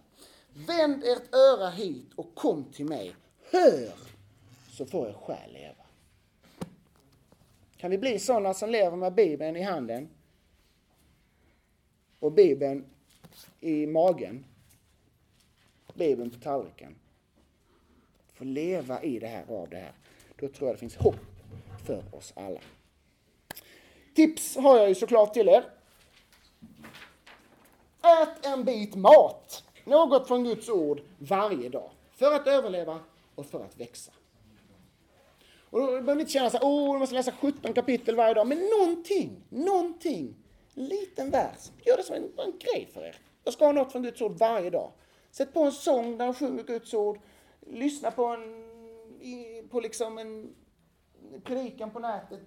Vänd 0.48 1.04
ert 1.04 1.34
öra 1.34 1.70
hit 1.70 2.12
och 2.14 2.34
kom 2.34 2.64
till 2.64 2.86
mig. 2.86 3.16
Hör 3.52 3.92
så 4.70 4.86
får 4.86 5.08
er 5.08 5.12
själ 5.12 5.52
leva. 5.52 5.83
Kan 7.84 7.90
vi 7.90 7.98
bli 7.98 8.18
sådana 8.18 8.54
som 8.54 8.70
lever 8.70 8.96
med 8.96 9.14
Bibeln 9.14 9.56
i 9.56 9.62
handen 9.62 10.08
och 12.18 12.32
Bibeln 12.32 12.84
i 13.60 13.86
magen, 13.86 14.44
Bibeln 15.94 16.30
på 16.30 16.38
tallriken. 16.38 16.94
Få 18.32 18.44
leva 18.44 19.02
i 19.02 19.18
det 19.18 19.26
här 19.26 19.44
och 19.48 19.62
av 19.62 19.68
det 19.68 19.76
här. 19.76 19.92
Då 20.36 20.48
tror 20.48 20.68
jag 20.68 20.76
det 20.76 20.80
finns 20.80 20.96
hopp 20.96 21.20
för 21.86 22.02
oss 22.12 22.32
alla. 22.36 22.60
Tips 24.14 24.56
har 24.56 24.78
jag 24.78 24.88
ju 24.88 24.94
såklart 24.94 25.34
till 25.34 25.48
er. 25.48 25.64
Ät 28.02 28.46
en 28.46 28.64
bit 28.64 28.94
mat, 28.94 29.64
något 29.84 30.28
från 30.28 30.44
Guds 30.44 30.68
ord, 30.68 31.00
varje 31.18 31.68
dag. 31.68 31.90
För 32.10 32.34
att 32.34 32.46
överleva 32.46 33.00
och 33.34 33.46
för 33.46 33.64
att 33.64 33.80
växa. 33.80 34.12
Och 35.74 35.80
då 35.80 35.86
behöver 35.86 36.14
ni 36.14 36.20
inte 36.20 36.32
känna 36.32 36.50
så 36.50 36.56
här, 36.56 36.66
åh, 36.66 36.92
du 36.92 36.98
måste 36.98 37.14
läsa 37.14 37.32
17 37.32 37.72
kapitel 37.72 38.16
varje 38.16 38.34
dag. 38.34 38.46
Men 38.46 38.58
någonting, 38.78 39.44
någonting, 39.48 40.36
en 40.74 40.84
liten 40.84 41.30
vers. 41.30 41.70
Gör 41.86 41.96
det 41.96 42.02
som 42.02 42.16
en, 42.16 42.22
en 42.38 42.58
grej 42.58 42.88
för 42.92 43.04
er. 43.04 43.16
Jag 43.44 43.54
ska 43.54 43.64
ha 43.64 43.72
något 43.72 43.92
från 43.92 44.02
Guds 44.02 44.20
ord 44.20 44.38
varje 44.38 44.70
dag. 44.70 44.92
Sätt 45.30 45.52
på 45.52 45.62
en 45.62 45.72
sång 45.72 46.18
där 46.18 46.24
han 46.24 46.34
sjunger 46.34 46.62
Guds 46.62 46.94
ord. 46.94 47.18
Lyssna 47.60 48.10
på 48.10 48.26
en, 48.26 49.68
på 49.70 49.80
liksom 49.80 50.18
en, 50.18 50.54
predikan 51.44 51.90
på 51.90 51.98
nätet, 51.98 52.40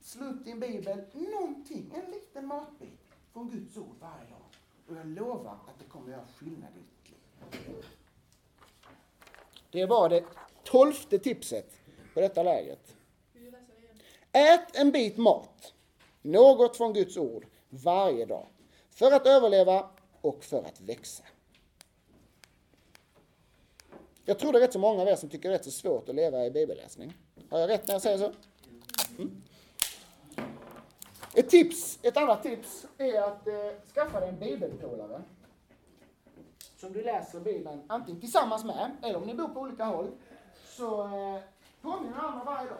slå 0.00 0.26
upp 0.26 0.44
din 0.44 0.60
bibel, 0.60 1.00
någonting, 1.12 1.92
en 1.94 2.10
liten 2.10 2.46
matbit 2.46 3.00
från 3.32 3.50
Guds 3.50 3.76
ord 3.76 3.96
varje 4.00 4.30
dag. 4.30 4.48
Och 4.88 4.96
jag 4.96 5.06
lovar 5.06 5.52
att 5.52 5.78
det 5.78 5.84
kommer 5.84 6.12
göra 6.12 6.26
skillnad 6.36 6.70
i 6.76 6.80
ditt 6.80 7.10
liv. 7.68 7.84
Det 9.70 9.86
var 9.86 10.08
det 10.08 10.24
tolfte 10.64 11.18
tipset 11.18 11.74
på 12.18 12.22
detta 12.22 12.42
läget. 12.42 12.96
Ät 14.32 14.76
en 14.76 14.92
bit 14.92 15.16
mat, 15.16 15.74
något 16.22 16.76
från 16.76 16.92
Guds 16.92 17.16
ord, 17.16 17.46
varje 17.68 18.26
dag. 18.26 18.46
För 18.90 19.12
att 19.12 19.26
överleva 19.26 19.90
och 20.20 20.44
för 20.44 20.58
att 20.58 20.80
växa. 20.80 21.24
Jag 24.24 24.38
tror 24.38 24.52
det 24.52 24.58
är 24.58 24.60
rätt 24.60 24.72
så 24.72 24.78
många 24.78 25.02
av 25.02 25.08
er 25.08 25.16
som 25.16 25.28
tycker 25.28 25.48
det 25.48 25.54
är 25.54 25.58
rätt 25.58 25.64
så 25.64 25.70
svårt 25.70 26.08
att 26.08 26.14
leva 26.14 26.46
i 26.46 26.50
bibelläsning. 26.50 27.14
Har 27.50 27.58
jag 27.58 27.70
rätt 27.70 27.86
när 27.86 27.94
jag 27.94 28.02
säger 28.02 28.18
så? 28.18 28.32
Mm. 29.18 29.42
Ett 31.34 31.50
tips, 31.50 31.98
ett 32.02 32.16
annat 32.16 32.42
tips 32.42 32.86
är 32.98 33.22
att 33.22 33.46
eh, 33.46 33.54
skaffa 33.94 34.20
dig 34.20 34.28
en 34.28 34.38
bibelpolare 34.38 35.22
Som 36.76 36.92
du 36.92 37.02
läser 37.02 37.40
Bibeln 37.40 37.82
antingen 37.86 38.20
tillsammans 38.20 38.64
med, 38.64 38.96
eller 39.02 39.16
om 39.16 39.22
ni 39.26 39.34
bor 39.34 39.48
på 39.48 39.60
olika 39.60 39.84
håll, 39.84 40.10
så 40.76 41.04
eh, 41.04 41.42
påminner 41.82 42.16
varandra 42.16 42.44
varje 42.44 42.68
dag. 42.68 42.78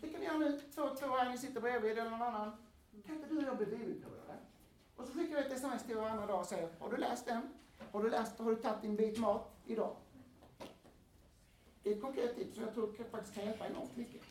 Det 0.00 0.08
kan 0.08 0.20
ni 0.20 0.26
göra 0.26 0.38
nu, 0.38 0.60
två 0.74 0.88
två 0.94 1.06
här, 1.06 1.30
ni 1.30 1.38
sitter 1.38 1.60
bredvid 1.60 1.98
eller 1.98 2.10
någon 2.10 2.22
annan. 2.22 2.52
Kan 3.06 3.14
inte 3.16 3.28
du 3.28 3.38
och 3.38 3.44
jag 3.44 3.56
bli 3.56 3.66
bibelpålare? 3.66 4.36
Och 4.96 5.06
så 5.06 5.12
skickar 5.12 5.36
vi 5.36 5.42
ett 5.42 5.52
sms 5.52 5.82
till 5.84 5.96
varandra 5.96 6.26
dag 6.26 6.40
och 6.40 6.46
säger, 6.46 6.68
har 6.78 6.90
du 6.90 6.96
läst 6.96 7.26
den? 7.26 7.42
Har 7.92 8.02
du 8.02 8.10
läst, 8.10 8.38
har 8.38 8.50
du 8.50 8.56
tagit 8.56 8.82
din 8.82 8.96
bit 8.96 9.18
mat 9.18 9.50
idag? 9.66 9.96
Det 11.82 11.90
är 11.90 11.94
ett 11.94 12.02
konkret 12.02 12.36
tips 12.36 12.54
som 12.54 12.64
jag 12.64 12.74
tror 12.74 12.92
faktiskt 13.10 13.34
kan 13.34 13.44
hjälpa 13.44 13.66
enormt 13.66 13.96
mycket. 13.96 14.22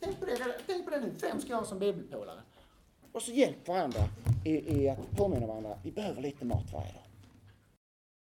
Tänk 0.00 0.20
på 0.20 0.26
det, 0.26 0.60
tänk 0.66 0.84
på 0.84 0.90
det 0.90 1.00
nu, 1.00 1.14
vem 1.20 1.40
ska 1.40 1.50
jag 1.50 1.58
ha 1.58 1.64
som 1.64 1.78
bibelpålare? 1.78 2.40
Och 3.12 3.22
så 3.22 3.32
hjälp 3.32 3.68
varandra 3.68 4.00
i, 4.44 4.80
i 4.80 4.88
att 4.88 5.10
påminna 5.16 5.46
varandra, 5.46 5.78
vi 5.82 5.92
behöver 5.92 6.22
lite 6.22 6.44
mat 6.44 6.72
varje 6.72 6.92
dag. 6.92 7.02